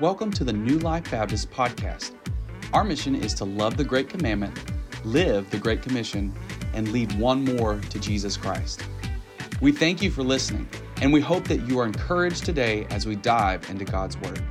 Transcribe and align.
Welcome 0.00 0.32
to 0.32 0.42
the 0.42 0.54
New 0.54 0.78
Life 0.78 1.10
Baptist 1.10 1.50
podcast. 1.50 2.12
Our 2.72 2.82
mission 2.82 3.14
is 3.14 3.34
to 3.34 3.44
love 3.44 3.76
the 3.76 3.84
Great 3.84 4.08
Commandment, 4.08 4.58
live 5.04 5.50
the 5.50 5.58
Great 5.58 5.82
Commission, 5.82 6.34
and 6.72 6.88
lead 6.88 7.12
one 7.18 7.44
more 7.44 7.78
to 7.90 8.00
Jesus 8.00 8.38
Christ. 8.38 8.82
We 9.60 9.70
thank 9.70 10.00
you 10.00 10.10
for 10.10 10.22
listening, 10.22 10.66
and 11.02 11.12
we 11.12 11.20
hope 11.20 11.44
that 11.44 11.68
you 11.68 11.78
are 11.78 11.84
encouraged 11.84 12.46
today 12.46 12.86
as 12.86 13.06
we 13.06 13.16
dive 13.16 13.68
into 13.68 13.84
God's 13.84 14.16
Word. 14.16 14.42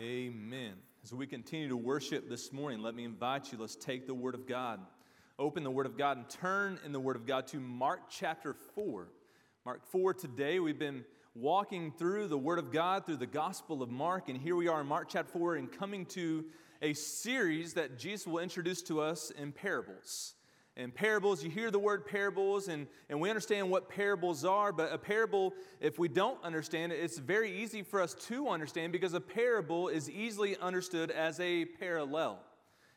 Amen. 0.00 0.72
As 1.04 1.12
we 1.12 1.26
continue 1.26 1.68
to 1.68 1.76
worship 1.76 2.28
this 2.30 2.54
morning, 2.54 2.80
let 2.80 2.94
me 2.94 3.04
invite 3.04 3.52
you, 3.52 3.58
let's 3.58 3.76
take 3.76 4.06
the 4.06 4.14
Word 4.14 4.34
of 4.34 4.46
God, 4.48 4.80
open 5.38 5.62
the 5.62 5.70
Word 5.70 5.86
of 5.86 5.98
God, 5.98 6.16
and 6.16 6.28
turn 6.28 6.80
in 6.86 6.90
the 6.90 7.00
Word 7.00 7.16
of 7.16 7.26
God 7.26 7.46
to 7.48 7.60
Mark 7.60 8.00
chapter 8.08 8.56
4. 8.74 9.08
Mark 9.64 9.86
4 9.86 10.12
today, 10.14 10.58
we've 10.58 10.80
been 10.80 11.04
walking 11.36 11.92
through 11.92 12.26
the 12.26 12.36
Word 12.36 12.58
of 12.58 12.72
God, 12.72 13.06
through 13.06 13.18
the 13.18 13.28
Gospel 13.28 13.80
of 13.80 13.88
Mark, 13.88 14.28
and 14.28 14.36
here 14.36 14.56
we 14.56 14.66
are 14.66 14.80
in 14.80 14.88
Mark 14.88 15.08
chapter 15.08 15.38
4 15.38 15.54
and 15.54 15.70
coming 15.70 16.04
to 16.06 16.44
a 16.82 16.92
series 16.94 17.72
that 17.74 17.96
Jesus 17.96 18.26
will 18.26 18.40
introduce 18.40 18.82
to 18.82 19.00
us 19.00 19.30
in 19.30 19.52
parables. 19.52 20.34
And 20.76 20.92
parables, 20.92 21.44
you 21.44 21.50
hear 21.50 21.70
the 21.70 21.78
word 21.78 22.04
parables, 22.04 22.66
and, 22.66 22.88
and 23.08 23.20
we 23.20 23.28
understand 23.30 23.70
what 23.70 23.88
parables 23.88 24.44
are, 24.44 24.72
but 24.72 24.92
a 24.92 24.98
parable, 24.98 25.54
if 25.78 25.96
we 25.96 26.08
don't 26.08 26.42
understand 26.42 26.90
it, 26.90 26.96
it's 26.96 27.18
very 27.18 27.62
easy 27.62 27.82
for 27.82 28.02
us 28.02 28.14
to 28.14 28.48
understand 28.48 28.90
because 28.90 29.14
a 29.14 29.20
parable 29.20 29.86
is 29.86 30.10
easily 30.10 30.56
understood 30.56 31.12
as 31.12 31.38
a 31.38 31.66
parallel. 31.66 32.40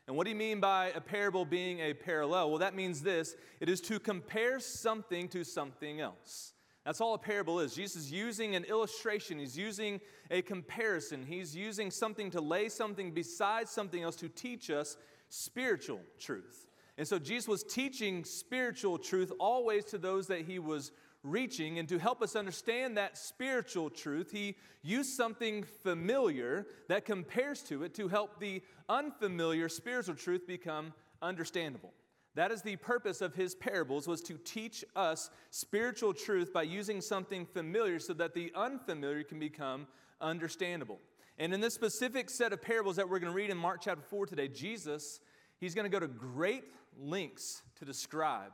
And 0.08 0.16
what 0.16 0.24
do 0.24 0.30
you 0.30 0.36
mean 0.36 0.58
by 0.58 0.88
a 0.96 1.00
parable 1.00 1.44
being 1.44 1.78
a 1.78 1.94
parallel? 1.94 2.50
Well, 2.50 2.58
that 2.58 2.74
means 2.74 3.02
this 3.02 3.36
it 3.60 3.68
is 3.68 3.80
to 3.82 4.00
compare 4.00 4.58
something 4.58 5.28
to 5.28 5.44
something 5.44 6.00
else. 6.00 6.54
That's 6.86 7.00
all 7.00 7.14
a 7.14 7.18
parable 7.18 7.58
is. 7.58 7.74
Jesus 7.74 8.04
is 8.04 8.12
using 8.12 8.54
an 8.54 8.62
illustration, 8.62 9.40
he's 9.40 9.58
using 9.58 10.00
a 10.30 10.40
comparison, 10.40 11.26
he's 11.26 11.54
using 11.54 11.90
something 11.90 12.30
to 12.30 12.40
lay 12.40 12.68
something 12.68 13.10
beside 13.10 13.68
something 13.68 14.04
else 14.04 14.14
to 14.16 14.28
teach 14.28 14.70
us 14.70 14.96
spiritual 15.28 15.98
truth. 16.20 16.68
And 16.96 17.06
so 17.06 17.18
Jesus 17.18 17.48
was 17.48 17.64
teaching 17.64 18.24
spiritual 18.24 18.98
truth 18.98 19.32
always 19.40 19.84
to 19.86 19.98
those 19.98 20.28
that 20.28 20.42
he 20.42 20.60
was 20.60 20.92
reaching. 21.24 21.80
And 21.80 21.88
to 21.88 21.98
help 21.98 22.22
us 22.22 22.36
understand 22.36 22.96
that 22.96 23.18
spiritual 23.18 23.90
truth, 23.90 24.30
he 24.30 24.54
used 24.82 25.10
something 25.10 25.64
familiar 25.82 26.68
that 26.88 27.04
compares 27.04 27.62
to 27.62 27.82
it 27.82 27.94
to 27.94 28.06
help 28.06 28.38
the 28.38 28.62
unfamiliar 28.88 29.68
spiritual 29.68 30.14
truth 30.14 30.46
become 30.46 30.94
understandable. 31.20 31.92
That 32.36 32.52
is 32.52 32.60
the 32.60 32.76
purpose 32.76 33.22
of 33.22 33.34
his 33.34 33.54
parables 33.54 34.06
was 34.06 34.20
to 34.24 34.36
teach 34.36 34.84
us 34.94 35.30
spiritual 35.50 36.12
truth 36.12 36.52
by 36.52 36.64
using 36.64 37.00
something 37.00 37.46
familiar 37.46 37.98
so 37.98 38.12
that 38.12 38.34
the 38.34 38.52
unfamiliar 38.54 39.22
can 39.22 39.38
become 39.38 39.86
understandable. 40.20 40.98
And 41.38 41.54
in 41.54 41.62
this 41.62 41.72
specific 41.72 42.28
set 42.28 42.52
of 42.52 42.60
parables 42.60 42.96
that 42.96 43.08
we're 43.08 43.20
going 43.20 43.32
to 43.32 43.36
read 43.36 43.48
in 43.48 43.56
Mark 43.56 43.80
chapter 43.80 44.02
4 44.02 44.26
today, 44.26 44.48
Jesus, 44.48 45.20
he's 45.56 45.74
going 45.74 45.86
to 45.86 45.90
go 45.90 45.98
to 45.98 46.06
great 46.06 46.64
lengths 47.00 47.62
to 47.78 47.86
describe 47.86 48.52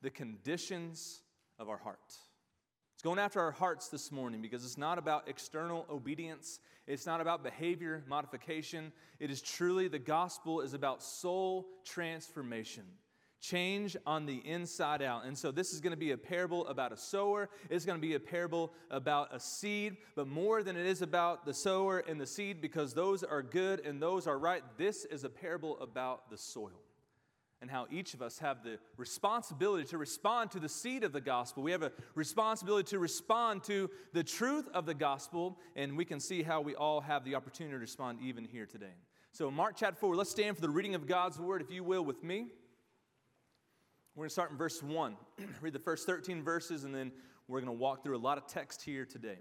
the 0.00 0.10
conditions 0.10 1.22
of 1.58 1.68
our 1.68 1.78
heart. 1.78 1.98
It's 2.06 3.02
going 3.02 3.18
after 3.18 3.40
our 3.40 3.50
hearts 3.50 3.88
this 3.88 4.12
morning 4.12 4.42
because 4.42 4.64
it's 4.64 4.78
not 4.78 4.96
about 4.96 5.28
external 5.28 5.86
obedience, 5.90 6.60
it's 6.86 7.04
not 7.04 7.20
about 7.20 7.42
behavior 7.42 8.04
modification. 8.06 8.92
It 9.18 9.32
is 9.32 9.42
truly 9.42 9.88
the 9.88 9.98
gospel 9.98 10.60
is 10.60 10.72
about 10.72 11.02
soul 11.02 11.66
transformation 11.84 12.84
change 13.44 13.96
on 14.06 14.26
the 14.26 14.36
inside 14.46 15.02
out. 15.02 15.24
And 15.24 15.36
so, 15.36 15.50
this 15.50 15.72
is 15.72 15.80
going 15.80 15.92
to 15.92 15.96
be 15.96 16.12
a 16.12 16.16
parable 16.16 16.66
about 16.66 16.92
a 16.92 16.96
sower. 16.96 17.50
It's 17.68 17.84
going 17.84 17.98
to 17.98 18.06
be 18.06 18.14
a 18.14 18.20
parable 18.20 18.72
about 18.90 19.34
a 19.34 19.40
seed, 19.40 19.96
but 20.16 20.26
more 20.26 20.62
than 20.62 20.76
it 20.76 20.86
is 20.86 21.02
about 21.02 21.44
the 21.44 21.54
sower 21.54 21.98
and 21.98 22.20
the 22.20 22.26
seed, 22.26 22.60
because 22.60 22.94
those 22.94 23.22
are 23.22 23.42
good 23.42 23.80
and 23.80 24.00
those 24.00 24.26
are 24.26 24.38
right, 24.38 24.62
this 24.78 25.04
is 25.04 25.24
a 25.24 25.28
parable 25.28 25.78
about 25.80 26.30
the 26.30 26.38
soil 26.38 26.80
and 27.60 27.70
how 27.70 27.86
each 27.90 28.12
of 28.12 28.20
us 28.20 28.38
have 28.38 28.62
the 28.62 28.78
responsibility 28.98 29.84
to 29.84 29.96
respond 29.96 30.50
to 30.50 30.60
the 30.60 30.68
seed 30.68 31.02
of 31.02 31.12
the 31.12 31.20
gospel. 31.20 31.62
We 31.62 31.72
have 31.72 31.82
a 31.82 31.92
responsibility 32.14 32.90
to 32.90 32.98
respond 32.98 33.64
to 33.64 33.88
the 34.12 34.22
truth 34.22 34.68
of 34.74 34.84
the 34.84 34.92
gospel, 34.92 35.58
and 35.74 35.96
we 35.96 36.04
can 36.04 36.20
see 36.20 36.42
how 36.42 36.60
we 36.60 36.74
all 36.74 37.00
have 37.00 37.24
the 37.24 37.34
opportunity 37.34 37.74
to 37.74 37.78
respond 37.78 38.18
even 38.20 38.44
here 38.44 38.66
today. 38.66 38.92
So, 39.32 39.50
Mark 39.50 39.76
chapter 39.76 39.98
4, 39.98 40.14
let's 40.14 40.30
stand 40.30 40.56
for 40.56 40.60
the 40.60 40.68
reading 40.68 40.94
of 40.94 41.06
God's 41.06 41.38
word, 41.38 41.62
if 41.62 41.70
you 41.70 41.82
will, 41.82 42.04
with 42.04 42.22
me. 42.22 42.48
We're 44.14 44.22
going 44.22 44.28
to 44.28 44.32
start 44.32 44.52
in 44.52 44.56
verse 44.56 44.80
1. 44.80 45.16
Read 45.60 45.72
the 45.72 45.80
first 45.80 46.06
13 46.06 46.44
verses, 46.44 46.84
and 46.84 46.94
then 46.94 47.10
we're 47.48 47.60
going 47.60 47.76
to 47.76 47.80
walk 47.80 48.04
through 48.04 48.16
a 48.16 48.18
lot 48.18 48.38
of 48.38 48.46
text 48.46 48.82
here 48.82 49.04
today. 49.04 49.38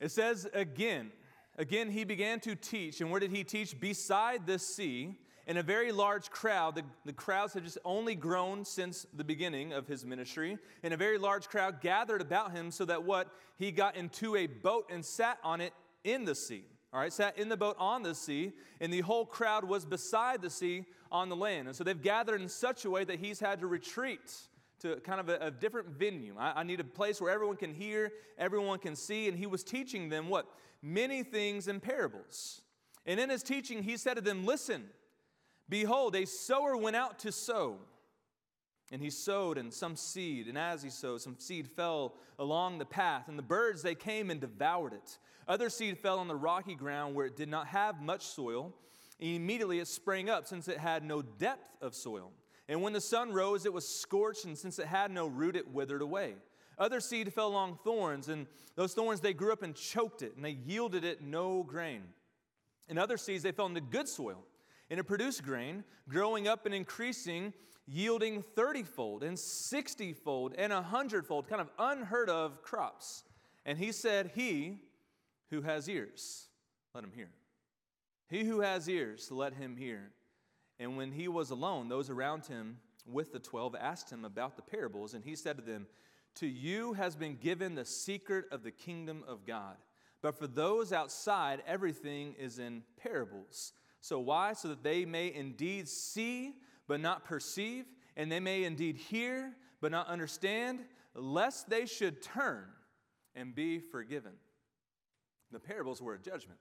It 0.00 0.10
says, 0.10 0.48
Again, 0.52 1.12
again, 1.56 1.88
he 1.88 2.02
began 2.02 2.40
to 2.40 2.56
teach. 2.56 3.00
And 3.00 3.12
where 3.12 3.20
did 3.20 3.30
he 3.30 3.44
teach? 3.44 3.78
Beside 3.78 4.44
the 4.44 4.58
sea, 4.58 5.20
in 5.46 5.56
a 5.56 5.62
very 5.62 5.92
large 5.92 6.30
crowd. 6.30 6.74
The, 6.74 6.82
the 7.04 7.12
crowds 7.12 7.54
had 7.54 7.62
just 7.62 7.78
only 7.84 8.16
grown 8.16 8.64
since 8.64 9.06
the 9.14 9.22
beginning 9.22 9.72
of 9.72 9.86
his 9.86 10.04
ministry. 10.04 10.58
And 10.82 10.92
a 10.92 10.96
very 10.96 11.18
large 11.18 11.48
crowd 11.48 11.80
gathered 11.80 12.22
about 12.22 12.50
him 12.50 12.72
so 12.72 12.84
that 12.86 13.04
what? 13.04 13.28
He 13.56 13.70
got 13.70 13.94
into 13.94 14.34
a 14.34 14.46
boat 14.46 14.86
and 14.90 15.04
sat 15.04 15.38
on 15.44 15.60
it 15.60 15.74
in 16.02 16.24
the 16.24 16.34
sea 16.34 16.64
all 16.94 17.00
right, 17.00 17.12
sat 17.12 17.36
in 17.36 17.48
the 17.48 17.56
boat 17.56 17.74
on 17.80 18.04
the 18.04 18.14
sea, 18.14 18.52
and 18.80 18.92
the 18.92 19.00
whole 19.00 19.26
crowd 19.26 19.64
was 19.64 19.84
beside 19.84 20.40
the 20.40 20.48
sea 20.48 20.84
on 21.10 21.28
the 21.28 21.34
land. 21.34 21.66
And 21.66 21.76
so 21.76 21.82
they've 21.82 22.00
gathered 22.00 22.40
in 22.40 22.48
such 22.48 22.84
a 22.84 22.90
way 22.90 23.02
that 23.02 23.18
he's 23.18 23.40
had 23.40 23.58
to 23.60 23.66
retreat 23.66 24.32
to 24.78 25.00
kind 25.00 25.18
of 25.18 25.28
a, 25.28 25.38
a 25.46 25.50
different 25.50 25.88
venue. 25.88 26.36
I, 26.38 26.60
I, 26.60 26.62
need 26.62 26.78
a 26.78 26.84
place 26.84 27.20
where 27.20 27.32
everyone 27.32 27.56
can 27.56 27.74
hear, 27.74 28.12
everyone 28.38 28.78
can 28.78 28.94
see, 28.94 29.26
and 29.26 29.36
he 29.36 29.46
was 29.46 29.64
teaching 29.64 30.08
them 30.08 30.28
what? 30.28 30.46
Many 30.82 31.24
things 31.24 31.66
in 31.66 31.80
parables. 31.80 32.60
And 33.06 33.18
in 33.18 33.28
his 33.28 33.42
teaching, 33.42 33.82
he 33.82 33.96
said 33.96 34.14
to 34.14 34.20
them, 34.20 34.46
Listen, 34.46 34.84
behold, 35.68 36.14
a 36.14 36.26
sower 36.26 36.76
went 36.76 36.94
out 36.94 37.18
to 37.20 37.32
sow. 37.32 37.78
And 38.94 39.02
he 39.02 39.10
sowed 39.10 39.58
and 39.58 39.74
some 39.74 39.96
seed, 39.96 40.46
and 40.46 40.56
as 40.56 40.80
he 40.80 40.88
sowed, 40.88 41.20
some 41.20 41.34
seed 41.40 41.66
fell 41.66 42.14
along 42.38 42.78
the 42.78 42.84
path, 42.84 43.26
and 43.26 43.36
the 43.36 43.42
birds 43.42 43.82
they 43.82 43.96
came 43.96 44.30
and 44.30 44.40
devoured 44.40 44.92
it. 44.92 45.18
Other 45.48 45.68
seed 45.68 45.98
fell 45.98 46.20
on 46.20 46.28
the 46.28 46.36
rocky 46.36 46.76
ground 46.76 47.16
where 47.16 47.26
it 47.26 47.34
did 47.34 47.48
not 47.48 47.66
have 47.66 48.00
much 48.00 48.24
soil. 48.24 48.72
And 49.18 49.30
immediately 49.30 49.80
it 49.80 49.88
sprang 49.88 50.30
up, 50.30 50.46
since 50.46 50.68
it 50.68 50.78
had 50.78 51.02
no 51.02 51.22
depth 51.22 51.76
of 51.82 51.92
soil. 51.92 52.30
And 52.68 52.82
when 52.82 52.92
the 52.92 53.00
sun 53.00 53.32
rose, 53.32 53.66
it 53.66 53.72
was 53.72 53.88
scorched, 53.88 54.44
and 54.44 54.56
since 54.56 54.78
it 54.78 54.86
had 54.86 55.10
no 55.10 55.26
root, 55.26 55.56
it 55.56 55.72
withered 55.72 56.00
away. 56.00 56.36
Other 56.78 57.00
seed 57.00 57.32
fell 57.34 57.48
along 57.48 57.80
thorns, 57.82 58.28
and 58.28 58.46
those 58.76 58.94
thorns 58.94 59.20
they 59.20 59.34
grew 59.34 59.52
up 59.52 59.64
and 59.64 59.74
choked 59.74 60.22
it, 60.22 60.36
and 60.36 60.44
they 60.44 60.56
yielded 60.64 61.02
it 61.02 61.20
no 61.20 61.64
grain. 61.64 62.02
And 62.88 63.00
other 63.00 63.16
seeds 63.16 63.42
they 63.42 63.50
fell 63.50 63.66
into 63.66 63.80
good 63.80 64.06
soil, 64.06 64.44
and 64.88 65.00
it 65.00 65.04
produced 65.04 65.42
grain, 65.42 65.82
growing 66.08 66.46
up 66.46 66.64
and 66.64 66.72
increasing 66.72 67.52
yielding 67.86 68.42
30 68.42 68.82
fold 68.82 69.22
and 69.22 69.38
60 69.38 70.12
fold 70.14 70.54
and 70.56 70.72
100 70.72 71.26
fold, 71.26 71.48
kind 71.48 71.60
of 71.60 71.70
unheard 71.78 72.28
of 72.28 72.62
crops. 72.62 73.24
And 73.66 73.78
he 73.78 73.92
said, 73.92 74.32
He 74.34 74.78
who 75.50 75.62
has 75.62 75.88
ears, 75.88 76.48
let 76.94 77.04
him 77.04 77.12
hear. 77.14 77.30
He 78.28 78.44
who 78.44 78.60
has 78.60 78.88
ears, 78.88 79.30
let 79.30 79.54
him 79.54 79.76
hear. 79.76 80.10
And 80.78 80.96
when 80.96 81.12
he 81.12 81.28
was 81.28 81.50
alone, 81.50 81.88
those 81.88 82.10
around 82.10 82.46
him 82.46 82.78
with 83.06 83.32
the 83.32 83.38
twelve 83.38 83.76
asked 83.78 84.10
him 84.10 84.24
about 84.24 84.56
the 84.56 84.62
parables, 84.62 85.14
and 85.14 85.24
he 85.24 85.36
said 85.36 85.56
to 85.56 85.62
them, 85.62 85.86
To 86.36 86.46
you 86.46 86.94
has 86.94 87.14
been 87.14 87.36
given 87.36 87.74
the 87.74 87.84
secret 87.84 88.46
of 88.50 88.62
the 88.62 88.70
kingdom 88.70 89.22
of 89.28 89.46
God. 89.46 89.76
But 90.22 90.38
for 90.38 90.46
those 90.46 90.92
outside, 90.92 91.62
everything 91.66 92.34
is 92.38 92.58
in 92.58 92.82
parables. 92.96 93.72
So 94.00 94.18
why? 94.18 94.54
So 94.54 94.68
that 94.68 94.82
they 94.82 95.04
may 95.04 95.32
indeed 95.32 95.86
see 95.86 96.54
but 96.86 97.00
not 97.00 97.24
perceive, 97.24 97.86
and 98.16 98.30
they 98.30 98.40
may 98.40 98.64
indeed 98.64 98.96
hear, 98.96 99.52
but 99.80 99.92
not 99.92 100.08
understand, 100.08 100.80
lest 101.14 101.68
they 101.68 101.86
should 101.86 102.22
turn 102.22 102.64
and 103.34 103.54
be 103.54 103.78
forgiven. 103.78 104.32
The 105.50 105.60
parables 105.60 106.02
were 106.02 106.14
a 106.14 106.18
judgment. 106.18 106.58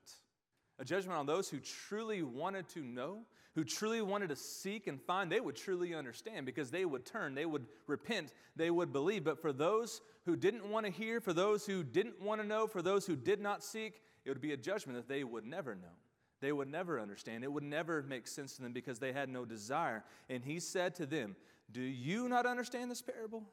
A 0.79 0.85
judgment 0.85 1.17
on 1.17 1.25
those 1.25 1.49
who 1.49 1.59
truly 1.59 2.23
wanted 2.23 2.67
to 2.69 2.83
know, 2.83 3.19
who 3.55 3.63
truly 3.63 4.01
wanted 4.01 4.29
to 4.29 4.35
seek 4.35 4.87
and 4.87 4.99
find, 4.99 5.31
they 5.31 5.39
would 5.39 5.55
truly 5.55 5.93
understand 5.93 6.45
because 6.45 6.71
they 6.71 6.85
would 6.85 7.05
turn, 7.05 7.35
they 7.35 7.45
would 7.45 7.65
repent, 7.87 8.33
they 8.55 8.71
would 8.71 8.91
believe. 8.91 9.23
But 9.23 9.41
for 9.41 9.53
those 9.53 10.01
who 10.25 10.35
didn't 10.35 10.65
want 10.65 10.85
to 10.85 10.91
hear, 10.91 11.21
for 11.21 11.33
those 11.33 11.65
who 11.65 11.83
didn't 11.83 12.19
want 12.21 12.41
to 12.41 12.47
know, 12.47 12.65
for 12.65 12.81
those 12.81 13.05
who 13.05 13.15
did 13.15 13.39
not 13.39 13.63
seek, 13.63 14.01
it 14.25 14.29
would 14.29 14.41
be 14.41 14.53
a 14.53 14.57
judgment 14.57 14.97
that 14.97 15.07
they 15.07 15.23
would 15.23 15.45
never 15.45 15.75
know 15.75 15.95
they 16.43 16.51
would 16.51 16.69
never 16.69 16.99
understand. 16.99 17.45
It 17.45 17.51
would 17.51 17.63
never 17.63 18.03
make 18.03 18.27
sense 18.27 18.57
to 18.57 18.61
them 18.61 18.73
because 18.73 18.99
they 18.99 19.13
had 19.13 19.29
no 19.29 19.45
desire. 19.45 20.03
And 20.29 20.43
he 20.43 20.59
said 20.59 20.93
to 20.95 21.05
them, 21.05 21.37
Do 21.71 21.81
you 21.81 22.27
not 22.27 22.45
understand 22.45 22.91
this 22.91 23.01
parable? 23.01 23.43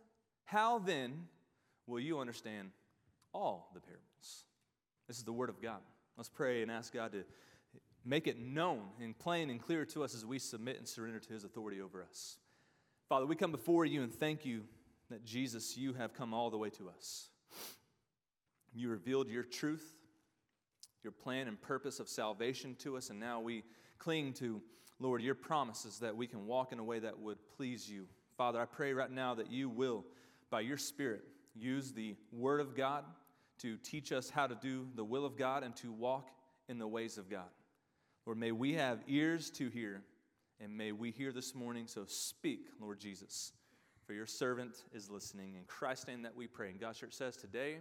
How 0.44 0.80
then 0.80 1.28
will 1.86 2.00
you 2.00 2.18
understand 2.18 2.70
all 3.32 3.70
the 3.74 3.80
parables? 3.80 4.44
This 5.06 5.18
is 5.18 5.22
the 5.22 5.32
word 5.32 5.50
of 5.50 5.62
God. 5.62 5.78
Let's 6.16 6.28
pray 6.28 6.62
and 6.62 6.70
ask 6.70 6.92
God 6.92 7.12
to 7.12 7.24
make 8.04 8.26
it 8.26 8.40
known 8.40 8.82
and 9.00 9.16
plain 9.16 9.50
and 9.50 9.62
clear 9.62 9.84
to 9.84 10.02
us 10.02 10.12
as 10.16 10.26
we 10.26 10.40
submit 10.40 10.78
and 10.78 10.88
surrender 10.88 11.20
to 11.20 11.32
his 11.32 11.44
authority 11.44 11.80
over 11.80 12.02
us. 12.02 12.38
Father, 13.08 13.24
we 13.24 13.36
come 13.36 13.52
before 13.52 13.84
you 13.84 14.02
and 14.02 14.12
thank 14.12 14.44
you 14.44 14.62
that 15.10 15.24
Jesus, 15.24 15.76
you 15.76 15.92
have 15.92 16.12
come 16.12 16.34
all 16.34 16.50
the 16.50 16.58
way 16.58 16.70
to 16.70 16.88
us. 16.88 17.28
You 18.74 18.88
revealed 18.88 19.28
your 19.28 19.44
truth, 19.44 19.94
your 21.02 21.12
plan 21.12 21.48
and 21.48 21.60
purpose 21.60 22.00
of 22.00 22.08
salvation 22.08 22.76
to 22.80 22.96
us, 22.96 23.10
and 23.10 23.18
now 23.18 23.40
we 23.40 23.64
cling 23.98 24.32
to, 24.34 24.60
Lord, 24.98 25.22
your 25.22 25.34
promises 25.34 25.98
that 26.00 26.16
we 26.16 26.26
can 26.26 26.46
walk 26.46 26.72
in 26.72 26.78
a 26.78 26.84
way 26.84 26.98
that 26.98 27.18
would 27.18 27.38
please 27.56 27.88
you. 27.88 28.06
Father, 28.36 28.60
I 28.60 28.64
pray 28.64 28.92
right 28.92 29.10
now 29.10 29.34
that 29.34 29.50
you 29.50 29.68
will, 29.68 30.04
by 30.50 30.60
your 30.60 30.78
Spirit, 30.78 31.22
use 31.54 31.92
the 31.92 32.16
Word 32.32 32.60
of 32.60 32.76
God 32.76 33.04
to 33.58 33.76
teach 33.78 34.12
us 34.12 34.30
how 34.30 34.46
to 34.46 34.54
do 34.54 34.88
the 34.94 35.04
will 35.04 35.24
of 35.26 35.36
God 35.36 35.62
and 35.62 35.76
to 35.76 35.92
walk 35.92 36.30
in 36.68 36.78
the 36.78 36.88
ways 36.88 37.18
of 37.18 37.28
God. 37.28 37.48
Lord, 38.26 38.38
may 38.38 38.52
we 38.52 38.74
have 38.74 39.00
ears 39.06 39.50
to 39.52 39.68
hear, 39.68 40.02
and 40.60 40.76
may 40.76 40.92
we 40.92 41.10
hear 41.10 41.32
this 41.32 41.54
morning. 41.54 41.86
So 41.86 42.04
speak, 42.06 42.68
Lord 42.80 43.00
Jesus, 43.00 43.52
for 44.06 44.12
your 44.12 44.26
servant 44.26 44.84
is 44.94 45.10
listening. 45.10 45.54
In 45.56 45.64
Christ's 45.66 46.06
name 46.06 46.22
that 46.22 46.36
we 46.36 46.46
pray. 46.46 46.70
And 46.70 46.80
God's 46.80 46.98
church 46.98 47.12
says 47.12 47.36
today, 47.36 47.78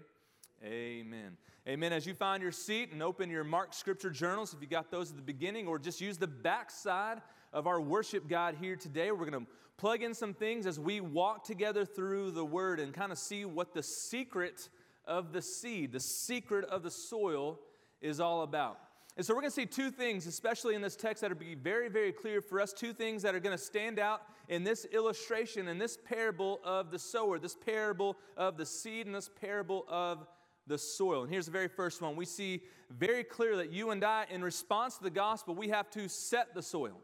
Amen. 0.64 1.38
Amen. 1.68 1.94
As 1.94 2.06
you 2.06 2.14
find 2.14 2.44
your 2.44 2.52
seat 2.52 2.92
and 2.92 3.02
open 3.02 3.30
your 3.30 3.46
marked 3.46 3.76
scripture 3.76 4.10
journals, 4.10 4.54
if 4.54 4.62
you 4.62 4.68
got 4.68 4.92
those 4.92 5.10
at 5.10 5.16
the 5.16 5.22
beginning, 5.22 5.68
or 5.68 5.80
just 5.80 6.02
use 6.02 6.18
the 6.18 6.28
back 6.28 6.70
side 6.70 7.22
of 7.54 7.66
our 7.66 7.80
worship 7.80 8.28
guide 8.28 8.56
here 8.60 8.76
today, 8.76 9.12
we're 9.12 9.30
going 9.30 9.46
to 9.46 9.52
plug 9.78 10.04
in 10.04 10.14
some 10.14 10.34
things 10.34 10.66
as 10.66 10.78
we 10.78 11.00
walk 11.00 11.46
together 11.46 11.86
through 11.86 12.32
the 12.32 12.44
word 12.44 12.82
and 12.82 12.94
kind 12.94 13.12
of 13.12 13.18
see 13.18 13.46
what 13.46 13.74
the 13.74 13.82
secret 13.82 14.68
of 15.06 15.32
the 15.32 15.42
seed, 15.42 15.94
the 15.94 16.00
secret 16.00 16.66
of 16.66 16.84
the 16.84 16.92
soil, 16.92 17.58
is 18.02 18.20
all 18.20 18.42
about. 18.42 18.80
And 19.16 19.26
so 19.26 19.34
we're 19.34 19.42
going 19.42 19.52
to 19.52 19.56
see 19.56 19.66
two 19.66 19.92
things, 19.92 20.28
especially 20.28 20.76
in 20.76 20.82
this 20.82 20.96
text, 20.96 21.22
that 21.22 21.32
are 21.32 21.36
be 21.36 21.56
very, 21.56 21.90
very 21.90 22.12
clear 22.12 22.42
for 22.42 22.60
us. 22.60 22.74
Two 22.74 22.94
things 22.94 23.22
that 23.22 23.34
are 23.34 23.40
going 23.40 23.58
to 23.58 23.64
stand 23.64 24.00
out 24.00 24.24
in 24.50 24.64
this 24.64 24.86
illustration, 24.92 25.68
in 25.68 25.78
this 25.78 25.98
parable 25.98 26.60
of 26.64 26.92
the 26.92 27.00
sower, 27.00 27.40
this 27.40 27.56
parable 27.56 28.18
of 28.36 28.58
the 28.58 28.66
seed, 28.66 29.06
and 29.06 29.16
this 29.16 29.30
parable 29.40 29.86
of 29.88 30.26
the 30.70 30.78
soil. 30.78 31.24
And 31.24 31.32
here's 31.32 31.48
the 31.48 31.52
very 31.52 31.68
first 31.68 32.02
one. 32.02 32.16
We 32.16 32.26
see 32.26 32.62
very 32.90 33.26
clear 33.26 33.58
that 33.58 33.74
you 33.74 33.90
and 33.90 34.04
I, 34.06 34.26
in 34.30 34.42
response 34.42 34.98
to 34.98 35.04
the 35.04 35.10
gospel, 35.10 35.54
we 35.56 35.68
have 35.70 35.90
to 35.92 36.08
set 36.08 36.54
the 36.54 36.62
soil. 36.62 37.02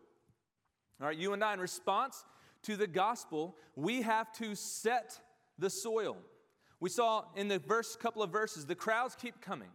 All 1.01 1.07
right, 1.07 1.17
you 1.17 1.33
and 1.33 1.43
I, 1.43 1.53
in 1.53 1.59
response 1.59 2.23
to 2.63 2.77
the 2.77 2.87
gospel, 2.87 3.57
we 3.75 4.03
have 4.03 4.31
to 4.33 4.55
set 4.55 5.19
the 5.59 5.69
soil. 5.69 6.15
We 6.79 6.89
saw 6.89 7.25
in 7.35 7.47
the 7.47 7.59
first 7.59 7.99
couple 7.99 8.23
of 8.23 8.31
verses, 8.31 8.65
the 8.65 8.75
crowds 8.75 9.15
keep 9.19 9.41
coming, 9.41 9.69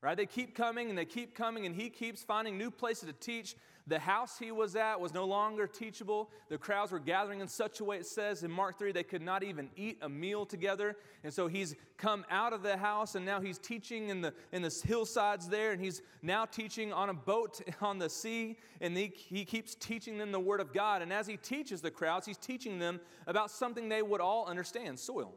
right? 0.00 0.16
They 0.16 0.26
keep 0.26 0.54
coming 0.54 0.88
and 0.88 0.96
they 0.96 1.04
keep 1.04 1.34
coming, 1.34 1.66
and 1.66 1.74
he 1.74 1.90
keeps 1.90 2.22
finding 2.22 2.56
new 2.56 2.70
places 2.70 3.08
to 3.08 3.12
teach. 3.12 3.56
The 3.86 3.98
house 3.98 4.38
he 4.38 4.50
was 4.50 4.76
at 4.76 4.98
was 4.98 5.12
no 5.12 5.26
longer 5.26 5.66
teachable. 5.66 6.30
The 6.48 6.56
crowds 6.56 6.90
were 6.90 6.98
gathering 6.98 7.40
in 7.40 7.48
such 7.48 7.80
a 7.80 7.84
way, 7.84 7.98
it 7.98 8.06
says 8.06 8.42
in 8.42 8.50
Mark 8.50 8.78
3, 8.78 8.92
they 8.92 9.02
could 9.02 9.20
not 9.20 9.42
even 9.42 9.68
eat 9.76 9.98
a 10.00 10.08
meal 10.08 10.46
together. 10.46 10.96
And 11.22 11.32
so 11.32 11.48
he's 11.48 11.74
come 11.98 12.24
out 12.30 12.54
of 12.54 12.62
the 12.62 12.78
house 12.78 13.14
and 13.14 13.26
now 13.26 13.42
he's 13.42 13.58
teaching 13.58 14.08
in 14.08 14.22
the, 14.22 14.32
in 14.52 14.62
the 14.62 14.74
hillsides 14.86 15.48
there. 15.48 15.72
And 15.72 15.82
he's 15.82 16.00
now 16.22 16.46
teaching 16.46 16.94
on 16.94 17.10
a 17.10 17.14
boat 17.14 17.60
on 17.82 17.98
the 17.98 18.08
sea. 18.08 18.56
And 18.80 18.96
he, 18.96 19.12
he 19.14 19.44
keeps 19.44 19.74
teaching 19.74 20.16
them 20.16 20.32
the 20.32 20.40
Word 20.40 20.60
of 20.60 20.72
God. 20.72 21.02
And 21.02 21.12
as 21.12 21.26
he 21.26 21.36
teaches 21.36 21.82
the 21.82 21.90
crowds, 21.90 22.26
he's 22.26 22.38
teaching 22.38 22.78
them 22.78 23.00
about 23.26 23.50
something 23.50 23.90
they 23.90 24.02
would 24.02 24.22
all 24.22 24.46
understand 24.46 24.98
soil. 24.98 25.34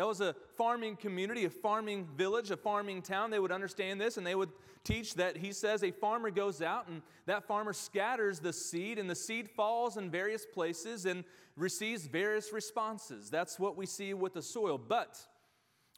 That 0.00 0.06
was 0.06 0.22
a 0.22 0.34
farming 0.56 0.96
community, 0.96 1.44
a 1.44 1.50
farming 1.50 2.08
village, 2.16 2.50
a 2.50 2.56
farming 2.56 3.02
town. 3.02 3.30
They 3.30 3.38
would 3.38 3.52
understand 3.52 4.00
this 4.00 4.16
and 4.16 4.26
they 4.26 4.34
would 4.34 4.48
teach 4.82 5.12
that 5.16 5.36
he 5.36 5.52
says 5.52 5.84
a 5.84 5.90
farmer 5.90 6.30
goes 6.30 6.62
out 6.62 6.88
and 6.88 7.02
that 7.26 7.44
farmer 7.44 7.74
scatters 7.74 8.40
the 8.40 8.54
seed, 8.54 8.98
and 8.98 9.10
the 9.10 9.14
seed 9.14 9.50
falls 9.50 9.98
in 9.98 10.10
various 10.10 10.46
places 10.46 11.04
and 11.04 11.22
receives 11.54 12.06
various 12.06 12.50
responses. 12.50 13.28
That's 13.28 13.58
what 13.58 13.76
we 13.76 13.84
see 13.84 14.14
with 14.14 14.32
the 14.32 14.40
soil. 14.40 14.78
But 14.78 15.18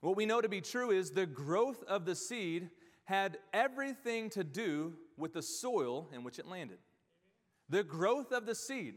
what 0.01 0.17
we 0.17 0.27
know 0.27 0.41
to 0.41 0.49
be 0.49 0.61
true 0.61 0.91
is 0.91 1.13
the 1.13 1.25
growth 1.25 1.85
of 1.85 2.05
the 2.05 2.17
seed 2.17 2.71
had 3.05 3.39
everything 3.53 4.31
to 4.31 4.43
do 4.43 4.95
with 5.17 5.33
the 5.33 5.43
soil 5.43 6.09
in 6.13 6.25
which 6.25 6.41
it 6.41 6.49
landed. 6.49 6.79
The 7.69 7.85
growth 7.85 8.33
of 8.33 8.47
the 8.47 8.57
seed 8.57 8.97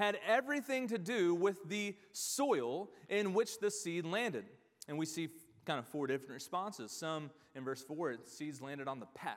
had 0.00 0.18
everything 0.26 0.88
to 0.88 0.98
do 0.98 1.34
with 1.34 1.68
the 1.68 1.94
soil 2.12 2.90
in 3.10 3.34
which 3.34 3.60
the 3.60 3.70
seed 3.70 4.06
landed. 4.06 4.46
And 4.88 4.98
we 4.98 5.04
see 5.04 5.28
kind 5.66 5.78
of 5.78 5.86
four 5.86 6.06
different 6.06 6.32
responses. 6.32 6.90
Some 6.90 7.30
in 7.54 7.64
verse 7.64 7.82
4, 7.82 8.12
it 8.12 8.28
seeds 8.28 8.62
landed 8.62 8.88
on 8.88 8.98
the 8.98 9.06
path. 9.06 9.36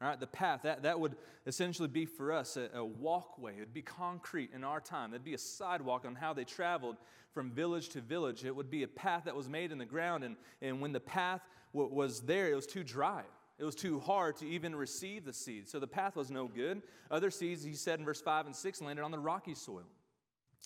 All 0.00 0.08
right, 0.08 0.18
the 0.18 0.26
path, 0.26 0.60
that, 0.62 0.84
that 0.84 0.98
would 0.98 1.16
essentially 1.46 1.88
be 1.88 2.06
for 2.06 2.32
us 2.32 2.56
a, 2.56 2.68
a 2.74 2.84
walkway. 2.84 3.56
It 3.56 3.60
would 3.60 3.74
be 3.74 3.82
concrete 3.82 4.50
in 4.54 4.64
our 4.64 4.80
time. 4.80 5.12
It'd 5.12 5.24
be 5.24 5.34
a 5.34 5.38
sidewalk 5.38 6.04
on 6.04 6.14
how 6.14 6.32
they 6.32 6.44
traveled 6.44 6.96
from 7.32 7.50
village 7.50 7.88
to 7.90 8.00
village. 8.00 8.44
It 8.44 8.54
would 8.54 8.70
be 8.70 8.84
a 8.84 8.88
path 8.88 9.24
that 9.24 9.36
was 9.36 9.48
made 9.48 9.72
in 9.72 9.78
the 9.78 9.84
ground, 9.84 10.22
and, 10.24 10.36
and 10.60 10.80
when 10.80 10.92
the 10.92 11.00
path 11.00 11.40
w- 11.72 11.92
was 11.92 12.20
there, 12.20 12.50
it 12.50 12.54
was 12.54 12.66
too 12.66 12.84
dry. 12.84 13.22
It 13.62 13.64
was 13.64 13.76
too 13.76 14.00
hard 14.00 14.36
to 14.38 14.48
even 14.48 14.74
receive 14.74 15.24
the 15.24 15.32
seed. 15.32 15.68
So 15.68 15.78
the 15.78 15.86
path 15.86 16.16
was 16.16 16.32
no 16.32 16.48
good. 16.48 16.82
Other 17.12 17.30
seeds, 17.30 17.62
he 17.62 17.74
said 17.74 18.00
in 18.00 18.04
verse 18.04 18.20
5 18.20 18.46
and 18.46 18.56
6, 18.56 18.82
landed 18.82 19.04
on 19.04 19.12
the 19.12 19.20
rocky 19.20 19.54
soil. 19.54 19.84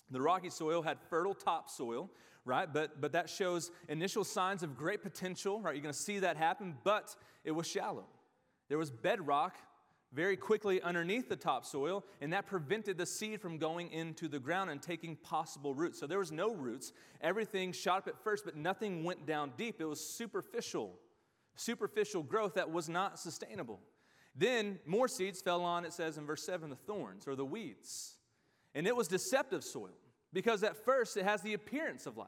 The 0.09 0.19
rocky 0.19 0.49
soil 0.49 0.81
had 0.81 0.97
fertile 1.07 1.35
topsoil, 1.35 2.09
right? 2.43 2.67
But, 2.73 2.99
but 2.99 3.11
that 3.11 3.29
shows 3.29 3.69
initial 3.87 4.23
signs 4.23 4.63
of 4.63 4.75
great 4.75 5.03
potential, 5.03 5.61
right? 5.61 5.75
You're 5.75 5.83
going 5.83 5.93
to 5.93 5.99
see 5.99 6.17
that 6.17 6.37
happen, 6.37 6.75
but 6.83 7.15
it 7.43 7.51
was 7.51 7.67
shallow. 7.67 8.05
There 8.67 8.79
was 8.79 8.89
bedrock 8.89 9.55
very 10.11 10.35
quickly 10.35 10.81
underneath 10.81 11.29
the 11.29 11.35
topsoil, 11.35 12.03
and 12.19 12.33
that 12.33 12.47
prevented 12.47 12.97
the 12.97 13.05
seed 13.05 13.41
from 13.41 13.59
going 13.59 13.91
into 13.91 14.27
the 14.27 14.39
ground 14.39 14.71
and 14.71 14.81
taking 14.81 15.15
possible 15.17 15.75
roots. 15.75 15.99
So 15.99 16.07
there 16.07 16.17
was 16.17 16.31
no 16.31 16.51
roots. 16.51 16.93
Everything 17.21 17.73
shot 17.73 17.99
up 17.99 18.07
at 18.07 18.23
first, 18.23 18.43
but 18.43 18.55
nothing 18.55 19.03
went 19.03 19.27
down 19.27 19.51
deep. 19.55 19.79
It 19.79 19.85
was 19.85 20.03
superficial 20.03 20.97
superficial 21.59 22.23
growth 22.23 22.55
that 22.55 22.71
was 22.71 22.87
not 22.87 23.19
sustainable. 23.19 23.79
Then 24.35 24.79
more 24.85 25.07
seeds 25.07 25.41
fell 25.41 25.63
on, 25.63 25.83
it 25.83 25.93
says 25.93 26.17
in 26.17 26.25
verse 26.25 26.43
7, 26.43 26.69
the 26.69 26.75
thorns 26.75 27.27
or 27.27 27.35
the 27.35 27.45
weeds. 27.45 28.15
And 28.75 28.85
it 28.85 28.95
was 28.95 29.07
deceptive 29.07 29.63
soil 29.63 29.97
because 30.31 30.63
at 30.63 30.85
first 30.85 31.17
it 31.17 31.23
has 31.23 31.41
the 31.41 31.53
appearance 31.53 32.05
of 32.05 32.17
life, 32.17 32.27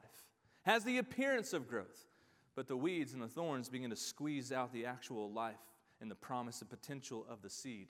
has 0.64 0.84
the 0.84 0.98
appearance 0.98 1.54
of 1.54 1.68
growth. 1.68 2.08
But 2.56 2.68
the 2.68 2.76
weeds 2.76 3.14
and 3.14 3.22
the 3.22 3.28
thorns 3.28 3.70
begin 3.70 3.92
to 3.92 3.96
squeeze 3.96 4.52
out 4.52 4.74
the 4.74 4.86
actual 4.86 5.32
life 5.32 5.56
and 6.02 6.10
the 6.10 6.16
promise 6.16 6.62
and 6.62 6.70
potential 6.70 7.26
of 7.30 7.42
the 7.42 7.50
seed. 7.50 7.90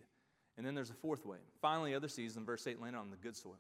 And 0.58 0.66
then 0.68 0.76
there's 0.76 0.90
a 0.90 0.96
fourth 0.96 1.26
way. 1.26 1.38
Finally, 1.62 1.96
other 1.96 2.10
seeds 2.10 2.36
in 2.36 2.46
verse 2.46 2.68
8 2.68 2.82
landed 2.82 3.00
on 3.00 3.10
the 3.10 3.18
good 3.18 3.36
soil. 3.36 3.58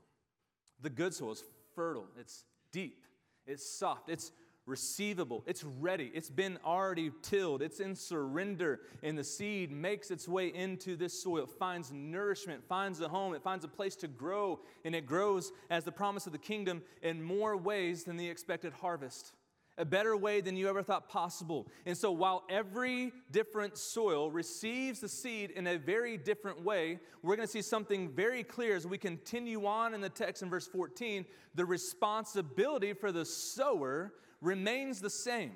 The 0.81 0.89
good 0.89 1.13
soil 1.13 1.31
is 1.31 1.43
fertile, 1.75 2.07
it's 2.19 2.43
deep, 2.71 3.05
it's 3.45 3.65
soft, 3.65 4.09
it's 4.09 4.31
receivable. 4.69 5.43
It's 5.47 5.63
ready. 5.63 6.11
It's 6.13 6.29
been 6.29 6.59
already 6.63 7.11
tilled. 7.21 7.61
It's 7.61 7.79
in 7.79 7.95
surrender. 7.95 8.81
And 9.03 9.17
the 9.17 9.23
seed 9.23 9.71
makes 9.71 10.11
its 10.11 10.27
way 10.27 10.47
into 10.47 10.95
this 10.95 11.21
soil. 11.21 11.43
It 11.43 11.49
finds 11.49 11.91
nourishment, 11.91 12.63
finds 12.69 13.01
a 13.01 13.09
home, 13.09 13.33
it 13.33 13.43
finds 13.43 13.65
a 13.65 13.67
place 13.67 13.95
to 13.97 14.07
grow. 14.07 14.59
And 14.85 14.95
it 14.95 15.05
grows 15.05 15.51
as 15.69 15.83
the 15.83 15.91
promise 15.91 16.27
of 16.27 16.31
the 16.31 16.37
kingdom 16.37 16.83
in 17.01 17.21
more 17.21 17.57
ways 17.57 18.03
than 18.03 18.15
the 18.15 18.29
expected 18.29 18.71
harvest. 18.73 19.33
A 19.77 19.85
better 19.85 20.17
way 20.17 20.41
than 20.41 20.57
you 20.57 20.67
ever 20.67 20.83
thought 20.83 21.07
possible. 21.07 21.65
And 21.85 21.97
so, 21.97 22.11
while 22.11 22.43
every 22.49 23.13
different 23.31 23.77
soil 23.77 24.29
receives 24.29 24.99
the 24.99 25.07
seed 25.07 25.51
in 25.51 25.67
a 25.67 25.77
very 25.77 26.17
different 26.17 26.65
way, 26.65 26.99
we're 27.23 27.37
going 27.37 27.47
to 27.47 27.51
see 27.51 27.61
something 27.61 28.09
very 28.09 28.43
clear 28.43 28.75
as 28.75 28.85
we 28.85 28.97
continue 28.97 29.65
on 29.65 29.93
in 29.93 30.01
the 30.01 30.09
text 30.09 30.43
in 30.43 30.49
verse 30.49 30.67
14. 30.67 31.25
The 31.55 31.63
responsibility 31.63 32.91
for 32.91 33.13
the 33.13 33.23
sower 33.23 34.11
remains 34.41 35.01
the 35.01 35.09
same. 35.09 35.51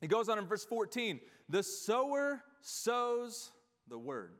He 0.00 0.06
goes 0.06 0.28
on 0.28 0.38
in 0.38 0.46
verse 0.46 0.64
14 0.64 1.20
the 1.48 1.62
sower 1.62 2.42
sows 2.60 3.50
the 3.88 3.98
word, 3.98 4.32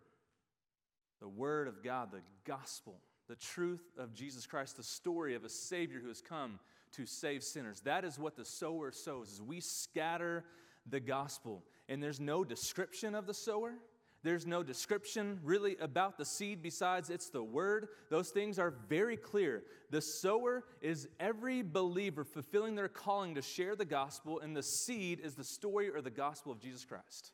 the 1.21 1.28
word 1.28 1.69
of 1.69 1.83
God, 1.83 2.12
the 2.12 2.23
gospel, 2.45 3.00
the 3.28 3.37
truth 3.37 3.83
of 3.99 4.14
Jesus 4.14 4.47
Christ, 4.47 4.76
the 4.76 4.83
story 4.83 5.35
of 5.35 5.45
a 5.45 5.49
Savior 5.49 6.00
who 6.00 6.09
has 6.09 6.21
come 6.21 6.59
to 6.92 7.07
save 7.07 7.42
sinners. 7.42 7.80
That 7.80 8.04
is 8.04 8.19
what 8.19 8.37
the 8.37 8.45
sower 8.45 8.92
sows, 8.92 9.30
is 9.30 9.42
we 9.42 9.61
scatter 9.61 10.45
the 10.88 11.00
gospel. 11.00 11.64
And 11.88 12.02
there's 12.02 12.21
no 12.21 12.45
description 12.45 13.14
of 13.14 13.26
the 13.26 13.35
sower. 13.35 13.75
There's 14.23 14.47
no 14.47 14.62
description 14.62 15.41
really 15.43 15.77
about 15.81 16.19
the 16.19 16.25
seed 16.25 16.62
besides 16.62 17.09
it's 17.09 17.31
the 17.31 17.43
word. 17.43 17.89
Those 18.11 18.29
things 18.29 18.59
are 18.59 18.75
very 18.89 19.17
clear. 19.17 19.62
The 19.91 20.03
sower 20.03 20.65
is 20.83 21.09
every 21.19 21.62
believer 21.62 22.25
fulfilling 22.25 22.75
their 22.75 22.89
calling 22.89 23.35
to 23.37 23.43
share 23.43 23.75
the 23.77 23.87
gospel, 23.87 24.41
and 24.41 24.55
the 24.55 24.62
seed 24.62 25.21
is 25.21 25.35
the 25.35 25.45
story 25.45 25.89
or 25.89 26.03
the 26.03 26.11
gospel 26.11 26.53
of 26.53 26.61
Jesus 26.61 26.85
Christ. 26.85 27.33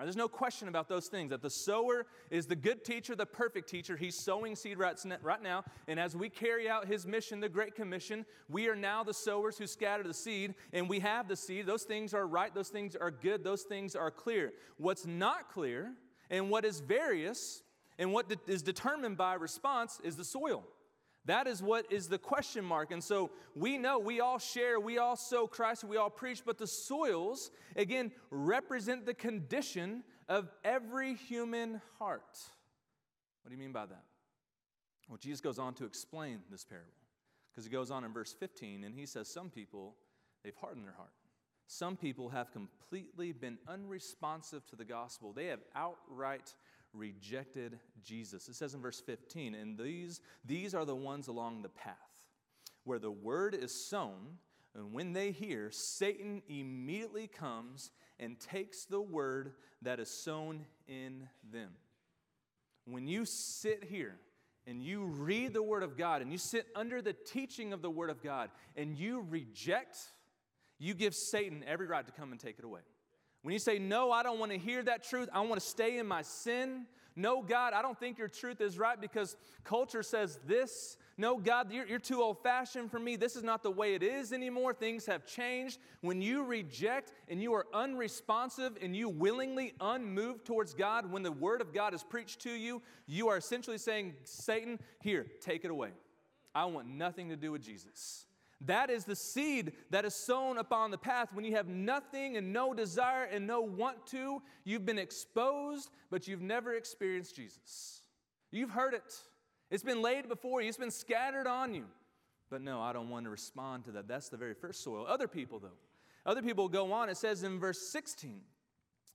There's 0.00 0.16
no 0.16 0.28
question 0.28 0.68
about 0.68 0.88
those 0.88 1.08
things. 1.08 1.30
That 1.30 1.42
the 1.42 1.50
sower 1.50 2.06
is 2.30 2.46
the 2.46 2.54
good 2.54 2.84
teacher, 2.84 3.16
the 3.16 3.26
perfect 3.26 3.68
teacher. 3.68 3.96
He's 3.96 4.14
sowing 4.14 4.54
seed 4.54 4.78
right 4.78 5.42
now. 5.42 5.64
And 5.88 5.98
as 5.98 6.14
we 6.14 6.28
carry 6.28 6.68
out 6.68 6.86
his 6.86 7.04
mission, 7.04 7.40
the 7.40 7.48
Great 7.48 7.74
Commission, 7.74 8.24
we 8.48 8.68
are 8.68 8.76
now 8.76 9.02
the 9.02 9.12
sowers 9.12 9.58
who 9.58 9.66
scatter 9.66 10.04
the 10.04 10.14
seed, 10.14 10.54
and 10.72 10.88
we 10.88 11.00
have 11.00 11.26
the 11.26 11.34
seed. 11.34 11.66
Those 11.66 11.82
things 11.82 12.14
are 12.14 12.28
right, 12.28 12.54
those 12.54 12.68
things 12.68 12.94
are 12.94 13.10
good, 13.10 13.42
those 13.42 13.62
things 13.62 13.96
are 13.96 14.12
clear. 14.12 14.52
What's 14.76 15.04
not 15.04 15.50
clear 15.50 15.94
and 16.30 16.50
what 16.50 16.64
is 16.64 16.80
various 16.80 17.62
and 17.98 18.12
what 18.12 18.26
is 18.46 18.62
determined 18.62 19.16
by 19.16 19.34
response 19.34 20.00
is 20.04 20.16
the 20.16 20.24
soil. 20.24 20.64
That 21.24 21.46
is 21.46 21.62
what 21.62 21.92
is 21.92 22.08
the 22.08 22.18
question 22.18 22.64
mark. 22.64 22.90
And 22.90 23.04
so 23.04 23.30
we 23.54 23.76
know 23.76 23.98
we 23.98 24.20
all 24.20 24.38
share, 24.38 24.80
we 24.80 24.98
all 24.98 25.16
sow 25.16 25.46
Christ, 25.46 25.84
we 25.84 25.96
all 25.96 26.08
preach, 26.08 26.42
but 26.44 26.56
the 26.56 26.66
soils, 26.66 27.50
again, 27.76 28.12
represent 28.30 29.04
the 29.04 29.14
condition 29.14 30.04
of 30.28 30.48
every 30.64 31.14
human 31.14 31.82
heart. 31.98 32.38
What 33.42 33.50
do 33.50 33.54
you 33.54 33.58
mean 33.58 33.72
by 33.72 33.86
that? 33.86 34.04
Well, 35.08 35.18
Jesus 35.18 35.40
goes 35.40 35.58
on 35.58 35.74
to 35.74 35.84
explain 35.84 36.40
this 36.50 36.64
parable 36.64 36.92
because 37.50 37.64
he 37.64 37.70
goes 37.70 37.90
on 37.90 38.04
in 38.04 38.12
verse 38.12 38.34
15 38.38 38.84
and 38.84 38.94
he 38.94 39.04
says, 39.04 39.28
Some 39.28 39.50
people, 39.50 39.96
they've 40.44 40.56
hardened 40.56 40.86
their 40.86 40.94
heart. 40.94 41.12
Some 41.68 41.96
people 41.96 42.30
have 42.30 42.50
completely 42.50 43.32
been 43.32 43.58
unresponsive 43.68 44.66
to 44.66 44.76
the 44.76 44.86
gospel. 44.86 45.32
They 45.32 45.46
have 45.46 45.60
outright 45.76 46.54
rejected 46.94 47.78
Jesus. 48.02 48.48
It 48.48 48.54
says 48.54 48.74
in 48.74 48.80
verse 48.80 49.00
15, 49.00 49.54
and 49.54 49.78
these, 49.78 50.20
these 50.44 50.74
are 50.74 50.86
the 50.86 50.96
ones 50.96 51.28
along 51.28 51.62
the 51.62 51.68
path 51.68 51.94
where 52.84 52.98
the 52.98 53.10
word 53.10 53.54
is 53.54 53.72
sown, 53.72 54.38
and 54.74 54.94
when 54.94 55.12
they 55.12 55.30
hear, 55.30 55.70
Satan 55.70 56.40
immediately 56.48 57.26
comes 57.26 57.90
and 58.18 58.40
takes 58.40 58.86
the 58.86 59.00
word 59.00 59.52
that 59.82 60.00
is 60.00 60.08
sown 60.08 60.64
in 60.86 61.28
them. 61.52 61.70
When 62.86 63.06
you 63.06 63.26
sit 63.26 63.84
here 63.84 64.16
and 64.66 64.82
you 64.82 65.04
read 65.04 65.52
the 65.52 65.62
word 65.62 65.82
of 65.82 65.98
God 65.98 66.22
and 66.22 66.32
you 66.32 66.38
sit 66.38 66.66
under 66.74 67.02
the 67.02 67.12
teaching 67.12 67.74
of 67.74 67.82
the 67.82 67.90
word 67.90 68.08
of 68.08 68.22
God 68.22 68.48
and 68.74 68.96
you 68.96 69.26
reject, 69.28 69.98
you 70.78 70.94
give 70.94 71.14
Satan 71.14 71.64
every 71.66 71.86
right 71.86 72.06
to 72.06 72.12
come 72.12 72.32
and 72.32 72.40
take 72.40 72.58
it 72.58 72.64
away. 72.64 72.80
When 73.42 73.52
you 73.52 73.58
say, 73.58 73.78
No, 73.78 74.10
I 74.10 74.22
don't 74.22 74.38
want 74.38 74.52
to 74.52 74.58
hear 74.58 74.82
that 74.82 75.02
truth, 75.02 75.28
I 75.32 75.40
want 75.40 75.60
to 75.60 75.66
stay 75.66 75.98
in 75.98 76.06
my 76.06 76.22
sin. 76.22 76.86
No, 77.18 77.42
God, 77.42 77.72
I 77.72 77.82
don't 77.82 77.98
think 77.98 78.16
your 78.16 78.28
truth 78.28 78.60
is 78.60 78.78
right 78.78 79.00
because 79.00 79.36
culture 79.64 80.04
says 80.04 80.38
this. 80.46 80.96
No, 81.16 81.36
God, 81.36 81.72
you're, 81.72 81.84
you're 81.84 81.98
too 81.98 82.22
old 82.22 82.44
fashioned 82.44 82.92
for 82.92 83.00
me. 83.00 83.16
This 83.16 83.34
is 83.34 83.42
not 83.42 83.64
the 83.64 83.72
way 83.72 83.96
it 83.96 84.04
is 84.04 84.32
anymore. 84.32 84.72
Things 84.72 85.04
have 85.06 85.26
changed. 85.26 85.80
When 86.00 86.22
you 86.22 86.44
reject 86.44 87.12
and 87.26 87.42
you 87.42 87.54
are 87.54 87.66
unresponsive 87.74 88.78
and 88.80 88.94
you 88.94 89.08
willingly 89.08 89.74
unmoved 89.80 90.44
towards 90.44 90.74
God, 90.74 91.10
when 91.10 91.24
the 91.24 91.32
word 91.32 91.60
of 91.60 91.74
God 91.74 91.92
is 91.92 92.04
preached 92.04 92.40
to 92.42 92.52
you, 92.52 92.82
you 93.08 93.26
are 93.30 93.36
essentially 93.36 93.78
saying, 93.78 94.14
Satan, 94.22 94.78
here, 95.00 95.26
take 95.40 95.64
it 95.64 95.72
away. 95.72 95.90
I 96.54 96.66
want 96.66 96.86
nothing 96.86 97.30
to 97.30 97.36
do 97.36 97.50
with 97.50 97.62
Jesus. 97.62 98.26
That 98.62 98.90
is 98.90 99.04
the 99.04 99.14
seed 99.14 99.72
that 99.90 100.04
is 100.04 100.14
sown 100.14 100.58
upon 100.58 100.90
the 100.90 100.98
path 100.98 101.32
when 101.32 101.44
you 101.44 101.54
have 101.54 101.68
nothing 101.68 102.36
and 102.36 102.52
no 102.52 102.74
desire 102.74 103.24
and 103.24 103.46
no 103.46 103.60
want 103.60 104.04
to. 104.06 104.42
You've 104.64 104.84
been 104.84 104.98
exposed, 104.98 105.90
but 106.10 106.26
you've 106.26 106.42
never 106.42 106.74
experienced 106.74 107.36
Jesus. 107.36 108.02
You've 108.50 108.70
heard 108.70 108.94
it, 108.94 109.14
it's 109.70 109.84
been 109.84 110.02
laid 110.02 110.28
before 110.28 110.60
you, 110.60 110.68
it's 110.68 110.78
been 110.78 110.90
scattered 110.90 111.46
on 111.46 111.74
you. 111.74 111.84
But 112.50 112.62
no, 112.62 112.80
I 112.80 112.92
don't 112.92 113.10
want 113.10 113.26
to 113.26 113.30
respond 113.30 113.84
to 113.84 113.92
that. 113.92 114.08
That's 114.08 114.28
the 114.28 114.38
very 114.38 114.54
first 114.54 114.82
soil. 114.82 115.04
Other 115.06 115.28
people, 115.28 115.58
though, 115.58 115.76
other 116.24 116.42
people 116.42 116.68
go 116.68 116.92
on. 116.92 117.08
It 117.08 117.16
says 117.16 117.42
in 117.42 117.60
verse 117.60 117.78
16, 117.78 118.40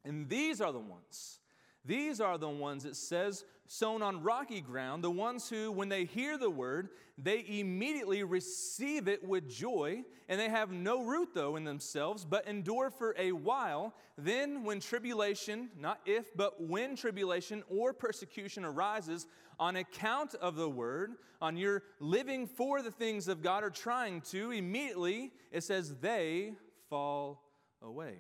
and 0.06 0.30
these 0.30 0.62
are 0.62 0.72
the 0.72 0.80
ones 0.80 1.40
these 1.86 2.22
are 2.22 2.38
the 2.38 2.50
ones, 2.50 2.86
it 2.86 2.96
says, 2.96 3.44
sown 3.68 4.02
on 4.02 4.24
rocky 4.24 4.62
ground, 4.62 5.04
the 5.04 5.12
ones 5.12 5.50
who, 5.50 5.72
when 5.72 5.90
they 5.90 6.06
hear 6.06 6.38
the 6.38 6.50
word, 6.50 6.90
they 7.18 7.44
immediately 7.48 8.24
receive 8.24 9.08
it 9.08 9.28
with 9.28 9.50
joy, 9.50 10.04
and 10.30 10.40
they 10.40 10.50
have 10.50 10.72
no 10.72 11.04
root, 11.04 11.30
though, 11.34 11.56
in 11.56 11.64
themselves, 11.64 12.24
but 12.24 12.48
endure 12.48 12.90
for 12.90 13.16
a 13.18 13.32
while. 13.32 13.94
Then, 14.18 14.64
when 14.64 14.80
tribulation, 14.80 15.70
not 15.78 16.00
if, 16.06 16.36
but 16.36 16.62
when 16.62 16.96
tribulation 16.96 17.64
or 17.70 17.94
persecution 17.94 18.64
arises 18.64 19.28
on 19.60 19.76
account 19.76 20.36
of 20.36 20.56
the 20.56 20.70
word, 20.70 21.12
on 21.42 21.58
your 21.58 21.84
living 22.00 22.48
for 22.48 22.82
the 22.82 22.92
things 22.92 23.28
of 23.28 23.42
God 23.42 23.64
or 23.64 23.70
trying 23.70 24.22
to, 24.22 24.52
immediately 24.52 25.32
it 25.52 25.64
says 25.64 25.96
they 25.98 26.54
fall 26.90 27.44
away. 27.82 28.20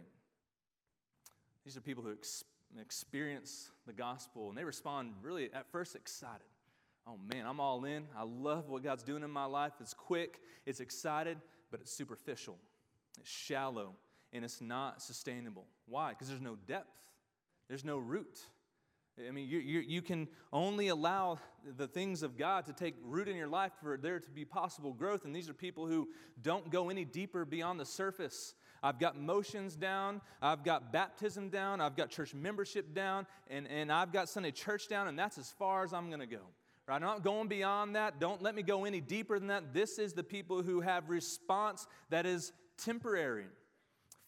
These 1.63 1.77
are 1.77 1.82
people 1.82 2.03
who 2.03 2.10
experience 2.10 2.52
experience 2.79 3.69
the 3.85 3.93
gospel, 3.93 4.49
and 4.49 4.57
they 4.57 4.63
respond 4.63 5.13
really 5.21 5.49
at 5.53 5.71
first 5.71 5.95
excited. 5.95 6.47
Oh 7.05 7.17
man, 7.31 7.45
I'm 7.45 7.59
all 7.59 7.83
in. 7.85 8.05
I 8.17 8.23
love 8.23 8.69
what 8.69 8.83
God's 8.83 9.03
doing 9.03 9.23
in 9.23 9.31
my 9.31 9.45
life. 9.45 9.73
It's 9.79 9.93
quick, 9.93 10.39
it's 10.65 10.79
excited, 10.79 11.37
but 11.71 11.81
it's 11.81 11.91
superficial, 11.91 12.57
it's 13.19 13.29
shallow, 13.29 13.95
and 14.31 14.45
it's 14.45 14.61
not 14.61 15.01
sustainable. 15.01 15.65
Why? 15.87 16.09
Because 16.09 16.29
there's 16.29 16.41
no 16.41 16.57
depth, 16.67 16.95
there's 17.67 17.83
no 17.83 17.97
root. 17.97 18.39
I 19.27 19.29
mean, 19.31 19.47
you, 19.47 19.59
you, 19.59 19.79
you, 19.81 20.01
can 20.01 20.27
only 20.51 20.87
allow 20.87 21.37
the 21.77 21.87
things 21.87 22.23
of 22.23 22.35
God 22.35 22.65
to 22.65 22.73
take 22.73 22.95
root 23.03 23.27
in 23.27 23.35
your 23.35 23.47
life 23.47 23.71
for 23.79 23.95
there 23.95 24.19
to 24.19 24.29
be 24.31 24.43
possible 24.43 24.91
growth. 24.91 25.23
And 25.25 25.35
these 25.35 25.49
are 25.49 25.53
people 25.53 25.85
who 25.85 26.07
don't 26.41 26.71
go 26.71 26.89
any 26.89 27.05
deeper 27.05 27.45
beyond 27.45 27.79
the 27.79 27.85
surface. 27.85 28.55
I've 28.83 28.99
got 28.99 29.17
motions 29.17 29.75
down, 29.77 30.21
I've 30.41 30.63
got 30.63 30.91
baptism 30.91 31.49
down, 31.49 31.79
I've 31.79 31.95
got 31.95 32.09
church 32.09 32.33
membership 32.33 32.93
down, 32.93 33.25
and, 33.49 33.65
and 33.67 33.89
I've 33.91 34.11
got 34.11 34.27
Sunday 34.27 34.51
church 34.51 34.89
down, 34.89 35.07
and 35.07 35.17
that's 35.17 35.37
as 35.37 35.49
far 35.49 35.85
as 35.85 35.93
I'm 35.93 36.09
going 36.09 36.19
to 36.19 36.27
go. 36.27 36.41
Right? 36.85 36.97
I'm 36.97 37.01
not 37.01 37.23
going 37.23 37.47
beyond 37.47 37.95
that. 37.95 38.19
Don't 38.19 38.41
let 38.41 38.55
me 38.55 38.61
go 38.61 38.83
any 38.83 38.99
deeper 38.99 39.39
than 39.39 39.47
that. 39.47 39.73
This 39.73 39.97
is 39.97 40.11
the 40.11 40.23
people 40.23 40.61
who 40.61 40.81
have 40.81 41.09
response 41.09 41.87
that 42.09 42.25
is 42.25 42.51
temporary. 42.77 43.45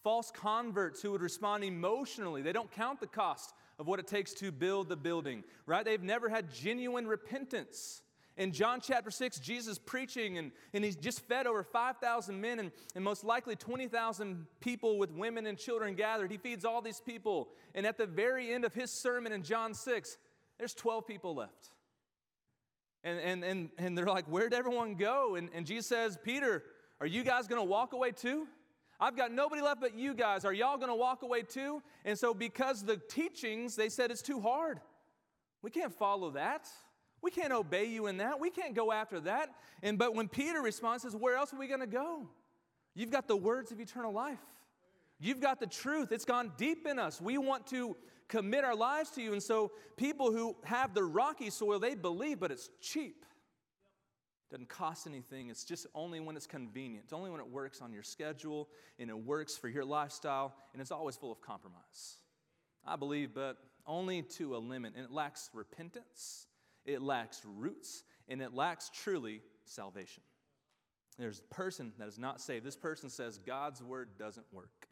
False 0.02 0.30
converts 0.30 1.02
who 1.02 1.12
would 1.12 1.20
respond 1.20 1.62
emotionally. 1.62 2.40
They 2.40 2.52
don't 2.52 2.70
count 2.70 3.00
the 3.00 3.06
cost 3.06 3.52
of 3.78 3.86
what 3.86 4.00
it 4.00 4.06
takes 4.06 4.32
to 4.34 4.50
build 4.50 4.88
the 4.88 4.96
building, 4.96 5.44
right? 5.66 5.84
They've 5.84 6.02
never 6.02 6.30
had 6.30 6.50
genuine 6.54 7.06
repentance. 7.06 8.00
In 8.36 8.52
John 8.52 8.80
chapter 8.82 9.10
6, 9.10 9.40
Jesus 9.40 9.78
preaching, 9.78 10.36
and, 10.36 10.52
and 10.74 10.84
he's 10.84 10.96
just 10.96 11.20
fed 11.20 11.46
over 11.46 11.62
5,000 11.62 12.38
men 12.38 12.58
and, 12.58 12.70
and 12.94 13.02
most 13.02 13.24
likely 13.24 13.56
20,000 13.56 14.46
people 14.60 14.98
with 14.98 15.10
women 15.10 15.46
and 15.46 15.56
children 15.56 15.94
gathered. 15.94 16.30
He 16.30 16.36
feeds 16.36 16.64
all 16.64 16.82
these 16.82 17.00
people. 17.00 17.48
And 17.74 17.86
at 17.86 17.96
the 17.96 18.04
very 18.04 18.52
end 18.52 18.66
of 18.66 18.74
his 18.74 18.90
sermon 18.90 19.32
in 19.32 19.42
John 19.42 19.72
6, 19.72 20.18
there's 20.58 20.74
12 20.74 21.06
people 21.06 21.34
left. 21.34 21.70
And, 23.04 23.18
and, 23.20 23.44
and, 23.44 23.70
and 23.78 23.96
they're 23.96 24.06
like, 24.06 24.26
Where'd 24.26 24.52
everyone 24.52 24.96
go? 24.96 25.36
And, 25.36 25.48
and 25.54 25.64
Jesus 25.64 25.86
says, 25.86 26.18
Peter, 26.22 26.62
are 27.00 27.06
you 27.06 27.24
guys 27.24 27.46
going 27.46 27.60
to 27.60 27.66
walk 27.66 27.94
away 27.94 28.10
too? 28.10 28.48
I've 28.98 29.16
got 29.16 29.32
nobody 29.32 29.62
left 29.62 29.80
but 29.80 29.94
you 29.94 30.14
guys. 30.14 30.44
Are 30.44 30.52
y'all 30.52 30.76
going 30.76 30.88
to 30.88 30.94
walk 30.94 31.22
away 31.22 31.42
too? 31.42 31.82
And 32.04 32.18
so, 32.18 32.34
because 32.34 32.82
the 32.82 32.96
teachings, 32.96 33.76
they 33.76 33.88
said 33.88 34.10
it's 34.10 34.22
too 34.22 34.40
hard. 34.40 34.80
We 35.62 35.70
can't 35.70 35.92
follow 35.92 36.30
that. 36.30 36.68
We 37.22 37.30
can't 37.30 37.52
obey 37.52 37.86
you 37.86 38.06
in 38.06 38.18
that. 38.18 38.38
We 38.40 38.50
can't 38.50 38.74
go 38.74 38.92
after 38.92 39.20
that. 39.20 39.50
And 39.82 39.98
but 39.98 40.14
when 40.14 40.28
Peter 40.28 40.60
responds, 40.60 41.02
says, 41.02 41.16
Where 41.16 41.36
else 41.36 41.52
are 41.52 41.58
we 41.58 41.66
going 41.66 41.80
to 41.80 41.86
go? 41.86 42.28
You've 42.94 43.10
got 43.10 43.28
the 43.28 43.36
words 43.36 43.72
of 43.72 43.80
eternal 43.80 44.12
life. 44.12 44.38
You've 45.18 45.40
got 45.40 45.60
the 45.60 45.66
truth. 45.66 46.12
It's 46.12 46.24
gone 46.24 46.52
deep 46.56 46.86
in 46.86 46.98
us. 46.98 47.20
We 47.20 47.38
want 47.38 47.66
to 47.68 47.96
commit 48.28 48.64
our 48.64 48.74
lives 48.74 49.10
to 49.12 49.22
you. 49.22 49.32
And 49.32 49.42
so 49.42 49.72
people 49.96 50.32
who 50.32 50.56
have 50.64 50.94
the 50.94 51.04
rocky 51.04 51.50
soil, 51.50 51.78
they 51.78 51.94
believe, 51.94 52.40
but 52.40 52.50
it's 52.50 52.70
cheap. 52.80 53.24
Doesn't 54.50 54.68
cost 54.68 55.06
anything. 55.06 55.50
It's 55.50 55.64
just 55.64 55.86
only 55.94 56.20
when 56.20 56.36
it's 56.36 56.46
convenient. 56.46 57.04
It's 57.04 57.12
only 57.12 57.30
when 57.30 57.40
it 57.40 57.48
works 57.48 57.80
on 57.80 57.92
your 57.92 58.02
schedule 58.02 58.68
and 58.98 59.10
it 59.10 59.18
works 59.18 59.56
for 59.56 59.68
your 59.68 59.84
lifestyle, 59.84 60.54
and 60.72 60.80
it's 60.80 60.92
always 60.92 61.16
full 61.16 61.32
of 61.32 61.40
compromise. 61.40 62.18
I 62.86 62.96
believe, 62.96 63.34
but 63.34 63.56
only 63.86 64.22
to 64.22 64.56
a 64.56 64.58
limit. 64.58 64.94
And 64.96 65.04
it 65.04 65.10
lacks 65.10 65.50
repentance 65.52 66.46
it 66.86 67.02
lacks 67.02 67.42
roots, 67.44 68.04
and 68.28 68.40
it 68.40 68.54
lacks 68.54 68.90
truly 68.94 69.42
salvation. 69.64 70.22
There's 71.18 71.40
a 71.40 71.54
person 71.54 71.92
that 71.98 72.08
is 72.08 72.18
not 72.18 72.40
saved. 72.40 72.64
This 72.64 72.76
person 72.76 73.08
says 73.10 73.38
God's 73.38 73.82
word 73.82 74.10
doesn't 74.18 74.46
work. 74.52 74.88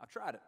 I've 0.00 0.10
tried 0.10 0.34
it. 0.34 0.40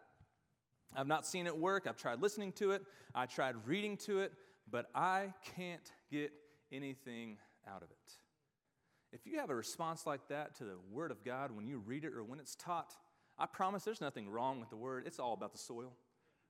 I've 0.95 1.07
not 1.07 1.25
seen 1.25 1.45
it 1.47 1.55
work. 1.55 1.85
I've 1.87 1.97
tried 1.97 2.21
listening 2.21 2.51
to 2.53 2.71
it. 2.71 2.83
I 3.13 3.25
tried 3.27 3.55
reading 3.65 3.97
to 3.97 4.19
it, 4.19 4.33
but 4.69 4.87
I 4.95 5.33
can't 5.55 5.91
get 6.11 6.31
anything 6.71 7.37
out 7.67 7.83
of 7.83 7.91
it. 7.91 8.13
If 9.11 9.25
you 9.25 9.39
have 9.39 9.49
a 9.49 9.55
response 9.55 10.05
like 10.05 10.27
that 10.29 10.55
to 10.55 10.63
the 10.63 10.77
Word 10.91 11.11
of 11.11 11.23
God 11.23 11.51
when 11.51 11.67
you 11.67 11.79
read 11.79 12.03
it 12.03 12.13
or 12.13 12.23
when 12.23 12.39
it's 12.39 12.55
taught, 12.55 12.95
I 13.37 13.45
promise 13.45 13.83
there's 13.83 14.01
nothing 14.01 14.29
wrong 14.29 14.59
with 14.59 14.69
the 14.69 14.77
Word. 14.77 15.03
It's 15.05 15.19
all 15.19 15.33
about 15.33 15.51
the 15.51 15.57
soil. 15.57 15.93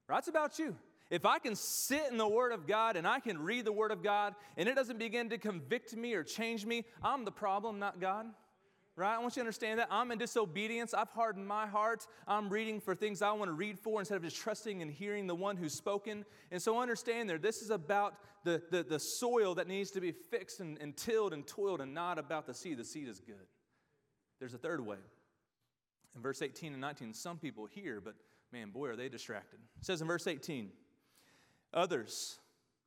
Right? 0.08 0.18
It's 0.18 0.28
about 0.28 0.60
you. 0.60 0.76
If 1.10 1.26
I 1.26 1.40
can 1.40 1.56
sit 1.56 2.12
in 2.12 2.18
the 2.18 2.28
Word 2.28 2.52
of 2.52 2.68
God 2.68 2.96
and 2.96 3.08
I 3.08 3.20
can 3.20 3.40
read 3.40 3.66
the 3.66 3.72
Word 3.72 3.92
of 3.92 4.04
God 4.04 4.36
and 4.58 4.70
it 4.70 4.76
doesn't 4.76 5.00
begin 5.00 5.30
to 5.30 5.38
convict 5.38 5.96
me 5.96 6.14
or 6.14 6.24
change 6.24 6.66
me, 6.66 6.86
I'm 7.02 7.26
the 7.26 7.32
problem, 7.32 7.80
not 7.80 8.00
God. 8.00 8.28
Right? 8.96 9.16
I 9.16 9.20
want 9.20 9.38
you 9.38 9.42
to 9.42 9.46
understand 9.46 9.80
that. 9.80 9.88
I'm 9.90 10.12
in 10.12 10.18
disobedience. 10.18 10.94
I've 10.94 11.10
hardened 11.10 11.48
my 11.48 11.66
heart. 11.66 12.06
I'm 12.28 12.50
reading 12.50 12.82
for 12.82 12.94
things 12.94 13.22
I 13.22 13.32
want 13.32 13.48
to 13.48 13.54
read 13.54 13.80
for 13.80 14.02
instead 14.02 14.18
of 14.18 14.24
just 14.24 14.36
trusting 14.36 14.82
and 14.82 14.92
hearing 14.92 15.26
the 15.26 15.36
one 15.36 15.56
who's 15.56 15.74
spoken. 15.74 16.26
And 16.52 16.62
so 16.62 16.80
understand 16.80 17.30
there, 17.30 17.38
this 17.38 17.62
is 17.62 17.70
about 17.70 18.16
the, 18.44 18.62
the, 18.72 18.84
the 18.84 19.00
soil 19.00 19.56
that 19.56 19.70
needs 19.70 19.92
to 19.92 20.02
be 20.02 20.12
fixed 20.12 20.60
and, 20.60 20.78
and 20.80 20.98
tilled 20.98 21.32
and 21.32 21.48
toiled 21.48 21.80
and 21.80 21.94
not 21.94 22.20
about 22.20 22.46
the 22.46 22.54
seed. 22.54 22.78
The 22.78 22.84
seed 22.84 23.08
is 23.08 23.22
good. 23.22 23.48
There's 24.40 24.54
a 24.54 24.58
third 24.58 24.86
way. 24.86 24.98
In 26.14 26.22
verse 26.22 26.42
18 26.42 26.74
and 26.74 26.82
19, 26.82 27.14
some 27.14 27.38
people 27.38 27.68
hear, 27.68 28.02
but 28.02 28.16
man, 28.52 28.70
boy, 28.70 28.90
are 28.90 28.96
they 28.98 29.08
distracted. 29.08 29.60
It 29.80 29.86
says 29.86 30.02
in 30.02 30.08
verse 30.08 30.28
18, 30.28 30.72
Others, 31.74 32.40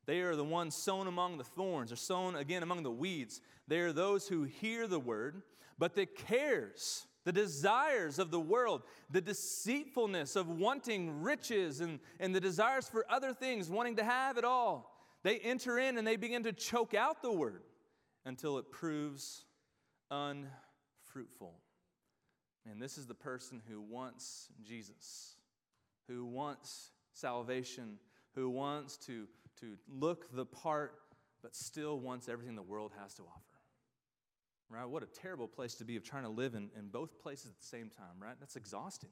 They 0.06 0.20
are 0.22 0.34
the 0.34 0.44
ones 0.44 0.74
sown 0.74 1.06
among 1.06 1.38
the 1.38 1.44
thorns, 1.44 1.92
or 1.92 1.96
sown 1.96 2.34
again 2.34 2.62
among 2.62 2.82
the 2.82 2.90
weeds. 2.90 3.40
They 3.68 3.78
are 3.80 3.92
those 3.92 4.26
who 4.26 4.42
hear 4.42 4.86
the 4.86 4.98
word, 4.98 5.42
but 5.78 5.94
the 5.94 6.06
cares, 6.06 7.06
the 7.24 7.32
desires 7.32 8.18
of 8.18 8.30
the 8.30 8.40
world, 8.40 8.82
the 9.10 9.20
deceitfulness 9.20 10.34
of 10.34 10.48
wanting 10.48 11.22
riches 11.22 11.80
and, 11.80 12.00
and 12.18 12.34
the 12.34 12.40
desires 12.40 12.88
for 12.88 13.06
other 13.08 13.32
things, 13.32 13.70
wanting 13.70 13.96
to 13.96 14.04
have 14.04 14.38
it 14.38 14.44
all, 14.44 14.92
they 15.22 15.38
enter 15.38 15.78
in 15.78 15.98
and 15.98 16.06
they 16.06 16.16
begin 16.16 16.42
to 16.42 16.52
choke 16.52 16.94
out 16.94 17.22
the 17.22 17.32
word 17.32 17.62
until 18.24 18.58
it 18.58 18.72
proves 18.72 19.44
unfruitful. 20.10 21.54
And 22.68 22.82
this 22.82 22.98
is 22.98 23.06
the 23.06 23.14
person 23.14 23.62
who 23.68 23.80
wants 23.80 24.48
Jesus, 24.64 25.36
who 26.08 26.24
wants 26.24 26.90
salvation, 27.12 27.98
who 28.34 28.48
wants 28.50 28.96
to 28.98 29.26
to 29.60 29.76
look 29.88 30.34
the 30.34 30.44
part, 30.44 30.94
but 31.42 31.54
still 31.54 31.98
wants 31.98 32.28
everything 32.28 32.56
the 32.56 32.62
world 32.62 32.92
has 33.00 33.14
to 33.14 33.22
offer. 33.22 33.40
Right? 34.68 34.86
What 34.86 35.02
a 35.02 35.06
terrible 35.06 35.48
place 35.48 35.74
to 35.76 35.84
be 35.84 35.96
of 35.96 36.02
trying 36.02 36.24
to 36.24 36.30
live 36.30 36.54
in, 36.54 36.70
in 36.78 36.88
both 36.88 37.20
places 37.20 37.46
at 37.46 37.58
the 37.58 37.66
same 37.66 37.90
time, 37.90 38.16
right? 38.20 38.34
That's 38.40 38.56
exhausting. 38.56 39.10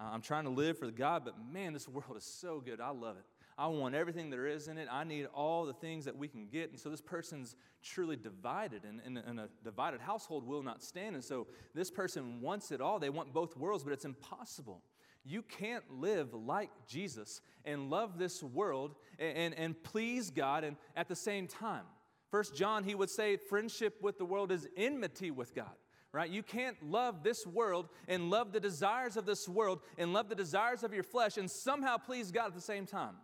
Uh, 0.00 0.10
I'm 0.12 0.22
trying 0.22 0.44
to 0.44 0.50
live 0.50 0.78
for 0.78 0.90
God, 0.90 1.24
but 1.24 1.34
man, 1.52 1.72
this 1.72 1.88
world 1.88 2.16
is 2.16 2.24
so 2.24 2.60
good. 2.60 2.80
I 2.80 2.90
love 2.90 3.16
it. 3.16 3.24
I 3.56 3.66
want 3.68 3.94
everything 3.94 4.30
there 4.30 4.46
is 4.46 4.66
in 4.66 4.78
it. 4.78 4.88
I 4.90 5.04
need 5.04 5.26
all 5.34 5.66
the 5.66 5.74
things 5.74 6.06
that 6.06 6.16
we 6.16 6.26
can 6.26 6.46
get. 6.46 6.70
And 6.70 6.80
so 6.80 6.88
this 6.88 7.02
person's 7.02 7.54
truly 7.82 8.16
divided, 8.16 8.82
and, 8.84 9.00
and, 9.04 9.18
and, 9.18 9.38
a 9.38 9.48
divided 9.62 10.00
household 10.00 10.46
will 10.46 10.62
not 10.62 10.82
stand. 10.82 11.14
And 11.14 11.22
so 11.22 11.46
this 11.74 11.90
person 11.90 12.40
wants 12.40 12.72
it 12.72 12.80
all. 12.80 12.98
They 12.98 13.10
want 13.10 13.32
both 13.32 13.56
worlds, 13.56 13.84
but 13.84 13.92
it's 13.92 14.06
impossible. 14.06 14.82
You 15.24 15.42
can't 15.42 15.84
live 16.00 16.34
like 16.34 16.70
Jesus 16.86 17.40
and 17.64 17.90
love 17.90 18.18
this 18.18 18.42
world 18.42 18.96
and, 19.18 19.36
and, 19.36 19.54
and 19.54 19.82
please 19.82 20.30
God 20.30 20.64
and 20.64 20.76
at 20.96 21.08
the 21.08 21.16
same 21.16 21.46
time. 21.46 21.84
First 22.30 22.56
John, 22.56 22.82
he 22.84 22.94
would 22.94 23.10
say, 23.10 23.36
friendship 23.36 23.98
with 24.00 24.18
the 24.18 24.24
world 24.24 24.50
is 24.50 24.66
enmity 24.76 25.30
with 25.30 25.54
God 25.54 25.74
right? 26.12 26.28
You 26.28 26.42
can't 26.42 26.76
love 26.82 27.22
this 27.22 27.46
world 27.46 27.88
and 28.06 28.30
love 28.30 28.52
the 28.52 28.60
desires 28.60 29.16
of 29.16 29.24
this 29.24 29.48
world 29.48 29.80
and 29.96 30.12
love 30.12 30.28
the 30.28 30.34
desires 30.34 30.84
of 30.84 30.92
your 30.92 31.02
flesh 31.02 31.38
and 31.38 31.50
somehow 31.50 31.96
please 31.96 32.30
God 32.30 32.48
at 32.48 32.54
the 32.54 32.60
same 32.60 32.86
time. 32.86 33.16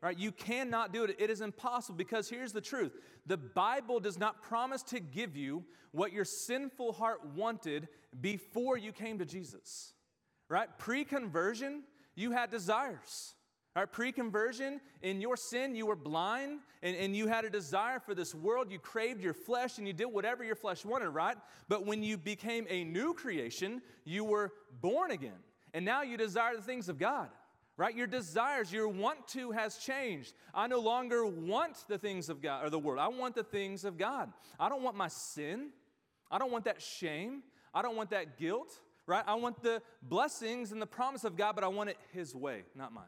Right? 0.00 0.18
You 0.18 0.32
cannot 0.32 0.92
do 0.92 1.04
it. 1.04 1.14
It 1.20 1.30
is 1.30 1.40
impossible 1.40 1.96
because 1.96 2.28
here's 2.28 2.52
the 2.52 2.60
truth. 2.60 2.92
The 3.26 3.36
Bible 3.36 4.00
does 4.00 4.18
not 4.18 4.42
promise 4.42 4.82
to 4.84 4.98
give 4.98 5.36
you 5.36 5.62
what 5.92 6.12
your 6.12 6.24
sinful 6.24 6.94
heart 6.94 7.20
wanted 7.36 7.86
before 8.20 8.76
you 8.76 8.90
came 8.90 9.18
to 9.18 9.24
Jesus 9.24 9.92
right? 10.52 10.68
Pre 10.78 11.04
conversion, 11.04 11.82
you 12.14 12.30
had 12.32 12.50
desires. 12.50 13.34
Right, 13.74 13.90
pre-conversion, 13.90 14.82
in 15.00 15.22
your 15.22 15.34
sin, 15.34 15.74
you 15.74 15.86
were 15.86 15.96
blind 15.96 16.60
and, 16.82 16.94
and 16.94 17.16
you 17.16 17.26
had 17.26 17.46
a 17.46 17.50
desire 17.50 18.00
for 18.00 18.14
this 18.14 18.34
world. 18.34 18.70
You 18.70 18.78
craved 18.78 19.22
your 19.22 19.32
flesh 19.32 19.78
and 19.78 19.86
you 19.86 19.94
did 19.94 20.04
whatever 20.04 20.44
your 20.44 20.56
flesh 20.56 20.84
wanted, 20.84 21.08
right? 21.08 21.38
But 21.70 21.86
when 21.86 22.02
you 22.02 22.18
became 22.18 22.66
a 22.68 22.84
new 22.84 23.14
creation, 23.14 23.80
you 24.04 24.24
were 24.24 24.52
born 24.82 25.10
again. 25.10 25.38
And 25.72 25.86
now 25.86 26.02
you 26.02 26.18
desire 26.18 26.54
the 26.54 26.60
things 26.60 26.90
of 26.90 26.98
God, 26.98 27.30
right? 27.78 27.96
Your 27.96 28.06
desires, 28.06 28.70
your 28.70 28.88
want 28.88 29.26
to 29.28 29.52
has 29.52 29.78
changed. 29.78 30.34
I 30.52 30.66
no 30.66 30.80
longer 30.80 31.24
want 31.24 31.86
the 31.88 31.96
things 31.96 32.28
of 32.28 32.42
God 32.42 32.66
or 32.66 32.68
the 32.68 32.78
world. 32.78 33.00
I 33.00 33.08
want 33.08 33.34
the 33.34 33.44
things 33.44 33.86
of 33.86 33.96
God. 33.96 34.30
I 34.60 34.68
don't 34.68 34.82
want 34.82 34.98
my 34.98 35.08
sin. 35.08 35.70
I 36.30 36.36
don't 36.36 36.52
want 36.52 36.66
that 36.66 36.82
shame. 36.82 37.42
I 37.72 37.80
don't 37.80 37.96
want 37.96 38.10
that 38.10 38.36
guilt 38.36 38.78
right? 39.06 39.24
I 39.26 39.34
want 39.34 39.62
the 39.62 39.82
blessings 40.02 40.72
and 40.72 40.80
the 40.80 40.86
promise 40.86 41.24
of 41.24 41.36
God, 41.36 41.54
but 41.54 41.64
I 41.64 41.68
want 41.68 41.90
it 41.90 41.96
His 42.12 42.34
way, 42.34 42.62
not 42.74 42.92
mine. 42.92 43.04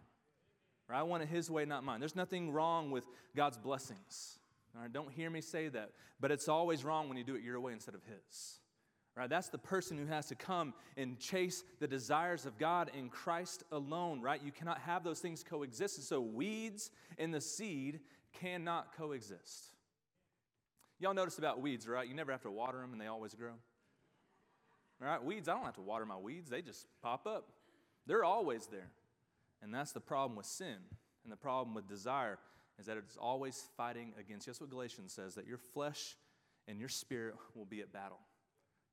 Right? 0.89 0.99
I 0.99 1.03
want 1.03 1.23
it 1.23 1.29
His 1.29 1.51
way, 1.51 1.65
not 1.65 1.85
mine. 1.85 2.01
There's 2.01 2.17
nothing 2.17 2.53
wrong 2.53 2.91
with 2.91 3.05
God's 3.37 3.59
blessings. 3.59 4.39
All 4.75 4.83
right? 4.83 4.93
Don't 4.93 5.11
hear 5.11 5.31
me 5.31 5.41
say 5.41 5.69
that, 5.69 5.91
but 6.21 6.31
it's 6.31 6.49
always 6.49 6.85
wrong 6.85 7.09
when 7.09 7.17
you 7.17 7.25
do 7.25 7.35
it 7.35 7.43
your 7.43 7.61
way 7.61 7.73
instead 7.73 7.95
of 7.95 8.03
His. 8.05 8.59
Right? 9.17 9.31
That's 9.31 9.49
the 9.49 9.59
person 9.59 9.97
who 9.97 10.07
has 10.07 10.27
to 10.27 10.35
come 10.35 10.75
and 10.97 11.19
chase 11.21 11.63
the 11.79 11.87
desires 11.87 12.47
of 12.47 12.59
God 12.59 12.91
in 12.99 13.09
Christ 13.09 13.63
alone, 13.71 14.21
right? 14.21 14.41
You 14.45 14.51
cannot 14.51 14.79
have 14.81 15.05
those 15.05 15.21
things 15.21 15.45
coexist. 15.45 15.99
And 15.99 16.05
so 16.05 16.21
weeds 16.21 16.91
and 17.17 17.33
the 17.33 17.41
seed 17.41 18.01
cannot 18.41 18.97
coexist. 18.97 19.67
Y'all 20.99 21.15
notice 21.15 21.39
about 21.39 21.61
weeds, 21.61 21.87
right? 21.87 22.09
You 22.09 22.15
never 22.15 22.33
have 22.33 22.43
to 22.43 22.51
water 22.51 22.79
them 22.79 22.93
and 22.93 23.01
they 23.01 23.07
always 23.07 23.35
grow. 23.35 23.53
All 25.05 25.11
right, 25.11 25.23
weeds, 25.23 25.49
I 25.49 25.55
don't 25.55 25.65
have 25.65 25.75
to 25.75 25.83
water 25.83 26.07
my 26.07 26.17
weeds, 26.17 26.49
they 26.49 26.63
just 26.63 26.87
pop 27.03 27.27
up. 27.27 27.49
They're 28.07 28.25
always 28.25 28.67
there. 28.67 28.91
And 29.63 29.75
that's 29.75 29.93
the 29.93 30.01
problem 30.01 30.37
with 30.37 30.47
sin 30.47 30.77
and 31.25 31.33
the 31.33 31.37
problem 31.37 31.75
with 31.75 31.89
desire 31.89 32.39
is 32.79 32.87
that 32.87 32.97
it's 32.97 33.17
always 33.17 33.65
fighting 33.77 34.13
against. 34.19 34.47
That's 34.47 34.61
what 34.61 34.71
Galatians 34.71 35.13
says 35.13 35.35
that 35.35 35.47
your 35.47 35.59
flesh 35.59 36.17
and 36.69 36.79
your 36.79 36.89
spirit 36.89 37.35
will 37.55 37.65
be 37.65 37.81
at 37.81 37.93
battle. 37.93 38.21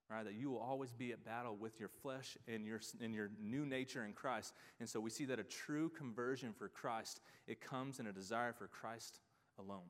Right? 0.10 0.26
That 0.26 0.34
you 0.34 0.50
will 0.50 0.60
always 0.60 0.91
be 0.91 1.13
at 1.13 1.24
battle 1.24 1.56
with 1.56 1.80
your 1.80 1.88
flesh 1.88 2.38
and 2.47 2.65
your, 2.65 2.82
and 3.02 3.13
your 3.15 3.30
new 3.41 3.65
nature 3.65 4.04
in 4.04 4.12
Christ. 4.12 4.54
And 4.82 4.89
so 4.89 5.00
we 5.00 5.10
see 5.10 5.26
that 5.26 5.39
a 5.39 5.43
true 5.43 5.89
conversion 5.89 6.54
for 6.58 6.67
Christ, 6.67 7.21
it 7.47 7.62
comes 7.62 8.00
in 8.00 8.08
a 8.08 8.12
desire 8.12 8.52
for 8.52 8.67
Christ 8.67 9.19
alone. 9.58 9.88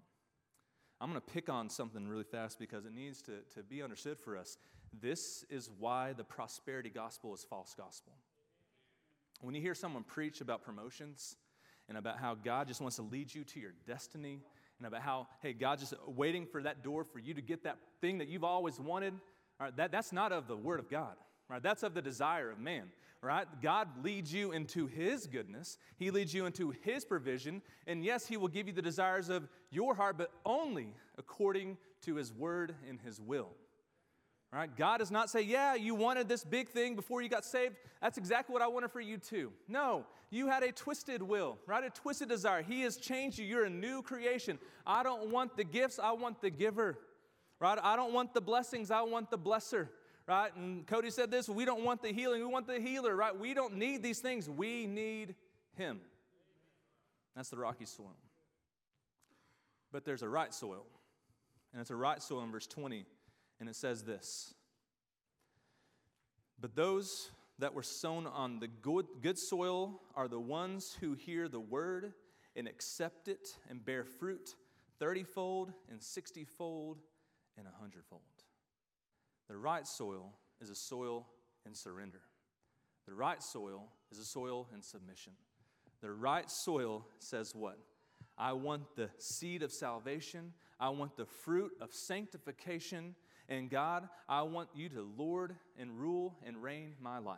I'm 0.99 1.09
going 1.09 1.19
to 1.19 1.33
pick 1.33 1.49
on 1.49 1.69
something 1.69 2.07
really 2.07 2.23
fast 2.23 2.59
because 2.59 2.85
it 2.85 2.93
needs 2.93 3.23
to, 3.23 3.39
to 3.55 3.63
be 3.63 3.81
understood 3.81 4.19
for 4.19 4.37
us. 4.37 4.57
This 4.99 5.45
is 5.49 5.69
why 5.79 6.13
the 6.13 6.23
prosperity 6.23 6.89
gospel 6.89 7.33
is 7.33 7.43
false 7.43 7.73
gospel. 7.77 8.13
When 9.41 9.55
you 9.55 9.61
hear 9.61 9.73
someone 9.73 10.03
preach 10.03 10.41
about 10.41 10.63
promotions 10.63 11.35
and 11.87 11.97
about 11.97 12.17
how 12.17 12.35
God 12.35 12.67
just 12.67 12.81
wants 12.81 12.97
to 12.97 13.01
lead 13.01 13.33
you 13.33 13.43
to 13.45 13.59
your 13.59 13.73
destiny 13.87 14.39
and 14.77 14.87
about 14.87 15.01
how, 15.01 15.27
hey, 15.41 15.53
God's 15.53 15.81
just 15.81 15.93
waiting 16.07 16.45
for 16.45 16.61
that 16.63 16.83
door 16.83 17.03
for 17.03 17.19
you 17.19 17.33
to 17.33 17.41
get 17.41 17.63
that 17.63 17.77
thing 18.01 18.17
that 18.19 18.27
you've 18.27 18.43
always 18.43 18.79
wanted, 18.79 19.13
right, 19.59 19.75
that, 19.77 19.91
that's 19.91 20.11
not 20.11 20.31
of 20.31 20.47
the 20.47 20.57
Word 20.57 20.79
of 20.79 20.89
God, 20.89 21.15
right? 21.49 21.61
That's 21.61 21.83
of 21.83 21.93
the 21.93 22.01
desire 22.01 22.49
of 22.49 22.59
man, 22.59 22.85
right? 23.21 23.47
God 23.61 24.03
leads 24.03 24.33
you 24.33 24.51
into 24.51 24.87
His 24.87 25.27
goodness, 25.27 25.77
He 25.97 26.11
leads 26.11 26.33
you 26.33 26.45
into 26.45 26.73
His 26.81 27.05
provision, 27.05 27.61
and 27.87 28.03
yes, 28.03 28.27
He 28.27 28.37
will 28.37 28.47
give 28.47 28.67
you 28.67 28.73
the 28.73 28.81
desires 28.81 29.29
of 29.29 29.47
your 29.69 29.95
heart, 29.95 30.17
but 30.17 30.31
only 30.45 30.93
according 31.17 31.77
to 32.03 32.15
His 32.15 32.33
Word 32.33 32.75
and 32.87 32.99
His 33.01 33.19
will. 33.19 33.49
Right? 34.53 34.75
God 34.75 34.97
does 34.97 35.11
not 35.11 35.29
say, 35.29 35.41
Yeah, 35.41 35.75
you 35.75 35.95
wanted 35.95 36.27
this 36.27 36.43
big 36.43 36.69
thing 36.69 36.95
before 36.95 37.21
you 37.21 37.29
got 37.29 37.45
saved. 37.45 37.75
That's 38.01 38.17
exactly 38.17 38.51
what 38.51 38.61
I 38.61 38.67
wanted 38.67 38.91
for 38.91 38.99
you 38.99 39.17
too. 39.17 39.53
No, 39.67 40.05
you 40.29 40.47
had 40.47 40.63
a 40.63 40.71
twisted 40.73 41.21
will, 41.21 41.57
right? 41.67 41.83
A 41.83 41.89
twisted 41.89 42.27
desire. 42.27 42.61
He 42.61 42.81
has 42.81 42.97
changed 42.97 43.39
you. 43.39 43.45
You're 43.45 43.65
a 43.65 43.69
new 43.69 44.01
creation. 44.01 44.59
I 44.85 45.03
don't 45.03 45.29
want 45.29 45.55
the 45.55 45.63
gifts, 45.63 45.99
I 45.99 46.11
want 46.11 46.41
the 46.41 46.49
giver. 46.49 46.97
Right? 47.59 47.77
I 47.81 47.95
don't 47.95 48.11
want 48.11 48.33
the 48.33 48.41
blessings, 48.41 48.89
I 48.91 49.03
want 49.03 49.29
the 49.29 49.37
blesser. 49.37 49.87
Right? 50.27 50.53
And 50.55 50.85
Cody 50.85 51.11
said 51.11 51.31
this 51.31 51.47
we 51.47 51.63
don't 51.63 51.83
want 51.83 52.01
the 52.01 52.09
healing, 52.09 52.41
we 52.41 52.47
want 52.47 52.67
the 52.67 52.79
healer, 52.79 53.15
right? 53.15 53.37
We 53.37 53.53
don't 53.53 53.75
need 53.77 54.03
these 54.03 54.19
things, 54.19 54.49
we 54.49 54.85
need 54.85 55.35
Him. 55.77 56.01
That's 57.35 57.49
the 57.49 57.57
rocky 57.57 57.85
soil. 57.85 58.17
But 59.93 60.03
there's 60.03 60.23
a 60.23 60.29
right 60.29 60.53
soil, 60.53 60.85
and 61.71 61.81
it's 61.81 61.91
a 61.91 61.95
right 61.95 62.21
soil 62.21 62.43
in 62.43 62.51
verse 62.51 62.67
20 62.67 63.05
and 63.61 63.69
it 63.69 63.75
says 63.75 64.03
this 64.03 64.53
But 66.59 66.75
those 66.75 67.29
that 67.59 67.73
were 67.73 67.83
sown 67.83 68.27
on 68.27 68.59
the 68.59 68.67
good, 68.67 69.05
good 69.21 69.37
soil 69.37 70.01
are 70.15 70.27
the 70.27 70.39
ones 70.39 70.97
who 70.99 71.13
hear 71.13 71.47
the 71.47 71.59
word 71.59 72.11
and 72.55 72.67
accept 72.67 73.29
it 73.29 73.47
and 73.69 73.85
bear 73.85 74.03
fruit 74.03 74.55
thirtyfold 74.99 75.73
and 75.89 76.01
sixtyfold 76.01 76.99
and 77.57 77.65
a 77.65 77.79
hundredfold. 77.79 78.21
The 79.47 79.57
right 79.57 79.87
soil 79.87 80.33
is 80.61 80.69
a 80.69 80.75
soil 80.75 81.27
in 81.65 81.73
surrender. 81.73 82.21
The 83.07 83.13
right 83.13 83.41
soil 83.41 83.89
is 84.11 84.19
a 84.19 84.25
soil 84.25 84.67
in 84.73 84.81
submission. 84.81 85.33
The 86.01 86.11
right 86.11 86.49
soil 86.49 87.05
says 87.19 87.53
what? 87.55 87.77
I 88.37 88.53
want 88.53 88.95
the 88.95 89.09
seed 89.17 89.61
of 89.63 89.71
salvation. 89.71 90.53
I 90.79 90.89
want 90.89 91.15
the 91.15 91.25
fruit 91.25 91.73
of 91.79 91.93
sanctification. 91.93 93.15
And 93.51 93.69
God, 93.69 94.07
I 94.29 94.43
want 94.43 94.69
you 94.73 94.87
to 94.89 95.05
lord 95.17 95.57
and 95.77 95.99
rule 95.99 96.37
and 96.47 96.63
reign 96.63 96.93
my 97.01 97.17
life. 97.17 97.37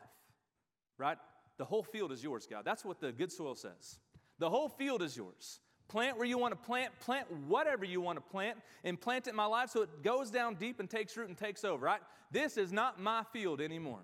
Right? 1.00 1.18
The 1.58 1.66
whole 1.66 1.82
field 1.82 2.12
is 2.12 2.24
yours, 2.24 2.48
God. 2.50 2.64
That's 2.64 2.86
what 2.86 3.02
the 3.02 3.12
good 3.12 3.32
soil 3.32 3.56
says. 3.56 3.98
The 4.38 4.48
whole 4.48 4.70
field 4.70 5.02
is 5.02 5.18
yours. 5.18 5.60
Plant 5.88 6.18
where 6.18 6.28
you 6.28 6.38
want 6.38 6.52
to 6.52 6.68
plant, 6.68 6.92
plant 7.00 7.26
whatever 7.48 7.84
you 7.84 8.00
want 8.00 8.18
to 8.18 8.22
plant, 8.22 8.60
and 8.84 9.02
plant 9.02 9.26
it 9.26 9.32
in 9.32 9.36
my 9.36 9.46
life 9.46 9.72
so 9.72 9.82
it 9.82 10.04
goes 10.04 10.30
down 10.30 10.54
deep 10.54 10.80
and 10.80 10.88
takes 10.88 11.18
root 11.18 11.30
and 11.30 11.38
takes 11.38 11.64
over, 11.64 11.84
right? 11.84 12.02
This 12.32 12.58
is 12.58 12.72
not 12.72 13.02
my 13.02 13.24
field 13.34 13.60
anymore, 13.60 14.02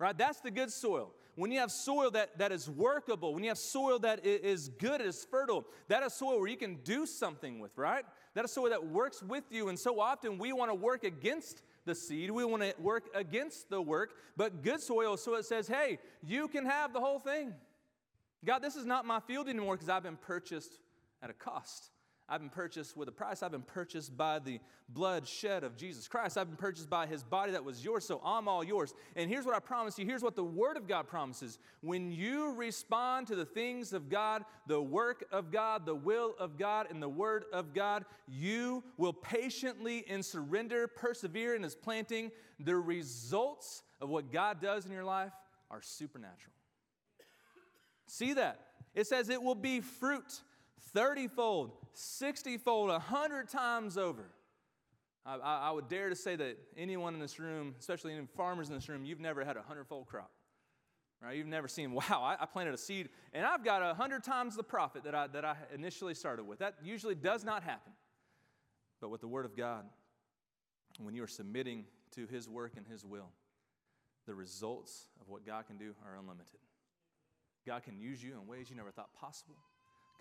right? 0.00 0.18
That's 0.18 0.40
the 0.40 0.50
good 0.50 0.72
soil. 0.72 1.12
When 1.36 1.52
you 1.52 1.60
have 1.60 1.70
soil 1.70 2.10
that, 2.10 2.38
that 2.38 2.50
is 2.50 2.68
workable, 2.68 3.34
when 3.34 3.44
you 3.44 3.50
have 3.50 3.58
soil 3.58 4.00
that 4.00 4.26
is 4.26 4.68
good, 4.68 5.00
is 5.00 5.24
fertile, 5.30 5.64
that 5.88 6.02
is 6.02 6.12
soil 6.12 6.40
where 6.40 6.48
you 6.48 6.56
can 6.56 6.76
do 6.84 7.06
something 7.06 7.60
with, 7.60 7.78
right? 7.78 8.04
That 8.34 8.44
is 8.44 8.52
soil 8.52 8.70
that 8.70 8.86
works 8.86 9.22
with 9.22 9.44
you. 9.50 9.68
And 9.68 9.78
so 9.78 10.00
often 10.00 10.38
we 10.38 10.52
want 10.52 10.70
to 10.70 10.74
work 10.74 11.04
against 11.04 11.62
the 11.84 11.94
seed, 11.94 12.30
we 12.30 12.44
want 12.44 12.62
to 12.62 12.74
work 12.80 13.04
against 13.14 13.68
the 13.68 13.80
work, 13.80 14.10
but 14.36 14.62
good 14.62 14.80
soil, 14.80 15.16
so 15.16 15.34
it 15.34 15.44
says, 15.44 15.66
hey, 15.66 15.98
you 16.24 16.46
can 16.46 16.64
have 16.64 16.92
the 16.92 17.00
whole 17.00 17.18
thing. 17.18 17.52
God, 18.44 18.60
this 18.60 18.76
is 18.76 18.86
not 18.86 19.04
my 19.04 19.20
field 19.20 19.48
anymore 19.48 19.74
because 19.74 19.88
I've 19.88 20.02
been 20.02 20.16
purchased 20.16 20.78
at 21.22 21.30
a 21.30 21.32
cost. 21.32 21.91
I've 22.28 22.40
been 22.40 22.50
purchased 22.50 22.96
with 22.96 23.08
a 23.08 23.12
price. 23.12 23.42
I've 23.42 23.50
been 23.50 23.62
purchased 23.62 24.16
by 24.16 24.38
the 24.38 24.60
blood 24.88 25.26
shed 25.26 25.64
of 25.64 25.76
Jesus 25.76 26.08
Christ. 26.08 26.38
I've 26.38 26.48
been 26.48 26.56
purchased 26.56 26.88
by 26.88 27.06
his 27.06 27.22
body 27.22 27.52
that 27.52 27.64
was 27.64 27.84
yours, 27.84 28.04
so 28.04 28.20
I'm 28.24 28.48
all 28.48 28.64
yours. 28.64 28.94
And 29.16 29.28
here's 29.28 29.44
what 29.44 29.54
I 29.54 29.58
promise 29.58 29.98
you 29.98 30.06
here's 30.06 30.22
what 30.22 30.36
the 30.36 30.44
Word 30.44 30.76
of 30.76 30.86
God 30.86 31.08
promises. 31.08 31.58
When 31.80 32.10
you 32.10 32.54
respond 32.54 33.26
to 33.26 33.36
the 33.36 33.44
things 33.44 33.92
of 33.92 34.08
God, 34.08 34.44
the 34.66 34.80
work 34.80 35.24
of 35.30 35.50
God, 35.50 35.84
the 35.84 35.94
will 35.94 36.34
of 36.38 36.56
God, 36.56 36.86
and 36.90 37.02
the 37.02 37.08
Word 37.08 37.44
of 37.52 37.74
God, 37.74 38.04
you 38.28 38.82
will 38.96 39.12
patiently 39.12 40.04
and 40.08 40.24
surrender, 40.24 40.88
persevere 40.88 41.54
in 41.54 41.62
his 41.62 41.74
planting. 41.74 42.30
The 42.60 42.76
results 42.76 43.82
of 44.00 44.08
what 44.08 44.32
God 44.32 44.60
does 44.60 44.86
in 44.86 44.92
your 44.92 45.04
life 45.04 45.32
are 45.70 45.82
supernatural. 45.82 46.54
See 48.06 48.34
that? 48.34 48.60
It 48.94 49.06
says 49.06 49.28
it 49.28 49.42
will 49.42 49.54
be 49.54 49.80
fruit 49.80 50.42
30 50.90 51.28
fold, 51.28 51.72
60 51.94 52.58
fold, 52.58 52.90
100 52.90 53.48
times 53.48 53.96
over. 53.96 54.26
I, 55.24 55.36
I, 55.36 55.58
I, 55.68 55.70
would 55.70 55.88
dare 55.88 56.08
to 56.08 56.16
say 56.16 56.34
that 56.36 56.58
anyone 56.76 57.14
in 57.14 57.20
this 57.20 57.38
room, 57.38 57.74
especially 57.78 58.12
any 58.12 58.26
farmers 58.36 58.68
in 58.68 58.74
this 58.74 58.88
room, 58.88 59.04
you've 59.04 59.20
never 59.20 59.44
had 59.44 59.56
a 59.56 59.60
100 59.60 59.86
fold 59.86 60.06
crop. 60.06 60.30
Right? 61.22 61.36
You've 61.36 61.46
never 61.46 61.68
seen, 61.68 61.92
wow, 61.92 62.02
I, 62.10 62.36
I 62.40 62.46
planted 62.46 62.74
a 62.74 62.78
seed 62.78 63.08
and 63.32 63.46
I've 63.46 63.64
got 63.64 63.82
a 63.82 63.86
100 63.86 64.24
times 64.24 64.56
the 64.56 64.64
profit 64.64 65.04
that 65.04 65.14
I, 65.14 65.28
that 65.28 65.44
I 65.44 65.56
initially 65.72 66.14
started 66.14 66.44
with. 66.44 66.58
That 66.58 66.74
usually 66.82 67.14
does 67.14 67.44
not 67.44 67.62
happen. 67.62 67.92
But 69.00 69.10
with 69.10 69.20
the 69.20 69.28
Word 69.28 69.44
of 69.44 69.56
God, 69.56 69.84
when 71.00 71.14
you 71.14 71.22
are 71.22 71.28
submitting 71.28 71.84
to 72.12 72.26
His 72.26 72.48
work 72.48 72.72
and 72.76 72.86
His 72.86 73.04
will, 73.04 73.30
the 74.26 74.34
results 74.34 75.06
of 75.20 75.28
what 75.28 75.44
God 75.46 75.66
can 75.66 75.76
do 75.76 75.94
are 76.06 76.16
unlimited. 76.16 76.60
God 77.66 77.82
can 77.82 77.98
use 77.98 78.22
you 78.22 78.32
in 78.40 78.46
ways 78.46 78.70
you 78.70 78.76
never 78.76 78.90
thought 78.90 79.12
possible. 79.14 79.56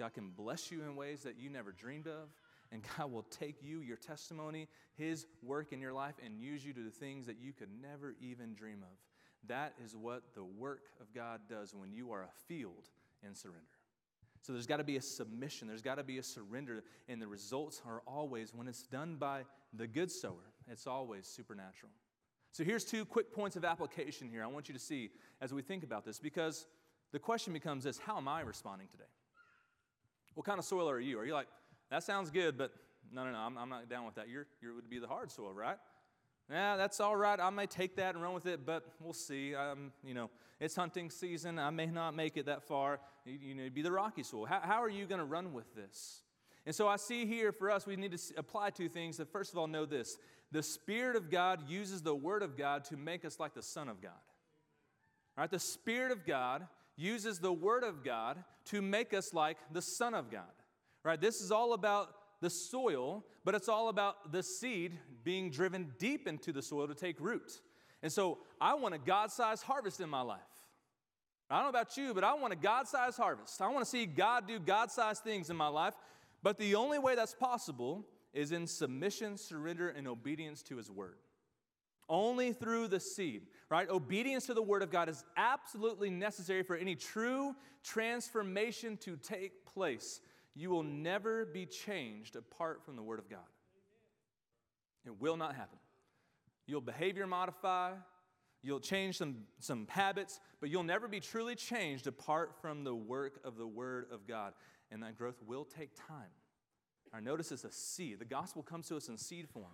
God 0.02 0.16
can 0.16 0.32
bless 0.36 0.72
you 0.72 0.82
in 0.82 0.96
ways 0.96 1.22
that 1.22 1.38
you 1.38 1.52
never 1.52 1.72
dreamed 1.72 2.08
of. 2.08 2.30
And 2.72 2.82
God 2.98 3.12
will 3.12 3.22
take 3.24 3.62
you, 3.62 3.82
your 3.82 3.98
testimony, 3.98 4.68
His 4.98 5.28
work 5.44 5.74
in 5.74 5.80
your 5.80 5.94
life, 5.94 6.16
and 6.26 6.42
use 6.42 6.66
you 6.66 6.74
to 6.74 6.80
do 6.80 6.90
things 6.90 7.28
that 7.28 7.38
you 7.40 7.54
could 7.54 7.70
never 7.80 8.16
even 8.20 8.56
dream 8.56 8.80
of. 8.82 8.98
That 9.48 9.74
is 9.84 9.96
what 9.96 10.34
the 10.34 10.44
work 10.44 10.86
of 11.00 11.14
God 11.14 11.42
does 11.48 11.76
when 11.76 11.94
you 11.94 12.12
are 12.12 12.24
a 12.24 12.32
field 12.48 12.90
in 13.24 13.36
surrender. 13.36 13.62
So 14.42 14.54
there's 14.54 14.66
got 14.66 14.78
to 14.78 14.84
be 14.84 14.98
a 14.98 15.02
submission, 15.02 15.68
there's 15.68 15.84
got 15.84 15.96
to 15.96 16.04
be 16.04 16.18
a 16.18 16.24
surrender, 16.24 16.84
and 17.08 17.22
the 17.22 17.28
results 17.28 17.80
are 17.86 18.02
always, 18.08 18.56
when 18.56 18.68
it's 18.68 18.82
done 18.82 19.18
by 19.18 19.44
the 19.72 19.86
good 19.86 20.10
sower, 20.10 20.50
it's 20.68 20.88
always 20.88 21.28
supernatural. 21.28 21.92
So 22.52 22.64
here's 22.64 22.84
two 22.84 23.06
quick 23.06 23.32
points 23.32 23.56
of 23.56 23.64
application 23.64 24.30
here 24.30 24.44
I 24.44 24.48
want 24.48 24.68
you 24.68 24.74
to 24.74 24.80
see 24.80 25.12
as 25.42 25.54
we 25.54 25.62
think 25.62 25.84
about 25.84 26.06
this, 26.06 26.20
because 26.20 26.66
the 27.12 27.20
question 27.20 27.54
becomes 27.54 27.84
this 27.84 28.00
how 28.00 28.18
am 28.18 28.28
I 28.28 28.42
responding 28.42 28.88
today? 28.88 29.04
What 30.34 30.46
kind 30.46 30.60
of 30.60 30.66
soil 30.66 30.90
are 30.90 31.00
you? 31.00 31.20
Are 31.20 31.26
you 31.26 31.34
like, 31.34 31.48
that 31.90 32.04
sounds 32.04 32.30
good, 32.30 32.58
but 32.58 32.72
no, 33.12 33.26
no, 33.26 33.32
no, 33.32 33.38
I'm, 33.38 33.58
I'm 33.58 33.70
not 33.70 33.90
down 33.90 34.06
with 34.06 34.16
that. 34.16 34.30
You're, 34.30 34.48
you 34.62 34.74
would 34.76 34.90
be 34.90 35.00
the 35.00 35.08
hard 35.08 35.32
soil, 35.32 35.54
right? 35.54 35.78
Yeah, 36.50 36.78
that's 36.78 37.00
all 37.00 37.16
right. 37.16 37.40
I 37.40 37.50
may 37.50 37.66
take 37.66 37.96
that 37.98 38.14
and 38.16 38.24
run 38.24 38.34
with 38.34 38.46
it, 38.46 38.66
but 38.66 38.86
we'll 39.00 39.14
see. 39.14 39.56
Um, 39.56 39.92
you 40.04 40.14
know, 40.14 40.30
it's 40.60 40.76
hunting 40.76 41.10
season. 41.10 41.60
I 41.60 41.70
may 41.70 41.86
not 41.86 42.16
make 42.16 42.36
it 42.38 42.46
that 42.48 42.64
far. 42.64 43.00
You, 43.26 43.38
you 43.42 43.56
know, 43.56 43.70
be 43.70 43.82
the 43.82 43.92
rocky 43.92 44.24
soil. 44.24 44.46
How, 44.46 44.60
how 44.62 44.84
are 44.84 44.90
you 44.90 45.06
going 45.06 45.20
to 45.20 45.26
run 45.26 45.54
with 45.54 45.74
this? 45.76 46.24
And 46.66 46.76
so 46.76 46.88
I 46.88 46.98
see 46.98 47.26
here 47.26 47.52
for 47.52 47.72
us, 47.72 47.88
we 47.88 47.96
need 47.96 48.12
to 48.12 48.20
apply 48.38 48.70
two 48.72 48.90
things. 48.90 49.18
That 49.18 49.32
first 49.32 49.52
of 49.52 49.58
all, 49.58 49.68
know 49.68 49.86
this: 49.86 50.18
the 50.52 50.62
Spirit 50.62 51.16
of 51.16 51.32
God 51.32 51.70
uses 51.70 52.02
the 52.02 52.14
Word 52.14 52.44
of 52.44 52.58
God 52.58 52.84
to 52.86 52.98
make 52.98 53.26
us 53.26 53.40
like 53.40 53.54
the 53.54 53.64
Son 53.64 53.88
of 53.90 54.02
God. 54.02 54.12
Right, 55.38 55.50
the 55.50 55.60
Spirit 55.60 56.12
of 56.12 56.26
God 56.26 56.68
uses 57.02 57.40
the 57.40 57.52
Word 57.52 57.84
of 57.84 58.04
God 58.04 58.44
to 58.66 58.82
make 58.82 59.14
us 59.14 59.34
like 59.34 59.58
the 59.72 59.82
Son 59.82 60.14
of 60.14 60.30
God. 60.30 60.44
Right? 61.04 61.20
This 61.20 61.42
is 61.42 61.52
all 61.52 61.74
about 61.74 62.10
the 62.42 62.50
soil, 62.50 63.26
but 63.44 63.56
it's 63.56 63.68
all 63.68 63.90
about 63.90 64.32
the 64.32 64.44
seed 64.44 64.98
being 65.24 65.50
driven 65.50 65.94
deep 65.98 66.28
into 66.28 66.52
the 66.52 66.62
soil 66.62 66.88
to 66.88 66.96
take 66.96 67.20
root. 67.20 67.62
And 68.04 68.12
so 68.12 68.40
I 68.60 68.74
want 68.76 68.96
a 68.96 68.98
God 68.98 69.32
sized 69.32 69.64
harvest 69.64 70.00
in 70.00 70.10
my 70.10 70.22
life. 70.22 70.40
I 71.50 71.56
don't 71.56 71.66
know 71.66 71.70
about 71.70 71.98
you, 71.98 72.14
but 72.14 72.24
I 72.24 72.34
want 72.34 72.54
a 72.54 72.56
God 72.56 72.88
sized 72.88 73.18
harvest. 73.18 73.62
I 73.62 73.68
want 73.68 73.84
to 73.84 73.90
see 73.90 74.06
God 74.06 74.48
do 74.48 74.60
God 74.60 74.90
sized 74.90 75.24
things 75.24 75.50
in 75.50 75.58
my 75.58 75.68
life. 75.68 75.94
But 76.44 76.58
the 76.58 76.76
only 76.76 76.98
way 76.98 77.16
that's 77.16 77.36
possible 77.36 78.06
is 78.34 78.52
in 78.52 78.66
submission, 78.66 79.38
surrender, 79.38 79.90
and 79.90 80.08
obedience 80.08 80.64
to 80.64 80.78
His 80.78 80.90
Word. 80.90 81.18
Only 82.10 82.54
through 82.54 82.88
the 82.90 83.00
seed, 83.00 83.44
right? 83.70 83.90
Obedience 83.90 84.48
to 84.48 84.54
the 84.54 84.62
Word 84.62 84.84
of 84.84 84.92
God 84.92 85.08
is 85.08 85.24
absolutely 85.38 86.10
necessary 86.10 86.64
for 86.64 86.76
any 86.76 86.96
true 86.96 87.56
transformation 87.84 88.98
to 88.98 89.16
take 89.18 89.66
place. 89.66 90.20
You 90.56 90.70
will 90.70 90.84
never 90.84 91.46
be 91.46 91.66
changed 91.66 92.36
apart 92.36 92.84
from 92.84 92.96
the 92.96 93.04
Word 93.04 93.20
of 93.20 93.30
God. 93.30 93.40
It 95.06 95.20
will 95.20 95.38
not 95.38 95.56
happen. 95.56 95.80
You'll 96.68 96.82
behavior 96.82 97.26
modify, 97.26 97.94
you'll 98.62 98.80
change 98.80 99.18
some, 99.18 99.38
some 99.60 99.88
habits, 99.90 100.40
but 100.60 100.70
you'll 100.70 100.84
never 100.84 101.08
be 101.08 101.20
truly 101.20 101.56
changed 101.56 102.08
apart 102.08 102.54
from 102.62 102.84
the 102.84 102.94
work 102.94 103.40
of 103.44 103.58
the 103.58 103.68
Word 103.68 104.08
of 104.12 104.28
God. 104.28 104.54
And 104.92 105.02
that 105.04 105.18
growth 105.18 105.42
will 105.46 105.64
take 105.66 105.96
time. 105.96 106.30
Our 107.14 107.22
notice 107.22 107.52
is 107.52 107.66
a 107.66 107.72
seed. 107.72 108.20
The 108.20 108.26
gospel 108.26 108.64
comes 108.64 108.88
to 108.88 108.98
us 108.98 109.10
in 109.10 109.18
seed 109.18 109.50
form. 109.50 109.74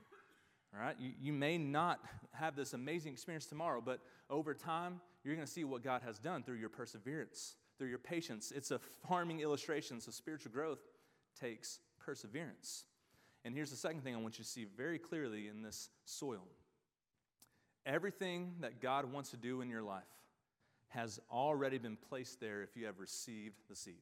All 0.78 0.86
right? 0.86 0.96
You, 1.00 1.12
you 1.20 1.34
may 1.34 1.58
not 1.58 2.00
have 2.34 2.56
this 2.56 2.74
amazing 2.74 3.14
experience 3.14 3.46
tomorrow, 3.46 3.82
but 3.84 4.00
over 4.30 4.54
time, 4.54 5.02
you're 5.24 5.36
going 5.36 5.46
to 5.46 5.52
see 5.52 5.64
what 5.64 5.84
God 5.84 6.02
has 6.06 6.20
done 6.20 6.44
through 6.44 6.58
your 6.58 6.70
perseverance, 6.70 7.56
through 7.78 7.90
your 7.90 7.98
patience. 7.98 8.52
It's 8.56 8.72
a 8.72 8.80
farming 9.08 9.40
illustration, 9.40 10.00
so 10.00 10.12
spiritual 10.12 10.52
growth 10.52 10.80
takes 11.40 11.80
perseverance. 12.00 12.86
And 13.44 13.56
here's 13.56 13.72
the 13.72 13.78
second 13.78 14.02
thing 14.02 14.14
I 14.14 14.20
want 14.20 14.38
you 14.38 14.44
to 14.44 14.50
see 14.50 14.66
very 14.66 15.00
clearly 15.00 15.48
in 15.48 15.62
this 15.62 15.90
soil 16.06 16.44
everything 17.86 18.54
that 18.60 18.82
God 18.82 19.12
wants 19.12 19.30
to 19.32 19.38
do 19.38 19.62
in 19.62 19.70
your 19.70 19.82
life 19.82 20.04
has 20.90 21.20
already 21.32 21.78
been 21.78 21.98
placed 22.10 22.40
there 22.40 22.62
if 22.62 22.76
you 22.76 22.86
have 22.86 23.00
received 23.00 23.56
the 23.70 23.76
seed. 23.76 24.02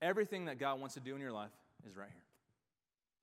Everything 0.00 0.46
that 0.46 0.58
God 0.58 0.80
wants 0.80 0.94
to 0.94 1.00
do 1.00 1.14
in 1.14 1.20
your 1.20 1.32
life 1.32 1.50
is 1.86 1.96
right 1.96 2.08
here. 2.10 2.25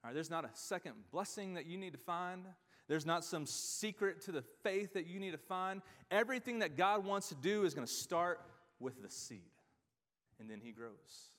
All 0.03 0.09
right, 0.09 0.13
there's 0.13 0.29
not 0.29 0.43
a 0.43 0.49
second 0.53 0.93
blessing 1.11 1.53
that 1.53 1.65
you 1.65 1.77
need 1.77 1.93
to 1.93 1.99
find. 1.99 2.43
There's 2.89 3.05
not 3.05 3.23
some 3.23 3.45
secret 3.45 4.21
to 4.23 4.33
the 4.33 4.41
faith 4.61 4.93
that 4.93 5.07
you 5.07 5.19
need 5.19 5.31
to 5.31 5.37
find. 5.37 5.81
Everything 6.11 6.59
that 6.59 6.75
God 6.75 7.05
wants 7.05 7.29
to 7.29 7.35
do 7.35 7.63
is 7.63 7.73
going 7.73 7.87
to 7.87 7.93
start 7.93 8.41
with 8.79 9.01
the 9.01 9.09
seed. 9.09 9.39
And 10.39 10.49
then 10.49 10.59
He 10.61 10.71
grows, 10.71 11.31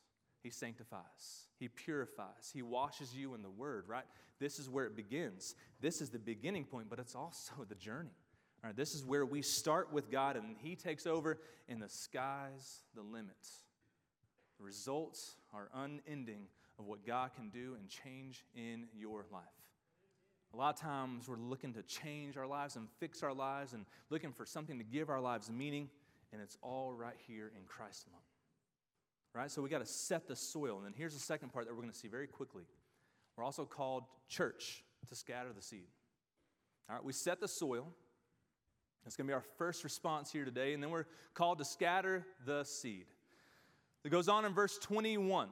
He 0.43 0.49
sanctifies, 0.49 1.49
He 1.59 1.69
purifies, 1.69 2.51
He 2.53 2.63
washes 2.63 3.15
you 3.15 3.35
in 3.35 3.43
the 3.43 3.51
Word, 3.51 3.85
right? 3.87 4.05
This 4.41 4.59
is 4.59 4.71
where 4.71 4.87
it 4.87 4.97
begins. 4.97 5.55
This 5.81 6.01
is 6.01 6.09
the 6.09 6.19
beginning 6.19 6.65
point, 6.65 6.89
but 6.89 6.99
it's 6.99 7.15
also 7.15 7.53
the 7.69 7.75
journey. 7.75 8.17
All 8.63 8.69
right, 8.69 8.77
this 8.77 8.95
is 8.95 9.05
where 9.05 9.27
we 9.27 9.43
start 9.43 9.93
with 9.93 10.11
God 10.11 10.37
and 10.37 10.57
He 10.59 10.75
takes 10.75 11.07
over, 11.07 11.39
and 11.69 11.83
the 11.83 11.89
sky's 11.91 12.81
the 12.95 13.03
limit. 13.03 13.37
The 14.59 14.65
results 14.65 15.37
are 15.53 15.69
unending 15.75 16.47
of 16.79 16.87
what 16.87 17.07
God 17.07 17.31
can 17.35 17.51
do 17.51 17.77
and 17.79 17.89
change 17.89 18.45
in 18.55 18.87
your 18.97 19.27
life. 19.33 19.45
A 20.53 20.57
lot 20.57 20.75
of 20.75 20.81
times 20.81 21.29
we're 21.29 21.37
looking 21.37 21.73
to 21.75 21.83
change 21.83 22.37
our 22.37 22.47
lives 22.47 22.77
and 22.77 22.89
fix 23.01 23.23
our 23.23 23.33
lives 23.33 23.73
and 23.73 23.87
looking 24.11 24.33
for 24.33 24.47
something 24.47 24.79
to 24.79 24.85
give 24.85 25.11
our 25.11 25.21
lives 25.21 25.51
meaning, 25.51 25.89
and 26.33 26.41
it's 26.41 26.57
all 26.63 26.93
right 26.93 27.17
here 27.27 27.51
in 27.57 27.65
Christ 27.67 28.07
alone. 28.07 28.21
Right? 29.35 29.51
So 29.51 29.63
we 29.63 29.69
got 29.69 29.81
to 29.81 29.87
set 29.87 30.29
the 30.29 30.37
soil. 30.37 30.77
And 30.77 30.87
then 30.87 30.93
here's 30.97 31.15
the 31.15 31.21
second 31.21 31.53
part 31.53 31.67
that 31.67 31.75
we're 31.75 31.81
going 31.81 31.93
to 31.93 31.99
see 31.99 32.07
very 32.07 32.29
quickly. 32.29 32.63
We're 33.37 33.43
also 33.45 33.65
called 33.65 34.05
church 34.29 34.85
to 35.09 35.17
scatter 35.17 35.53
the 35.53 35.63
seed. 35.63 35.89
All 36.89 36.95
right, 36.95 37.05
we 37.05 37.13
set 37.13 37.41
the 37.41 37.49
soil. 37.49 37.89
That's 39.03 39.17
going 39.17 39.27
to 39.27 39.31
be 39.31 39.35
our 39.35 39.45
first 39.59 39.83
response 39.83 40.31
here 40.31 40.45
today. 40.45 40.73
And 40.73 40.83
then 40.83 40.91
we're 40.91 41.07
called 41.35 41.59
to 41.59 41.65
scatter 41.65 42.25
the 42.47 42.63
seed. 42.63 43.07
It 44.05 44.11
goes 44.11 44.29
on 44.29 44.45
in 44.45 44.55
verse 44.55 44.79
21. 44.79 45.49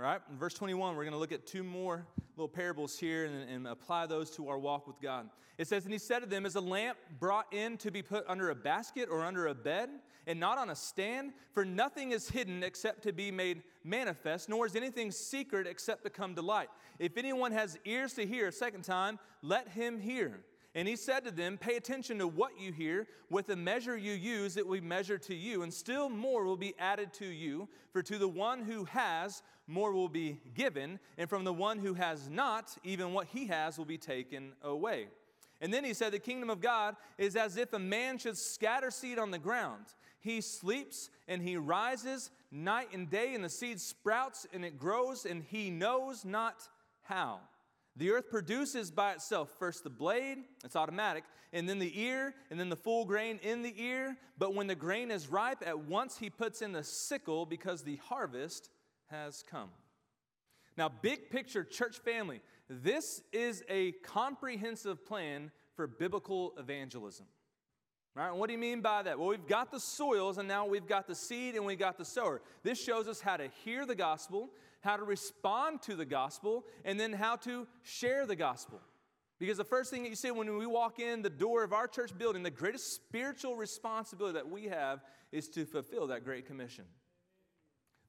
All 0.00 0.06
right, 0.06 0.20
in 0.30 0.38
verse 0.38 0.54
21, 0.54 0.96
we're 0.96 1.02
going 1.02 1.12
to 1.12 1.18
look 1.18 1.30
at 1.30 1.46
two 1.46 1.62
more 1.62 2.06
little 2.34 2.48
parables 2.48 2.98
here 2.98 3.26
and, 3.26 3.50
and, 3.50 3.66
apply 3.66 4.06
those 4.06 4.30
to 4.30 4.48
our 4.48 4.58
walk 4.58 4.86
with 4.86 4.98
God. 4.98 5.28
It 5.58 5.66
says, 5.66 5.84
And 5.84 5.92
he 5.92 5.98
said 5.98 6.20
to 6.20 6.26
them, 6.26 6.46
Is 6.46 6.54
a 6.54 6.60
lamp 6.60 6.96
brought 7.18 7.52
in 7.52 7.76
to 7.76 7.90
be 7.90 8.00
put 8.00 8.24
under 8.26 8.48
a 8.48 8.54
basket 8.54 9.10
or 9.10 9.22
under 9.22 9.48
a 9.48 9.54
bed, 9.54 9.90
and 10.26 10.40
not 10.40 10.56
on 10.56 10.70
a 10.70 10.74
stand? 10.74 11.34
For 11.52 11.66
nothing 11.66 12.12
is 12.12 12.30
hidden 12.30 12.62
except 12.62 13.02
to 13.02 13.12
be 13.12 13.30
made 13.30 13.62
manifest, 13.84 14.48
nor 14.48 14.64
is 14.64 14.74
anything 14.74 15.10
secret 15.10 15.66
except 15.66 16.04
to 16.04 16.08
come 16.08 16.34
to 16.34 16.40
light. 16.40 16.70
If 16.98 17.18
anyone 17.18 17.52
has 17.52 17.76
ears 17.84 18.14
to 18.14 18.24
hear 18.24 18.48
a 18.48 18.52
second 18.52 18.84
time, 18.84 19.18
let 19.42 19.68
him 19.68 20.00
hear. 20.00 20.40
And 20.74 20.86
he 20.86 20.94
said 20.94 21.24
to 21.24 21.32
them, 21.32 21.58
Pay 21.58 21.76
attention 21.76 22.18
to 22.18 22.28
what 22.28 22.52
you 22.58 22.72
hear. 22.72 23.08
With 23.28 23.48
the 23.48 23.56
measure 23.56 23.96
you 23.96 24.12
use, 24.12 24.56
it 24.56 24.66
will 24.66 24.74
be 24.74 24.80
measured 24.80 25.22
to 25.22 25.34
you, 25.34 25.62
and 25.62 25.74
still 25.74 26.08
more 26.08 26.44
will 26.44 26.56
be 26.56 26.74
added 26.78 27.12
to 27.14 27.26
you. 27.26 27.68
For 27.92 28.02
to 28.02 28.18
the 28.18 28.28
one 28.28 28.62
who 28.62 28.84
has, 28.84 29.42
more 29.66 29.92
will 29.92 30.08
be 30.08 30.40
given, 30.54 31.00
and 31.18 31.28
from 31.28 31.44
the 31.44 31.52
one 31.52 31.78
who 31.78 31.94
has 31.94 32.28
not, 32.28 32.76
even 32.84 33.12
what 33.12 33.26
he 33.26 33.46
has 33.46 33.78
will 33.78 33.84
be 33.84 33.98
taken 33.98 34.52
away. 34.62 35.08
And 35.60 35.74
then 35.74 35.84
he 35.84 35.92
said, 35.92 36.12
The 36.12 36.18
kingdom 36.20 36.50
of 36.50 36.60
God 36.60 36.94
is 37.18 37.34
as 37.34 37.56
if 37.56 37.72
a 37.72 37.78
man 37.78 38.18
should 38.18 38.38
scatter 38.38 38.92
seed 38.92 39.18
on 39.18 39.32
the 39.32 39.38
ground. 39.38 39.86
He 40.20 40.40
sleeps 40.40 41.10
and 41.26 41.42
he 41.42 41.56
rises, 41.56 42.30
night 42.50 42.90
and 42.92 43.10
day, 43.10 43.34
and 43.34 43.42
the 43.42 43.48
seed 43.48 43.80
sprouts 43.80 44.46
and 44.52 44.64
it 44.64 44.78
grows, 44.78 45.24
and 45.24 45.42
he 45.42 45.70
knows 45.70 46.24
not 46.24 46.68
how. 47.02 47.40
The 48.00 48.12
earth 48.12 48.30
produces 48.30 48.90
by 48.90 49.12
itself 49.12 49.50
first 49.58 49.84
the 49.84 49.90
blade, 49.90 50.38
it's 50.64 50.74
automatic, 50.74 51.22
and 51.52 51.68
then 51.68 51.78
the 51.78 52.00
ear, 52.00 52.34
and 52.50 52.58
then 52.58 52.70
the 52.70 52.76
full 52.76 53.04
grain 53.04 53.38
in 53.42 53.60
the 53.60 53.74
ear. 53.76 54.16
But 54.38 54.54
when 54.54 54.68
the 54.68 54.74
grain 54.74 55.10
is 55.10 55.28
ripe, 55.28 55.62
at 55.66 55.80
once 55.80 56.16
he 56.16 56.30
puts 56.30 56.62
in 56.62 56.72
the 56.72 56.82
sickle 56.82 57.44
because 57.44 57.82
the 57.82 57.96
harvest 57.96 58.70
has 59.10 59.44
come. 59.50 59.68
Now, 60.78 60.88
big 60.88 61.28
picture, 61.28 61.62
church 61.62 61.98
family, 61.98 62.40
this 62.70 63.20
is 63.34 63.62
a 63.68 63.92
comprehensive 64.02 65.04
plan 65.04 65.50
for 65.76 65.86
biblical 65.86 66.54
evangelism. 66.56 67.26
Right? 68.16 68.30
And 68.30 68.38
what 68.38 68.46
do 68.46 68.54
you 68.54 68.58
mean 68.58 68.80
by 68.80 69.02
that? 69.02 69.18
Well, 69.18 69.28
we've 69.28 69.46
got 69.46 69.70
the 69.70 69.78
soils, 69.78 70.38
and 70.38 70.48
now 70.48 70.64
we've 70.64 70.86
got 70.86 71.06
the 71.06 71.14
seed, 71.14 71.54
and 71.54 71.66
we've 71.66 71.78
got 71.78 71.98
the 71.98 72.06
sower. 72.06 72.40
This 72.62 72.82
shows 72.82 73.08
us 73.08 73.20
how 73.20 73.36
to 73.36 73.48
hear 73.62 73.84
the 73.84 73.94
gospel, 73.94 74.48
how 74.80 74.96
to 74.96 75.04
respond 75.04 75.82
to 75.82 75.94
the 75.94 76.04
gospel, 76.04 76.64
and 76.84 76.98
then 76.98 77.12
how 77.12 77.36
to 77.36 77.66
share 77.82 78.26
the 78.26 78.36
gospel. 78.36 78.80
Because 79.38 79.56
the 79.56 79.64
first 79.64 79.90
thing 79.90 80.02
that 80.02 80.10
you 80.10 80.16
see 80.16 80.30
when 80.30 80.58
we 80.58 80.66
walk 80.66 80.98
in 80.98 81.22
the 81.22 81.30
door 81.30 81.64
of 81.64 81.72
our 81.72 81.86
church 81.86 82.16
building, 82.16 82.42
the 82.42 82.50
greatest 82.50 82.94
spiritual 82.94 83.56
responsibility 83.56 84.34
that 84.34 84.48
we 84.48 84.64
have 84.64 85.00
is 85.32 85.48
to 85.48 85.64
fulfill 85.64 86.08
that 86.08 86.24
great 86.24 86.46
commission. 86.46 86.84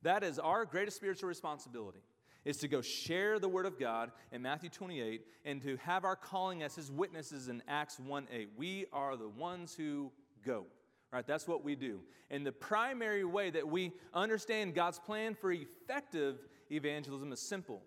That 0.02 0.24
is 0.24 0.40
our 0.40 0.66
greatest 0.66 0.98
spiritual 0.98 1.30
responsibility 1.30 2.02
is 2.44 2.58
to 2.58 2.68
go 2.68 2.82
share 2.82 3.40
the 3.40 3.48
word 3.48 3.66
of 3.66 3.80
God 3.80 4.12
in 4.32 4.42
Matthew 4.42 4.70
28 4.70 5.22
and 5.46 5.62
to 5.62 5.78
have 5.78 6.04
our 6.04 6.16
calling 6.16 6.64
as 6.64 6.76
his 6.76 6.92
witnesses 6.92 7.48
in 7.48 7.62
Acts 7.68 8.00
1 8.00 8.28
8. 8.32 8.50
We 8.58 8.86
are 8.92 9.16
the 9.16 9.30
ones 9.30 9.76
who 9.76 10.12
go. 10.46 10.66
Right? 11.12 11.28
That's 11.28 11.48
what 11.48 11.64
we 11.64 11.76
do. 11.76 12.00
And 12.30 12.46
the 12.46 12.54
primary 12.54 13.26
way 13.26 13.50
that 13.50 13.68
we 13.68 13.92
understand 14.14 14.74
God's 14.74 14.98
plan 14.98 15.36
for 15.36 15.52
effective 15.52 16.40
evangelism 16.72 17.32
is 17.32 17.40
simple. 17.40 17.82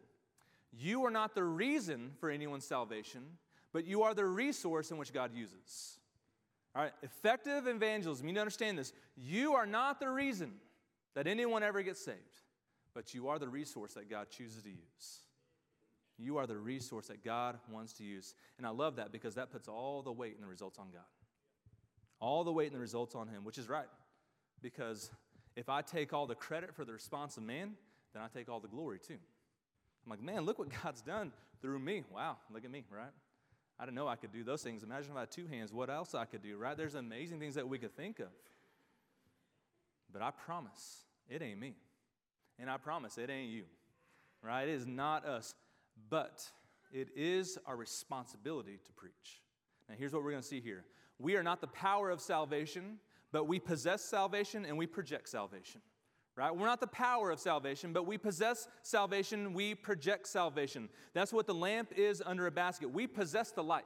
You 0.72 1.04
are 1.04 1.10
not 1.10 1.34
the 1.34 1.44
reason 1.44 2.12
for 2.18 2.30
anyone's 2.30 2.64
salvation, 2.64 3.22
but 3.72 3.86
you 3.86 4.02
are 4.02 4.14
the 4.14 4.24
resource 4.24 4.90
in 4.90 4.96
which 4.96 5.12
God 5.12 5.32
uses. 5.34 5.98
All 6.74 6.82
right, 6.82 6.92
effective 7.02 7.66
evangelism, 7.66 8.26
you 8.26 8.32
need 8.32 8.36
to 8.36 8.42
understand 8.42 8.78
this. 8.78 8.92
You 9.16 9.54
are 9.54 9.66
not 9.66 10.00
the 10.00 10.08
reason 10.08 10.52
that 11.14 11.26
anyone 11.26 11.62
ever 11.62 11.82
gets 11.82 12.04
saved 12.04 12.18
but 12.94 13.12
you 13.12 13.28
are 13.28 13.38
the 13.38 13.48
resource 13.48 13.94
that 13.94 14.08
God 14.08 14.28
chooses 14.30 14.62
to 14.62 14.70
use. 14.70 15.20
You 16.16 16.38
are 16.38 16.46
the 16.46 16.56
resource 16.56 17.08
that 17.08 17.24
God 17.24 17.58
wants 17.70 17.92
to 17.94 18.04
use. 18.04 18.34
And 18.56 18.66
I 18.66 18.70
love 18.70 18.96
that 18.96 19.10
because 19.10 19.34
that 19.34 19.50
puts 19.50 19.66
all 19.66 20.00
the 20.00 20.12
weight 20.12 20.34
and 20.34 20.42
the 20.44 20.48
results 20.48 20.78
on 20.78 20.86
God. 20.92 21.02
All 22.20 22.44
the 22.44 22.52
weight 22.52 22.68
and 22.68 22.76
the 22.76 22.80
results 22.80 23.16
on 23.16 23.26
Him, 23.26 23.44
which 23.44 23.58
is 23.58 23.68
right. 23.68 23.88
Because 24.62 25.10
if 25.56 25.68
I 25.68 25.82
take 25.82 26.12
all 26.12 26.26
the 26.26 26.36
credit 26.36 26.74
for 26.74 26.84
the 26.84 26.92
response 26.92 27.36
of 27.36 27.42
man, 27.42 27.72
then 28.14 28.22
I 28.22 28.28
take 28.28 28.48
all 28.48 28.60
the 28.60 28.68
glory 28.68 28.98
too. 28.98 29.18
I'm 30.04 30.10
like, 30.10 30.22
man, 30.22 30.42
look 30.44 30.58
what 30.58 30.68
God's 30.82 31.02
done 31.02 31.32
through 31.60 31.78
me. 31.78 32.04
Wow, 32.12 32.36
look 32.52 32.64
at 32.64 32.70
me, 32.70 32.84
right? 32.90 33.12
I 33.78 33.84
didn't 33.84 33.96
know 33.96 34.06
I 34.06 34.16
could 34.16 34.32
do 34.32 34.44
those 34.44 34.62
things. 34.62 34.82
Imagine 34.82 35.10
if 35.10 35.16
I 35.16 35.20
had 35.20 35.30
two 35.30 35.46
hands, 35.46 35.72
what 35.72 35.90
else 35.90 36.14
I 36.14 36.24
could 36.24 36.42
do, 36.42 36.56
right? 36.56 36.76
There's 36.76 36.94
amazing 36.94 37.40
things 37.40 37.56
that 37.56 37.68
we 37.68 37.78
could 37.78 37.96
think 37.96 38.20
of. 38.20 38.28
But 40.12 40.22
I 40.22 40.30
promise, 40.30 41.04
it 41.28 41.42
ain't 41.42 41.58
me. 41.58 41.74
And 42.58 42.70
I 42.70 42.76
promise 42.76 43.18
it 43.18 43.30
ain't 43.30 43.50
you, 43.50 43.64
right? 44.42 44.68
It 44.68 44.74
is 44.74 44.86
not 44.86 45.26
us, 45.26 45.54
but 46.08 46.48
it 46.92 47.08
is 47.16 47.58
our 47.66 47.76
responsibility 47.76 48.78
to 48.84 48.92
preach. 48.92 49.42
Now, 49.88 49.96
here's 49.98 50.12
what 50.12 50.22
we're 50.22 50.30
going 50.30 50.42
to 50.42 50.48
see 50.48 50.60
here 50.60 50.84
we 51.18 51.36
are 51.36 51.42
not 51.42 51.60
the 51.60 51.68
power 51.68 52.10
of 52.10 52.20
salvation, 52.20 52.98
but 53.32 53.48
we 53.48 53.58
possess 53.58 54.02
salvation 54.02 54.64
and 54.64 54.78
we 54.78 54.86
project 54.86 55.28
salvation. 55.28 55.80
Right? 56.36 56.54
We're 56.54 56.66
not 56.66 56.80
the 56.80 56.88
power 56.88 57.30
of 57.30 57.38
salvation, 57.38 57.92
but 57.92 58.06
we 58.06 58.18
possess 58.18 58.66
salvation, 58.82 59.52
we 59.54 59.74
project 59.76 60.26
salvation. 60.26 60.88
That's 61.12 61.32
what 61.32 61.46
the 61.46 61.54
lamp 61.54 61.92
is 61.96 62.22
under 62.24 62.48
a 62.48 62.50
basket. 62.50 62.90
We 62.90 63.06
possess 63.06 63.52
the 63.52 63.62
light. 63.62 63.84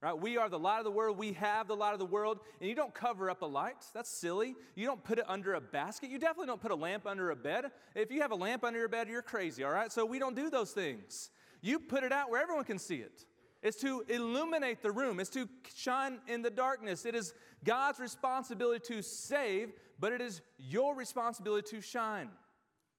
Right? 0.00 0.16
We 0.16 0.36
are 0.36 0.48
the 0.48 0.58
light 0.58 0.78
of 0.78 0.84
the 0.84 0.92
world. 0.92 1.18
We 1.18 1.32
have 1.34 1.66
the 1.66 1.74
light 1.74 1.92
of 1.92 1.98
the 1.98 2.04
world. 2.06 2.38
And 2.60 2.68
you 2.68 2.74
don't 2.74 2.94
cover 2.94 3.30
up 3.30 3.42
a 3.42 3.46
light. 3.46 3.84
That's 3.94 4.08
silly. 4.08 4.54
You 4.76 4.86
don't 4.86 5.02
put 5.02 5.18
it 5.18 5.24
under 5.28 5.54
a 5.54 5.60
basket. 5.60 6.10
You 6.10 6.18
definitely 6.18 6.46
don't 6.46 6.60
put 6.60 6.70
a 6.70 6.76
lamp 6.76 7.06
under 7.06 7.30
a 7.30 7.36
bed. 7.36 7.66
If 7.96 8.10
you 8.12 8.22
have 8.22 8.30
a 8.30 8.36
lamp 8.36 8.64
under 8.64 8.78
your 8.78 8.88
bed, 8.88 9.08
you're 9.08 9.22
crazy, 9.22 9.64
all 9.64 9.72
right? 9.72 9.90
So 9.90 10.04
we 10.04 10.20
don't 10.20 10.36
do 10.36 10.50
those 10.50 10.70
things. 10.70 11.30
You 11.60 11.80
put 11.80 12.04
it 12.04 12.12
out 12.12 12.30
where 12.30 12.40
everyone 12.40 12.64
can 12.64 12.78
see 12.78 12.96
it. 12.96 13.24
It's 13.62 13.80
to 13.80 14.04
illuminate 14.08 14.82
the 14.82 14.92
room, 14.92 15.18
it's 15.18 15.30
to 15.30 15.48
shine 15.74 16.18
in 16.28 16.42
the 16.42 16.50
darkness. 16.50 17.04
It 17.04 17.14
is 17.14 17.34
God's 17.64 17.98
responsibility 17.98 18.94
to 18.94 19.02
save, 19.02 19.72
but 19.98 20.12
it 20.12 20.20
is 20.20 20.40
your 20.58 20.94
responsibility 20.94 21.76
to 21.76 21.80
shine. 21.80 22.30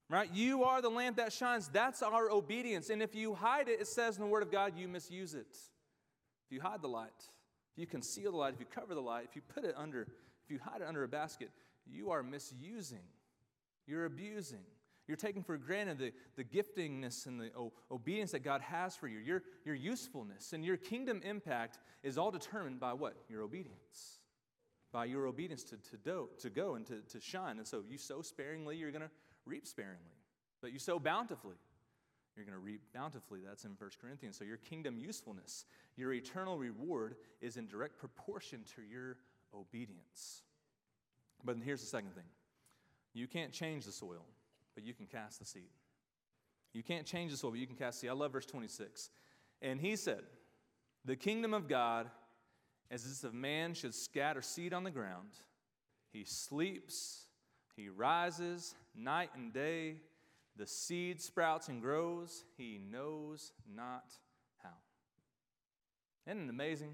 Right? 0.10 0.30
You 0.34 0.64
are 0.64 0.82
the 0.82 0.90
lamp 0.90 1.18
that 1.18 1.32
shines. 1.32 1.70
That's 1.70 2.02
our 2.02 2.32
obedience. 2.32 2.90
And 2.90 3.02
if 3.02 3.14
you 3.14 3.36
hide 3.36 3.70
it, 3.70 3.80
it 3.80 3.88
says 3.88 4.18
in 4.18 4.24
the 4.24 4.28
Word 4.28 4.42
of 4.42 4.52
God, 4.52 4.74
you 4.76 4.88
misuse 4.88 5.36
it 5.36 5.56
if 6.50 6.56
you 6.56 6.62
hide 6.62 6.82
the 6.82 6.88
light, 6.88 7.12
if 7.20 7.78
you 7.78 7.86
conceal 7.86 8.32
the 8.32 8.38
light, 8.38 8.56
if 8.56 8.60
you 8.60 8.66
cover 8.66 8.96
the 8.96 9.02
light, 9.02 9.26
if 9.30 9.36
you 9.36 9.42
put 9.54 9.64
it 9.64 9.76
under, 9.78 10.02
if 10.02 10.50
you 10.50 10.60
hide 10.60 10.82
it 10.82 10.88
under 10.88 11.04
a 11.04 11.08
basket, 11.08 11.52
you 11.86 12.10
are 12.10 12.24
misusing. 12.24 13.06
You're 13.86 14.06
abusing. 14.06 14.64
You're 15.10 15.18
taking 15.18 15.42
for 15.42 15.58
granted 15.58 15.98
the, 15.98 16.12
the 16.36 16.44
giftingness 16.44 17.26
and 17.26 17.42
the 17.42 17.50
o- 17.58 17.74
obedience 17.90 18.30
that 18.34 18.44
God 18.44 18.62
has 18.62 18.96
for 18.96 19.08
you. 19.08 19.18
Your, 19.18 19.42
your 19.66 19.74
usefulness 19.74 20.54
and 20.54 20.64
your 20.64 20.78
kingdom 20.78 21.22
impact 21.26 21.80
is 22.04 22.20
all 22.20 22.30
determined 22.30 22.80
by 22.80 22.94
what? 22.94 23.16
Your 23.28 23.42
obedience. 23.42 24.20
By 24.92 25.06
your 25.06 25.26
obedience 25.26 25.64
to, 25.64 25.78
to, 25.78 25.98
do, 25.98 26.30
to 26.42 26.52
go 26.52 26.76
and 26.76 26.86
to, 26.86 27.02
to 27.10 27.20
shine. 27.20 27.58
And 27.58 27.66
so 27.66 27.84
you 27.90 27.98
sow 27.98 28.22
sparingly, 28.22 28.78
you're 28.78 28.92
going 28.92 29.02
to 29.02 29.10
reap 29.48 29.66
sparingly. 29.66 29.98
But 30.62 30.74
you 30.74 30.78
sow 30.78 31.00
bountifully, 31.00 31.56
you're 32.36 32.46
going 32.46 32.58
to 32.58 32.64
reap 32.64 32.82
bountifully. 32.94 33.40
That's 33.44 33.66
in 33.66 33.72
1 33.80 33.90
Corinthians. 34.00 34.38
So 34.38 34.46
your 34.46 34.58
kingdom 34.58 35.00
usefulness, 35.00 35.66
your 35.98 36.14
eternal 36.14 36.60
reward 36.60 37.16
is 37.42 37.58
in 37.58 37.66
direct 37.66 37.98
proportion 37.98 38.60
to 38.76 38.84
your 38.84 39.18
obedience. 39.56 40.44
But 41.44 41.58
here's 41.66 41.82
the 41.82 41.88
second 41.88 42.14
thing 42.14 42.26
you 43.16 43.26
can't 43.26 43.52
change 43.52 43.86
the 43.86 43.92
soil, 43.92 44.28
but 44.80 44.88
you 44.88 44.94
can 44.94 45.08
cast 45.08 45.40
the 45.40 45.46
seed. 45.46 45.70
You 46.74 46.84
can't 46.84 47.06
change 47.06 47.32
the 47.32 47.38
soil, 47.38 47.52
but 47.52 47.60
you 47.60 47.68
can 47.68 47.76
cast 47.76 47.98
the 47.98 48.02
seed. 48.02 48.10
I 48.10 48.14
love 48.14 48.32
verse 48.32 48.46
26. 48.46 49.10
And 49.62 49.82
he 49.82 49.98
said, 49.98 50.22
The 51.04 51.18
kingdom 51.18 51.54
of 51.54 51.68
God, 51.68 52.10
as 52.90 53.06
if 53.06 53.30
a 53.30 53.36
man 53.36 53.74
should 53.74 53.94
scatter 53.94 54.42
seed 54.42 54.74
on 54.74 54.86
the 54.86 54.92
ground, 54.92 55.32
he 56.14 56.24
sleeps, 56.24 57.26
he 57.76 57.90
rises 57.90 58.74
night 58.96 59.32
and 59.36 59.52
day 59.52 59.98
the 60.56 60.66
seed 60.66 61.22
sprouts 61.22 61.68
and 61.68 61.82
grows, 61.82 62.46
he 62.58 62.80
knows 62.90 63.52
not 63.76 64.06
how. 64.64 64.70
Isn't 66.26 66.46
it 66.46 66.50
amazing? 66.50 66.94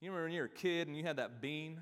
You 0.00 0.10
remember 0.10 0.24
when 0.24 0.32
you 0.32 0.40
were 0.40 0.46
a 0.46 0.48
kid 0.48 0.88
and 0.88 0.96
you 0.96 1.04
had 1.04 1.16
that 1.16 1.40
bean, 1.40 1.80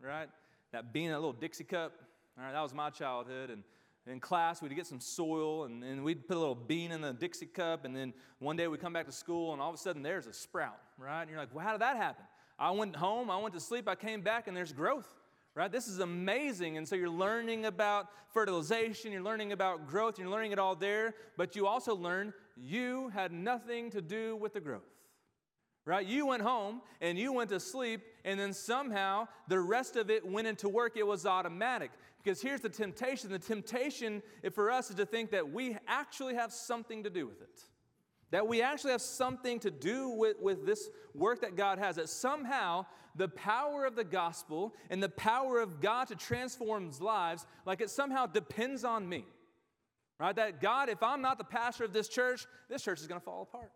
right? 0.00 0.28
That 0.72 0.92
bean, 0.92 1.10
that 1.10 1.18
little 1.18 1.32
Dixie 1.32 1.64
cup. 1.64 1.92
All 2.36 2.44
right, 2.44 2.52
that 2.52 2.62
was 2.62 2.74
my 2.74 2.90
childhood. 2.90 3.50
And 3.50 3.62
in 4.06 4.20
class, 4.20 4.60
we'd 4.60 4.74
get 4.74 4.86
some 4.86 5.00
soil 5.00 5.64
and, 5.64 5.82
and 5.82 6.04
we'd 6.04 6.26
put 6.26 6.36
a 6.36 6.40
little 6.40 6.54
bean 6.54 6.92
in 6.92 7.00
the 7.00 7.12
Dixie 7.12 7.46
cup. 7.46 7.84
And 7.84 7.96
then 7.96 8.12
one 8.38 8.56
day 8.56 8.68
we'd 8.68 8.80
come 8.80 8.92
back 8.92 9.06
to 9.06 9.12
school 9.12 9.52
and 9.52 9.62
all 9.62 9.70
of 9.70 9.74
a 9.74 9.78
sudden 9.78 10.02
there's 10.02 10.26
a 10.26 10.32
sprout, 10.32 10.78
right? 10.98 11.22
And 11.22 11.30
you're 11.30 11.38
like, 11.38 11.54
well, 11.54 11.64
how 11.64 11.72
did 11.72 11.80
that 11.80 11.96
happen? 11.96 12.24
I 12.58 12.70
went 12.70 12.96
home, 12.96 13.30
I 13.30 13.38
went 13.38 13.54
to 13.54 13.60
sleep, 13.60 13.88
I 13.88 13.94
came 13.94 14.20
back, 14.20 14.46
and 14.46 14.56
there's 14.56 14.72
growth 14.72 15.08
right? 15.54 15.70
This 15.70 15.86
is 15.86 16.00
amazing. 16.00 16.76
And 16.76 16.86
so 16.86 16.96
you're 16.96 17.08
learning 17.08 17.66
about 17.66 18.08
fertilization, 18.32 19.12
you're 19.12 19.22
learning 19.22 19.52
about 19.52 19.88
growth, 19.88 20.18
you're 20.18 20.28
learning 20.28 20.52
it 20.52 20.58
all 20.58 20.74
there, 20.74 21.14
but 21.36 21.54
you 21.54 21.66
also 21.66 21.94
learn 21.94 22.32
you 22.56 23.08
had 23.10 23.32
nothing 23.32 23.90
to 23.90 24.02
do 24.02 24.36
with 24.36 24.52
the 24.52 24.60
growth. 24.60 24.82
Right? 25.86 26.06
You 26.06 26.26
went 26.26 26.42
home 26.42 26.80
and 27.02 27.18
you 27.18 27.32
went 27.32 27.50
to 27.50 27.60
sleep, 27.60 28.00
and 28.24 28.40
then 28.40 28.54
somehow 28.54 29.28
the 29.48 29.60
rest 29.60 29.96
of 29.96 30.10
it 30.10 30.26
went 30.26 30.48
into 30.48 30.68
work. 30.68 30.96
It 30.96 31.06
was 31.06 31.26
automatic. 31.26 31.90
Because 32.24 32.40
here's 32.40 32.60
the 32.60 32.70
temptation 32.70 33.30
the 33.30 33.38
temptation 33.38 34.22
for 34.52 34.70
us 34.70 34.88
is 34.88 34.96
to 34.96 35.04
think 35.04 35.30
that 35.32 35.52
we 35.52 35.76
actually 35.86 36.34
have 36.34 36.52
something 36.52 37.02
to 37.04 37.10
do 37.10 37.26
with 37.26 37.42
it. 37.42 37.62
That 38.30 38.48
we 38.48 38.62
actually 38.62 38.92
have 38.92 39.02
something 39.02 39.60
to 39.60 39.70
do 39.70 40.08
with, 40.08 40.40
with 40.40 40.64
this 40.64 40.88
work 41.14 41.42
that 41.42 41.54
God 41.54 41.78
has. 41.78 41.96
That 41.96 42.08
somehow 42.08 42.86
the 43.14 43.28
power 43.28 43.84
of 43.84 43.94
the 43.94 44.04
gospel 44.04 44.74
and 44.88 45.02
the 45.02 45.10
power 45.10 45.60
of 45.60 45.80
God 45.80 46.08
to 46.08 46.16
transform 46.16 46.90
lives, 46.98 47.46
like 47.66 47.80
it 47.80 47.90
somehow 47.90 48.26
depends 48.26 48.84
on 48.84 49.06
me. 49.06 49.26
Right? 50.18 50.34
That 50.34 50.62
God, 50.62 50.88
if 50.88 51.02
I'm 51.02 51.20
not 51.20 51.36
the 51.36 51.44
pastor 51.44 51.84
of 51.84 51.92
this 51.92 52.08
church, 52.08 52.46
this 52.70 52.82
church 52.82 53.00
is 53.00 53.06
going 53.06 53.20
to 53.20 53.24
fall 53.24 53.42
apart. 53.42 53.70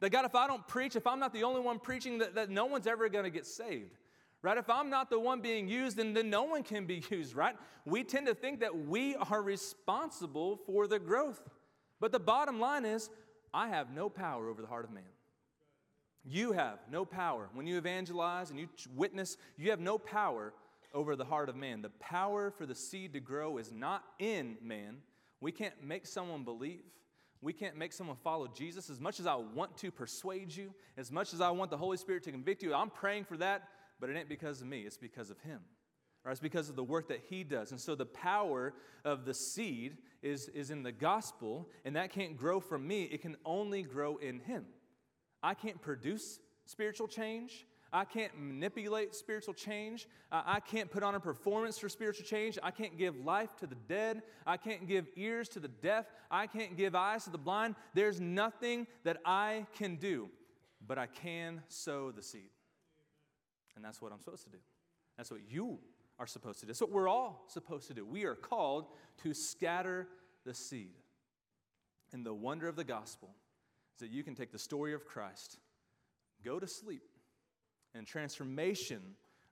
That 0.00 0.10
God, 0.10 0.26
if 0.26 0.34
I 0.34 0.46
don't 0.46 0.66
preach, 0.68 0.94
if 0.94 1.06
I'm 1.06 1.18
not 1.18 1.32
the 1.32 1.44
only 1.44 1.60
one 1.60 1.78
preaching, 1.78 2.18
that, 2.18 2.34
that 2.34 2.50
no 2.50 2.66
one's 2.66 2.86
ever 2.86 3.08
going 3.08 3.24
to 3.24 3.30
get 3.30 3.46
saved. 3.46 3.96
Right? 4.40 4.56
If 4.56 4.70
I'm 4.70 4.88
not 4.88 5.10
the 5.10 5.18
one 5.18 5.40
being 5.40 5.68
used, 5.68 5.96
then, 5.96 6.14
then 6.14 6.30
no 6.30 6.44
one 6.44 6.62
can 6.62 6.86
be 6.86 7.02
used, 7.10 7.34
right? 7.34 7.56
We 7.84 8.04
tend 8.04 8.26
to 8.26 8.34
think 8.34 8.60
that 8.60 8.86
we 8.86 9.16
are 9.16 9.42
responsible 9.42 10.60
for 10.66 10.86
the 10.86 10.98
growth. 10.98 11.40
But 12.00 12.12
the 12.12 12.20
bottom 12.20 12.60
line 12.60 12.84
is, 12.84 13.10
I 13.52 13.68
have 13.68 13.90
no 13.92 14.08
power 14.08 14.48
over 14.48 14.62
the 14.62 14.68
heart 14.68 14.84
of 14.84 14.92
man. 14.92 15.02
You 16.24 16.52
have 16.52 16.78
no 16.90 17.04
power. 17.04 17.48
When 17.54 17.66
you 17.66 17.78
evangelize 17.78 18.50
and 18.50 18.60
you 18.60 18.68
witness, 18.94 19.36
you 19.56 19.70
have 19.70 19.80
no 19.80 19.98
power 19.98 20.52
over 20.94 21.16
the 21.16 21.24
heart 21.24 21.48
of 21.48 21.56
man. 21.56 21.82
The 21.82 21.90
power 22.00 22.50
for 22.50 22.66
the 22.66 22.74
seed 22.74 23.14
to 23.14 23.20
grow 23.20 23.58
is 23.58 23.72
not 23.72 24.04
in 24.18 24.56
man. 24.62 24.98
We 25.40 25.52
can't 25.52 25.82
make 25.82 26.06
someone 26.06 26.44
believe. 26.44 26.82
We 27.40 27.52
can't 27.52 27.76
make 27.76 27.92
someone 27.92 28.16
follow 28.22 28.48
Jesus. 28.48 28.90
As 28.90 29.00
much 29.00 29.20
as 29.20 29.26
I 29.26 29.36
want 29.36 29.76
to 29.78 29.90
persuade 29.90 30.54
you, 30.54 30.74
as 30.96 31.12
much 31.12 31.32
as 31.32 31.40
I 31.40 31.50
want 31.50 31.70
the 31.70 31.76
Holy 31.76 31.96
Spirit 31.96 32.24
to 32.24 32.32
convict 32.32 32.62
you, 32.62 32.74
I'm 32.74 32.90
praying 32.90 33.24
for 33.24 33.36
that, 33.36 33.68
but 34.00 34.10
it 34.10 34.16
ain't 34.16 34.28
because 34.28 34.60
of 34.60 34.66
me, 34.66 34.80
it's 34.80 34.96
because 34.96 35.30
of 35.30 35.38
Him. 35.40 35.60
Or 36.24 36.30
It's 36.30 36.40
because 36.40 36.68
of 36.68 36.76
the 36.76 36.84
work 36.84 37.08
that 37.08 37.22
He 37.28 37.44
does. 37.44 37.70
And 37.70 37.80
so 37.80 37.94
the 37.94 38.06
power 38.06 38.74
of 39.04 39.24
the 39.24 39.34
seed 39.34 39.98
is, 40.22 40.48
is 40.48 40.70
in 40.70 40.82
the 40.82 40.92
gospel, 40.92 41.68
and 41.84 41.96
that 41.96 42.10
can't 42.12 42.36
grow 42.36 42.60
from 42.60 42.86
me, 42.86 43.04
it 43.04 43.22
can 43.22 43.36
only 43.44 43.82
grow 43.82 44.16
in 44.16 44.40
Him. 44.40 44.66
I 45.42 45.54
can't 45.54 45.80
produce 45.80 46.40
spiritual 46.66 47.08
change. 47.08 47.66
I 47.90 48.04
can't 48.04 48.32
manipulate 48.38 49.14
spiritual 49.14 49.54
change. 49.54 50.06
I 50.30 50.60
can't 50.60 50.90
put 50.90 51.02
on 51.02 51.14
a 51.14 51.20
performance 51.20 51.78
for 51.78 51.88
spiritual 51.88 52.26
change. 52.26 52.58
I 52.62 52.70
can't 52.70 52.98
give 52.98 53.16
life 53.24 53.56
to 53.56 53.66
the 53.66 53.76
dead. 53.88 54.22
I 54.46 54.58
can't 54.58 54.86
give 54.86 55.06
ears 55.16 55.48
to 55.50 55.60
the 55.60 55.68
deaf. 55.68 56.04
I 56.30 56.46
can't 56.46 56.76
give 56.76 56.94
eyes 56.94 57.24
to 57.24 57.30
the 57.30 57.38
blind. 57.38 57.76
There's 57.94 58.20
nothing 58.20 58.86
that 59.04 59.18
I 59.24 59.66
can 59.78 59.96
do, 59.96 60.28
but 60.86 60.98
I 60.98 61.06
can 61.06 61.62
sow 61.68 62.10
the 62.10 62.22
seed. 62.22 62.50
And 63.78 63.84
that's 63.84 64.02
what 64.02 64.10
I'm 64.10 64.18
supposed 64.18 64.42
to 64.42 64.50
do. 64.50 64.58
That's 65.16 65.30
what 65.30 65.40
you 65.48 65.78
are 66.18 66.26
supposed 66.26 66.58
to 66.58 66.66
do. 66.66 66.70
That's 66.70 66.80
what 66.80 66.90
we're 66.90 67.08
all 67.08 67.44
supposed 67.46 67.86
to 67.86 67.94
do. 67.94 68.04
We 68.04 68.24
are 68.24 68.34
called 68.34 68.86
to 69.22 69.32
scatter 69.32 70.08
the 70.44 70.52
seed. 70.52 70.96
And 72.12 72.26
the 72.26 72.34
wonder 72.34 72.66
of 72.66 72.74
the 72.74 72.82
gospel 72.82 73.30
is 73.94 74.00
that 74.00 74.10
you 74.10 74.24
can 74.24 74.34
take 74.34 74.50
the 74.50 74.58
story 74.58 74.94
of 74.94 75.04
Christ, 75.04 75.58
go 76.44 76.58
to 76.58 76.66
sleep, 76.66 77.04
and 77.94 78.04
transformation 78.04 79.00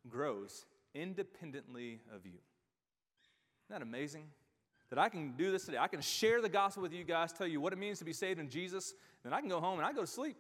grows 0.09 0.67
independently 0.93 2.01
of 2.13 2.27
you. 2.27 2.33
Isn't 2.33 3.71
that 3.71 3.83
amazing? 3.83 4.25
That 4.91 4.99
I 4.99 5.09
can 5.09 5.35
do 5.37 5.53
this 5.53 5.67
today. 5.67 5.79
I 5.79 5.87
can 5.87 6.01
share 6.01 6.43
the 6.43 6.49
gospel 6.49 6.83
with 6.83 6.93
you 6.93 7.05
guys, 7.05 7.33
tell 7.33 7.47
you 7.47 7.61
what 7.61 7.73
it 7.73 7.79
means 7.79 8.01
to 8.01 8.05
be 8.05 8.13
saved 8.13 8.41
in 8.41 8.49
Jesus, 8.49 8.93
then 9.23 9.33
I 9.33 9.39
can 9.39 9.49
go 9.49 9.61
home 9.61 9.79
and 9.79 9.87
I 9.87 9.93
go 9.93 10.01
to 10.01 10.07
sleep. 10.09 10.37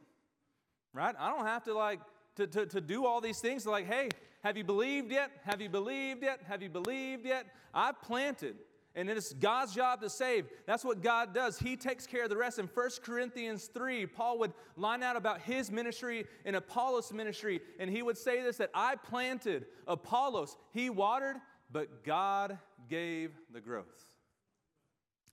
Right? 0.92 1.14
I 1.16 1.31
don't 1.31 1.46
have 1.46 1.62
to 1.64 1.75
like 1.75 2.01
to, 2.37 2.46
to, 2.46 2.66
to 2.66 2.81
do 2.81 3.07
all 3.07 3.20
these 3.20 3.40
things. 3.40 3.66
Like, 3.66 3.87
hey, 3.87 4.09
have 4.42 4.57
you 4.57 4.64
believed 4.64 5.11
yet? 5.11 5.31
Have 5.44 5.61
you 5.61 5.68
believed 5.68 6.22
yet? 6.22 6.40
Have 6.46 6.62
you 6.62 6.68
believed 6.68 7.27
yet? 7.27 7.46
I've 7.75 8.01
planted 8.01 8.57
and 8.96 9.11
it's 9.11 9.35
God's 9.35 9.75
job 9.75 10.01
to 10.01 10.09
save. 10.09 10.46
That's 10.64 10.83
what 10.83 11.03
God 11.03 11.35
does. 11.35 11.59
He 11.59 11.77
takes 11.77 12.07
care 12.07 12.25
of 12.25 12.31
the 12.31 12.37
rest. 12.37 12.59
In 12.59 12.66
1 12.66 12.90
Corinthians 13.03 13.66
3, 13.66 14.07
Paul 14.07 14.38
would 14.38 14.55
line 14.75 15.03
out 15.03 15.16
about 15.16 15.42
his 15.42 15.70
ministry 15.70 16.25
and 16.46 16.57
Apollos' 16.57 17.12
ministry, 17.12 17.61
and 17.79 17.90
he 17.90 18.03
would 18.03 18.16
say 18.16 18.42
this 18.42 18.57
that 18.57 18.70
I 18.75 18.96
planted 18.96 19.66
Apollos, 19.87 20.57
he 20.72 20.88
watered, 20.88 21.37
but 21.70 22.05
God 22.05 22.59
gave 22.88 23.33
the 23.53 23.61
growth. 23.61 23.85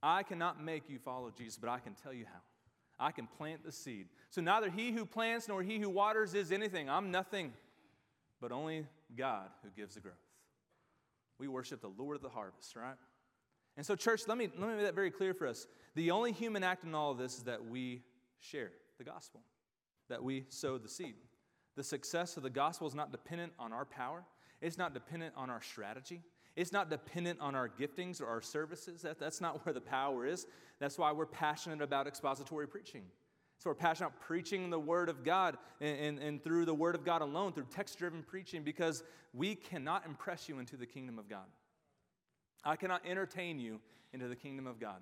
I 0.03 0.23
cannot 0.23 0.61
make 0.61 0.89
you 0.89 0.99
follow 0.99 1.31
Jesus, 1.35 1.57
but 1.57 1.69
I 1.69 1.79
can 1.79 1.93
tell 1.93 2.13
you 2.13 2.25
how. 2.25 2.41
I 2.99 3.11
can 3.11 3.27
plant 3.27 3.63
the 3.63 3.71
seed. 3.71 4.07
So 4.29 4.41
neither 4.41 4.69
he 4.69 4.91
who 4.91 5.05
plants 5.05 5.47
nor 5.47 5.63
he 5.63 5.79
who 5.79 5.89
waters 5.89 6.33
is 6.33 6.51
anything. 6.51 6.89
I'm 6.89 7.11
nothing, 7.11 7.53
but 8.39 8.51
only 8.51 8.85
God 9.15 9.49
who 9.63 9.69
gives 9.75 9.95
the 9.95 10.01
growth. 10.01 10.15
We 11.39 11.47
worship 11.47 11.81
the 11.81 11.91
Lord 11.97 12.15
of 12.15 12.21
the 12.21 12.29
harvest, 12.29 12.75
right? 12.75 12.95
And 13.75 13.85
so, 13.85 13.95
church, 13.95 14.21
let 14.27 14.37
me, 14.37 14.49
let 14.57 14.69
me 14.69 14.75
make 14.75 14.85
that 14.85 14.95
very 14.95 15.09
clear 15.11 15.33
for 15.33 15.47
us. 15.47 15.65
The 15.95 16.11
only 16.11 16.31
human 16.31 16.63
act 16.63 16.83
in 16.83 16.93
all 16.93 17.11
of 17.11 17.17
this 17.17 17.37
is 17.37 17.43
that 17.43 17.65
we 17.65 18.03
share 18.39 18.71
the 18.97 19.03
gospel, 19.03 19.41
that 20.09 20.23
we 20.23 20.45
sow 20.49 20.77
the 20.77 20.89
seed. 20.89 21.15
The 21.75 21.83
success 21.83 22.37
of 22.37 22.43
the 22.43 22.51
gospel 22.51 22.87
is 22.87 22.93
not 22.93 23.11
dependent 23.11 23.53
on 23.57 23.73
our 23.73 23.85
power, 23.85 24.23
it's 24.61 24.77
not 24.77 24.93
dependent 24.93 25.33
on 25.35 25.49
our 25.49 25.61
strategy. 25.61 26.21
It's 26.55 26.71
not 26.71 26.89
dependent 26.89 27.39
on 27.41 27.55
our 27.55 27.67
giftings 27.67 28.21
or 28.21 28.27
our 28.27 28.41
services. 28.41 29.01
That, 29.01 29.19
that's 29.19 29.41
not 29.41 29.65
where 29.65 29.73
the 29.73 29.81
power 29.81 30.25
is. 30.25 30.45
That's 30.79 30.97
why 30.97 31.11
we're 31.11 31.25
passionate 31.25 31.81
about 31.81 32.07
expository 32.07 32.67
preaching. 32.67 33.03
So 33.57 33.69
we're 33.69 33.75
passionate 33.75 34.07
about 34.07 34.21
preaching 34.21 34.69
the 34.69 34.79
Word 34.79 35.09
of 35.09 35.23
God 35.23 35.57
and, 35.81 35.97
and, 35.97 36.19
and 36.19 36.43
through 36.43 36.65
the 36.65 36.73
Word 36.73 36.95
of 36.95 37.05
God 37.05 37.21
alone, 37.21 37.53
through 37.53 37.67
text 37.71 37.97
driven 37.97 38.21
preaching, 38.21 38.63
because 38.63 39.03
we 39.33 39.55
cannot 39.55 40.05
impress 40.05 40.47
you 40.47 40.59
into 40.59 40.77
the 40.77 40.85
kingdom 40.85 41.17
of 41.17 41.29
God. 41.29 41.45
I 42.63 42.75
cannot 42.75 43.01
entertain 43.05 43.59
you 43.59 43.79
into 44.11 44.27
the 44.27 44.35
kingdom 44.35 44.67
of 44.67 44.79
God. 44.79 45.01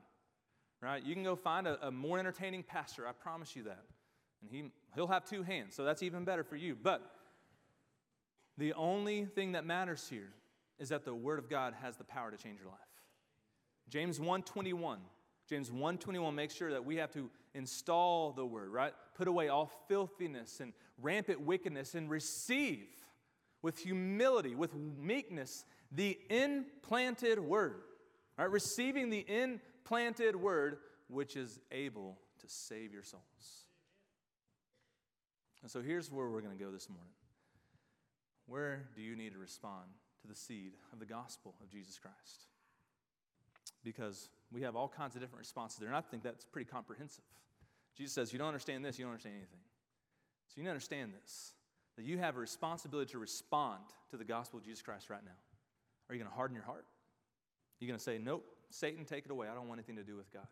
Right? 0.82 1.04
You 1.04 1.14
can 1.14 1.24
go 1.24 1.36
find 1.36 1.68
a, 1.68 1.88
a 1.88 1.92
more 1.92 2.18
entertaining 2.18 2.64
pastor, 2.64 3.08
I 3.08 3.12
promise 3.12 3.56
you 3.56 3.64
that. 3.64 3.84
And 4.42 4.50
he, 4.50 4.72
he'll 4.96 5.08
have 5.08 5.26
two 5.26 5.44
hands, 5.44 5.76
so 5.76 5.84
that's 5.84 6.02
even 6.02 6.24
better 6.24 6.44
for 6.44 6.56
you. 6.56 6.76
But 6.82 7.02
the 8.58 8.74
only 8.74 9.26
thing 9.26 9.52
that 9.52 9.66
matters 9.66 10.08
here 10.10 10.30
is 10.82 10.90
that 10.90 11.06
the 11.06 11.14
word 11.14 11.38
of 11.38 11.48
God 11.48 11.76
has 11.80 11.96
the 11.96 12.04
power 12.04 12.32
to 12.32 12.38
change 12.38 12.60
your 12.60 12.68
life. 12.68 12.80
James 13.88 14.20
1:21. 14.20 15.00
James 15.46 15.70
1:21 15.70 16.34
makes 16.34 16.56
sure 16.56 16.72
that 16.72 16.84
we 16.84 16.96
have 16.96 17.12
to 17.12 17.30
install 17.54 18.32
the 18.32 18.46
word, 18.46 18.70
right? 18.70 18.94
Put 19.14 19.28
away 19.28 19.48
all 19.48 19.68
filthiness 19.68 20.60
and 20.60 20.74
rampant 20.98 21.42
wickedness 21.42 21.94
and 21.94 22.10
receive 22.10 23.06
with 23.62 23.78
humility, 23.78 24.56
with 24.56 24.74
meekness 24.74 25.66
the 25.92 26.20
implanted 26.32 27.38
word, 27.38 27.84
right? 28.38 28.50
Receiving 28.50 29.12
the 29.12 29.20
implanted 29.20 30.36
word, 30.36 30.80
which 31.10 31.36
is 31.36 31.60
able 31.72 32.20
to 32.40 32.48
save 32.48 32.92
your 32.92 33.04
souls. 33.04 33.68
And 35.62 35.70
so 35.70 35.84
here's 35.84 36.10
where 36.10 36.28
we're 36.28 36.42
going 36.42 36.58
to 36.58 36.64
go 36.64 36.72
this 36.72 36.90
morning. 36.90 37.14
Where 38.48 38.90
do 38.96 39.04
you 39.04 39.16
need 39.16 39.34
to 39.34 39.38
respond 39.38 39.92
to 40.22 40.28
the 40.28 40.36
seed 40.36 40.74
of 40.94 41.00
the 41.00 41.06
gospel 41.06 41.56
of 41.62 41.70
Jesus 41.70 42.00
Christ? 42.00 42.46
Because 43.84 44.30
we 44.52 44.62
have 44.62 44.76
all 44.76 44.88
kinds 44.88 45.16
of 45.16 45.22
different 45.22 45.40
responses 45.40 45.80
there, 45.80 45.88
and 45.88 45.96
I 45.96 46.02
think 46.02 46.24
that's 46.24 46.46
pretty 46.46 46.70
comprehensive. 46.70 47.24
Jesus 47.96 48.14
says, 48.14 48.32
You 48.32 48.40
don't 48.40 48.48
understand 48.48 48.86
this, 48.86 48.98
you 49.00 49.06
don't 49.06 49.12
understand 49.12 49.36
anything. 49.36 49.60
So 50.48 50.54
you 50.58 50.64
need 50.64 50.68
to 50.68 50.72
understand 50.72 51.14
this 51.14 51.54
that 51.98 52.06
you 52.06 52.18
have 52.18 52.38
a 52.38 52.40
responsibility 52.40 53.12
to 53.12 53.20
respond 53.20 53.84
to 54.10 54.18
the 54.18 54.24
gospel 54.24 54.60
of 54.60 54.66
Jesus 54.66 54.82
Christ 54.82 55.10
right 55.10 55.24
now. 55.24 55.32
Are 56.10 56.16
you 56.16 56.20
going 56.20 56.32
to 56.32 56.36
harden 56.36 56.56
your 56.56 56.64
heart? 56.64 56.86
You're 57.80 57.88
going 57.88 57.98
to 57.98 58.04
say, 58.04 58.18
Nope, 58.18 58.46
Satan, 58.70 59.06
take 59.06 59.26
it 59.26 59.32
away. 59.32 59.48
I 59.48 59.56
don't 59.56 59.68
want 59.68 59.80
anything 59.80 59.98
to 59.98 60.04
do 60.04 60.16
with 60.16 60.32
God. 60.32 60.48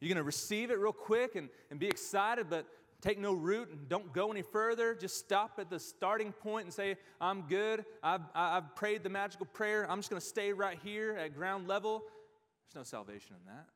You're 0.00 0.08
going 0.08 0.16
to 0.16 0.24
receive 0.24 0.70
it 0.70 0.78
real 0.78 0.92
quick 0.92 1.36
and, 1.36 1.48
and 1.70 1.78
be 1.78 1.86
excited, 1.86 2.46
but 2.50 2.66
take 3.02 3.18
no 3.18 3.34
root 3.34 3.68
and 3.70 3.88
don't 3.88 4.12
go 4.14 4.30
any 4.30 4.42
further. 4.42 4.94
Just 4.94 5.18
stop 5.18 5.58
at 5.58 5.68
the 5.68 5.78
starting 5.78 6.32
point 6.32 6.64
and 6.64 6.72
say, 6.72 6.96
I'm 7.20 7.42
good. 7.42 7.84
I've, 8.02 8.22
I've 8.34 8.74
prayed 8.76 9.02
the 9.02 9.10
magical 9.10 9.44
prayer. 9.44 9.90
I'm 9.90 9.98
just 9.98 10.08
going 10.08 10.20
to 10.20 10.26
stay 10.26 10.52
right 10.52 10.78
here 10.82 11.16
at 11.18 11.34
ground 11.34 11.68
level. 11.68 12.04
There's 12.72 12.80
no 12.80 12.84
salvation 12.84 13.36
in 13.38 13.52
that. 13.52 13.66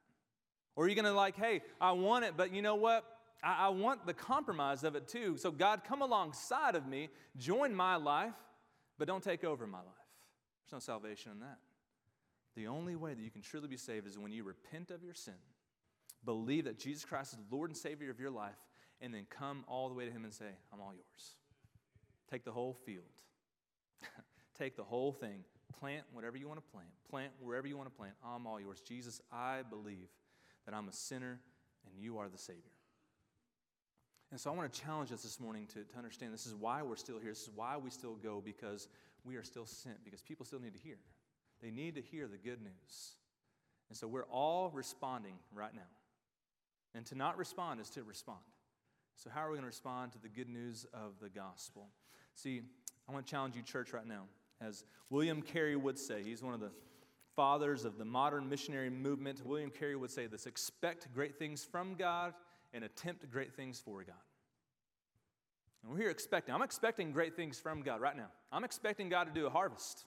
Or 0.77 0.85
are 0.85 0.89
you 0.89 0.95
going 0.95 1.07
to, 1.07 1.13
like, 1.13 1.37
hey, 1.37 1.63
I 1.81 1.93
want 1.93 2.25
it, 2.25 2.35
but 2.37 2.55
you 2.55 2.63
know 2.63 2.77
what? 2.77 3.05
I, 3.43 3.67
I 3.67 3.69
want 3.71 4.07
the 4.07 4.15
compromise 4.15 4.85
of 4.85 4.95
it 4.95 5.09
too. 5.09 5.37
So, 5.37 5.51
God, 5.51 5.83
come 5.85 6.03
alongside 6.03 6.77
of 6.77 6.87
me, 6.87 7.09
join 7.37 7.75
my 7.75 7.97
life, 7.97 8.35
but 8.99 9.09
don't 9.09 9.25
take 9.25 9.43
over 9.43 9.67
my 9.67 9.79
life. 9.79 9.87
There's 10.65 10.73
no 10.73 10.93
salvation 10.95 11.33
in 11.33 11.41
that. 11.41 11.59
The 12.55 12.69
only 12.69 12.95
way 12.95 13.13
that 13.13 13.23
you 13.23 13.31
can 13.31 13.43
truly 13.43 13.69
be 13.69 13.77
saved 13.77 14.07
is 14.07 14.19
when 14.19 14.33
you 14.33 14.45
repent 14.45 14.91
of 14.91 15.03
your 15.03 15.15
sin, 15.15 15.35
believe 16.25 16.65
that 16.65 16.79
Jesus 16.79 17.05
Christ 17.05 17.35
is 17.35 17.39
Lord 17.51 17.71
and 17.71 17.77
Savior 17.77 18.11
of 18.11 18.21
your 18.21 18.31
life, 18.31 18.57
and 19.01 19.13
then 19.13 19.27
come 19.29 19.65
all 19.69 19.89
the 19.89 19.95
way 19.95 20.05
to 20.05 20.11
Him 20.11 20.25
and 20.25 20.33
say, 20.33 20.47
I'm 20.73 20.81
all 20.81 20.93
yours. 20.95 21.35
Take 22.31 22.45
the 22.45 22.53
whole 22.53 22.75
field, 22.75 23.05
take 24.59 24.77
the 24.77 24.83
whole 24.83 25.13
thing, 25.13 25.45
plant 25.79 26.05
whatever 26.13 26.37
you 26.37 26.49
want 26.49 26.59
to 26.65 26.73
plant, 26.73 26.89
plant 27.09 27.33
wherever 27.41 27.67
you 27.67 27.77
want 27.77 27.89
to 27.89 27.97
plant. 27.97 28.15
I'm 28.25 28.47
all 28.47 28.61
yours. 28.61 28.81
Jesus, 28.81 29.21
I 29.33 29.63
believe 29.69 30.09
that 30.65 30.75
I'm 30.75 30.89
a 30.89 30.93
sinner 30.93 31.41
and 31.87 32.03
you 32.03 32.19
are 32.19 32.29
the 32.29 32.39
Savior. 32.39 32.63
And 34.33 34.41
so 34.41 34.51
I 34.51 34.55
want 34.55 34.73
to 34.73 34.81
challenge 34.81 35.13
us 35.13 35.23
this 35.23 35.39
morning 35.39 35.67
to, 35.69 35.85
to 35.85 35.97
understand 35.97 36.35
this 36.35 36.47
is 36.47 36.55
why 36.55 36.83
we're 36.83 36.97
still 36.97 37.19
here. 37.21 37.31
This 37.31 37.43
is 37.43 37.51
why 37.55 37.77
we 37.77 37.91
still 37.91 38.17
go, 38.17 38.43
because 38.45 38.89
we 39.25 39.37
are 39.37 39.45
still 39.45 39.67
sent, 39.67 40.05
because 40.05 40.21
people 40.21 40.45
still 40.45 40.59
need 40.59 40.75
to 40.75 40.81
hear. 40.81 40.99
They 41.63 41.71
need 41.71 41.95
to 41.95 42.03
hear 42.03 42.27
the 42.27 42.37
good 42.37 42.61
news. 42.61 43.15
And 43.89 43.97
so 43.97 44.09
we're 44.09 44.25
all 44.25 44.71
responding 44.75 45.35
right 45.55 45.75
now. 45.75 45.83
And 46.95 47.07
to 47.07 47.15
not 47.15 47.39
respond 47.39 47.81
is 47.81 47.89
to 47.91 48.03
respond. 48.03 48.41
So, 49.17 49.31
how 49.31 49.41
are 49.41 49.51
we 49.51 49.55
going 49.55 49.63
to 49.63 49.69
respond 49.69 50.13
to 50.13 50.19
the 50.19 50.29
good 50.29 50.49
news 50.49 50.87
of 50.93 51.13
the 51.23 51.31
gospel? 51.31 51.89
See, 52.35 52.61
I 53.09 53.13
want 53.13 53.27
to 53.27 53.31
challenge 53.31 53.57
you, 53.57 53.63
church, 53.63 53.95
right 53.95 54.07
now. 54.07 54.25
As 54.61 54.85
William 55.09 55.41
Carey 55.41 55.75
would 55.75 55.99
say, 55.99 56.23
he's 56.23 56.43
one 56.43 56.53
of 56.53 56.61
the 56.61 56.71
fathers 57.35 57.87
of 57.87 57.97
the 57.97 58.05
modern 58.05 58.49
missionary 58.49 58.91
movement. 58.91 59.45
William 59.45 59.71
Carey 59.71 59.97
would 59.97 60.11
say 60.11 60.27
this 60.27 60.47
expect 60.47 61.13
great 61.15 61.39
things 61.39 61.65
from 61.65 61.95
God 61.95 62.35
and 62.75 62.85
attempt 62.85 63.31
great 63.31 63.55
things 63.55 63.81
for 63.81 64.03
God. 64.03 64.17
And 65.83 65.93
we're 65.93 65.99
here 65.99 66.11
expecting. 66.11 66.55
I'm 66.55 66.63
expecting 66.63 67.13
great 67.13 67.37
things 67.37 67.59
from 67.59 67.81
God 67.81 68.03
right 68.03 68.17
now. 68.17 68.29
I'm 68.53 68.65
expecting 68.65 69.09
God 69.09 69.25
to 69.25 69.33
do 69.33 69.47
a 69.47 69.51
harvest. 69.51 70.05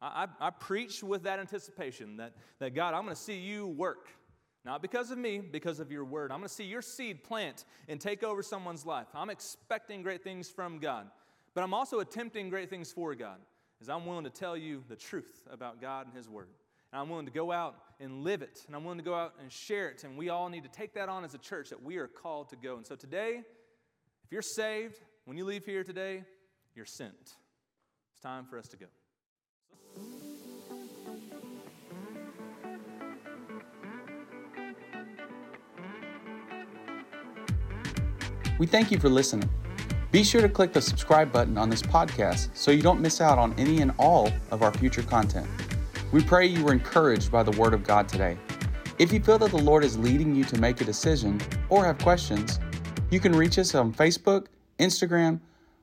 I, 0.00 0.26
I, 0.40 0.46
I 0.46 0.50
preach 0.50 1.02
with 1.02 1.24
that 1.24 1.38
anticipation 1.40 2.16
that, 2.18 2.32
that 2.58 2.74
God, 2.74 2.94
I'm 2.94 3.02
going 3.02 3.14
to 3.14 3.20
see 3.20 3.38
you 3.38 3.66
work. 3.66 4.08
Not 4.66 4.82
because 4.82 5.12
of 5.12 5.18
me, 5.18 5.38
because 5.38 5.78
of 5.78 5.92
your 5.92 6.04
word. 6.04 6.32
I'm 6.32 6.38
going 6.38 6.48
to 6.48 6.54
see 6.54 6.64
your 6.64 6.82
seed 6.82 7.22
plant 7.22 7.64
and 7.88 8.00
take 8.00 8.24
over 8.24 8.42
someone's 8.42 8.84
life. 8.84 9.06
I'm 9.14 9.30
expecting 9.30 10.02
great 10.02 10.24
things 10.24 10.50
from 10.50 10.80
God, 10.80 11.06
but 11.54 11.62
I'm 11.62 11.72
also 11.72 12.00
attempting 12.00 12.50
great 12.50 12.68
things 12.68 12.90
for 12.90 13.14
God. 13.14 13.38
as 13.80 13.88
I'm 13.88 14.04
willing 14.04 14.24
to 14.24 14.30
tell 14.30 14.56
you 14.56 14.82
the 14.88 14.96
truth 14.96 15.46
about 15.48 15.80
God 15.80 16.06
and 16.06 16.16
His 16.16 16.28
Word. 16.28 16.48
And 16.92 17.00
I'm 17.00 17.08
willing 17.08 17.26
to 17.26 17.32
go 17.32 17.52
out 17.52 17.76
and 18.00 18.24
live 18.24 18.42
it. 18.42 18.64
And 18.66 18.74
I'm 18.74 18.82
willing 18.82 18.98
to 18.98 19.04
go 19.04 19.14
out 19.14 19.34
and 19.40 19.52
share 19.52 19.88
it. 19.88 20.02
And 20.02 20.18
we 20.18 20.30
all 20.30 20.48
need 20.48 20.64
to 20.64 20.68
take 20.68 20.94
that 20.94 21.08
on 21.08 21.24
as 21.24 21.34
a 21.34 21.38
church 21.38 21.70
that 21.70 21.80
we 21.80 21.98
are 21.98 22.08
called 22.08 22.48
to 22.48 22.56
go. 22.56 22.76
And 22.76 22.84
so 22.84 22.96
today, 22.96 23.42
if 24.24 24.32
you're 24.32 24.42
saved, 24.42 24.96
when 25.26 25.36
you 25.36 25.44
leave 25.44 25.64
here 25.64 25.84
today, 25.84 26.24
you're 26.74 26.86
sent. 26.86 27.14
It's 27.14 28.20
time 28.20 28.46
for 28.46 28.58
us 28.58 28.66
to 28.68 28.76
go. 28.76 28.86
We 38.58 38.66
thank 38.66 38.90
you 38.90 38.98
for 38.98 39.08
listening. 39.08 39.50
Be 40.12 40.24
sure 40.24 40.40
to 40.40 40.48
click 40.48 40.72
the 40.72 40.80
subscribe 40.80 41.30
button 41.30 41.58
on 41.58 41.68
this 41.68 41.82
podcast 41.82 42.48
so 42.54 42.70
you 42.70 42.80
don't 42.80 43.00
miss 43.00 43.20
out 43.20 43.38
on 43.38 43.52
any 43.58 43.82
and 43.82 43.92
all 43.98 44.32
of 44.50 44.62
our 44.62 44.72
future 44.72 45.02
content. 45.02 45.46
We 46.10 46.22
pray 46.22 46.46
you 46.46 46.64
were 46.64 46.72
encouraged 46.72 47.30
by 47.30 47.42
the 47.42 47.50
Word 47.52 47.74
of 47.74 47.84
God 47.84 48.08
today. 48.08 48.38
If 48.98 49.12
you 49.12 49.20
feel 49.20 49.38
that 49.38 49.50
the 49.50 49.58
Lord 49.58 49.84
is 49.84 49.98
leading 49.98 50.34
you 50.34 50.44
to 50.44 50.58
make 50.58 50.80
a 50.80 50.84
decision 50.84 51.38
or 51.68 51.84
have 51.84 51.98
questions, 51.98 52.58
you 53.10 53.20
can 53.20 53.34
reach 53.36 53.58
us 53.58 53.74
on 53.74 53.92
Facebook, 53.92 54.46
Instagram, 54.78 55.40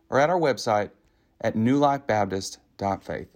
or 0.10 0.20
at 0.20 0.32
our 0.32 0.40
website 0.40 0.90
at 1.42 1.56
newlifebaptist.faith. 1.56 3.28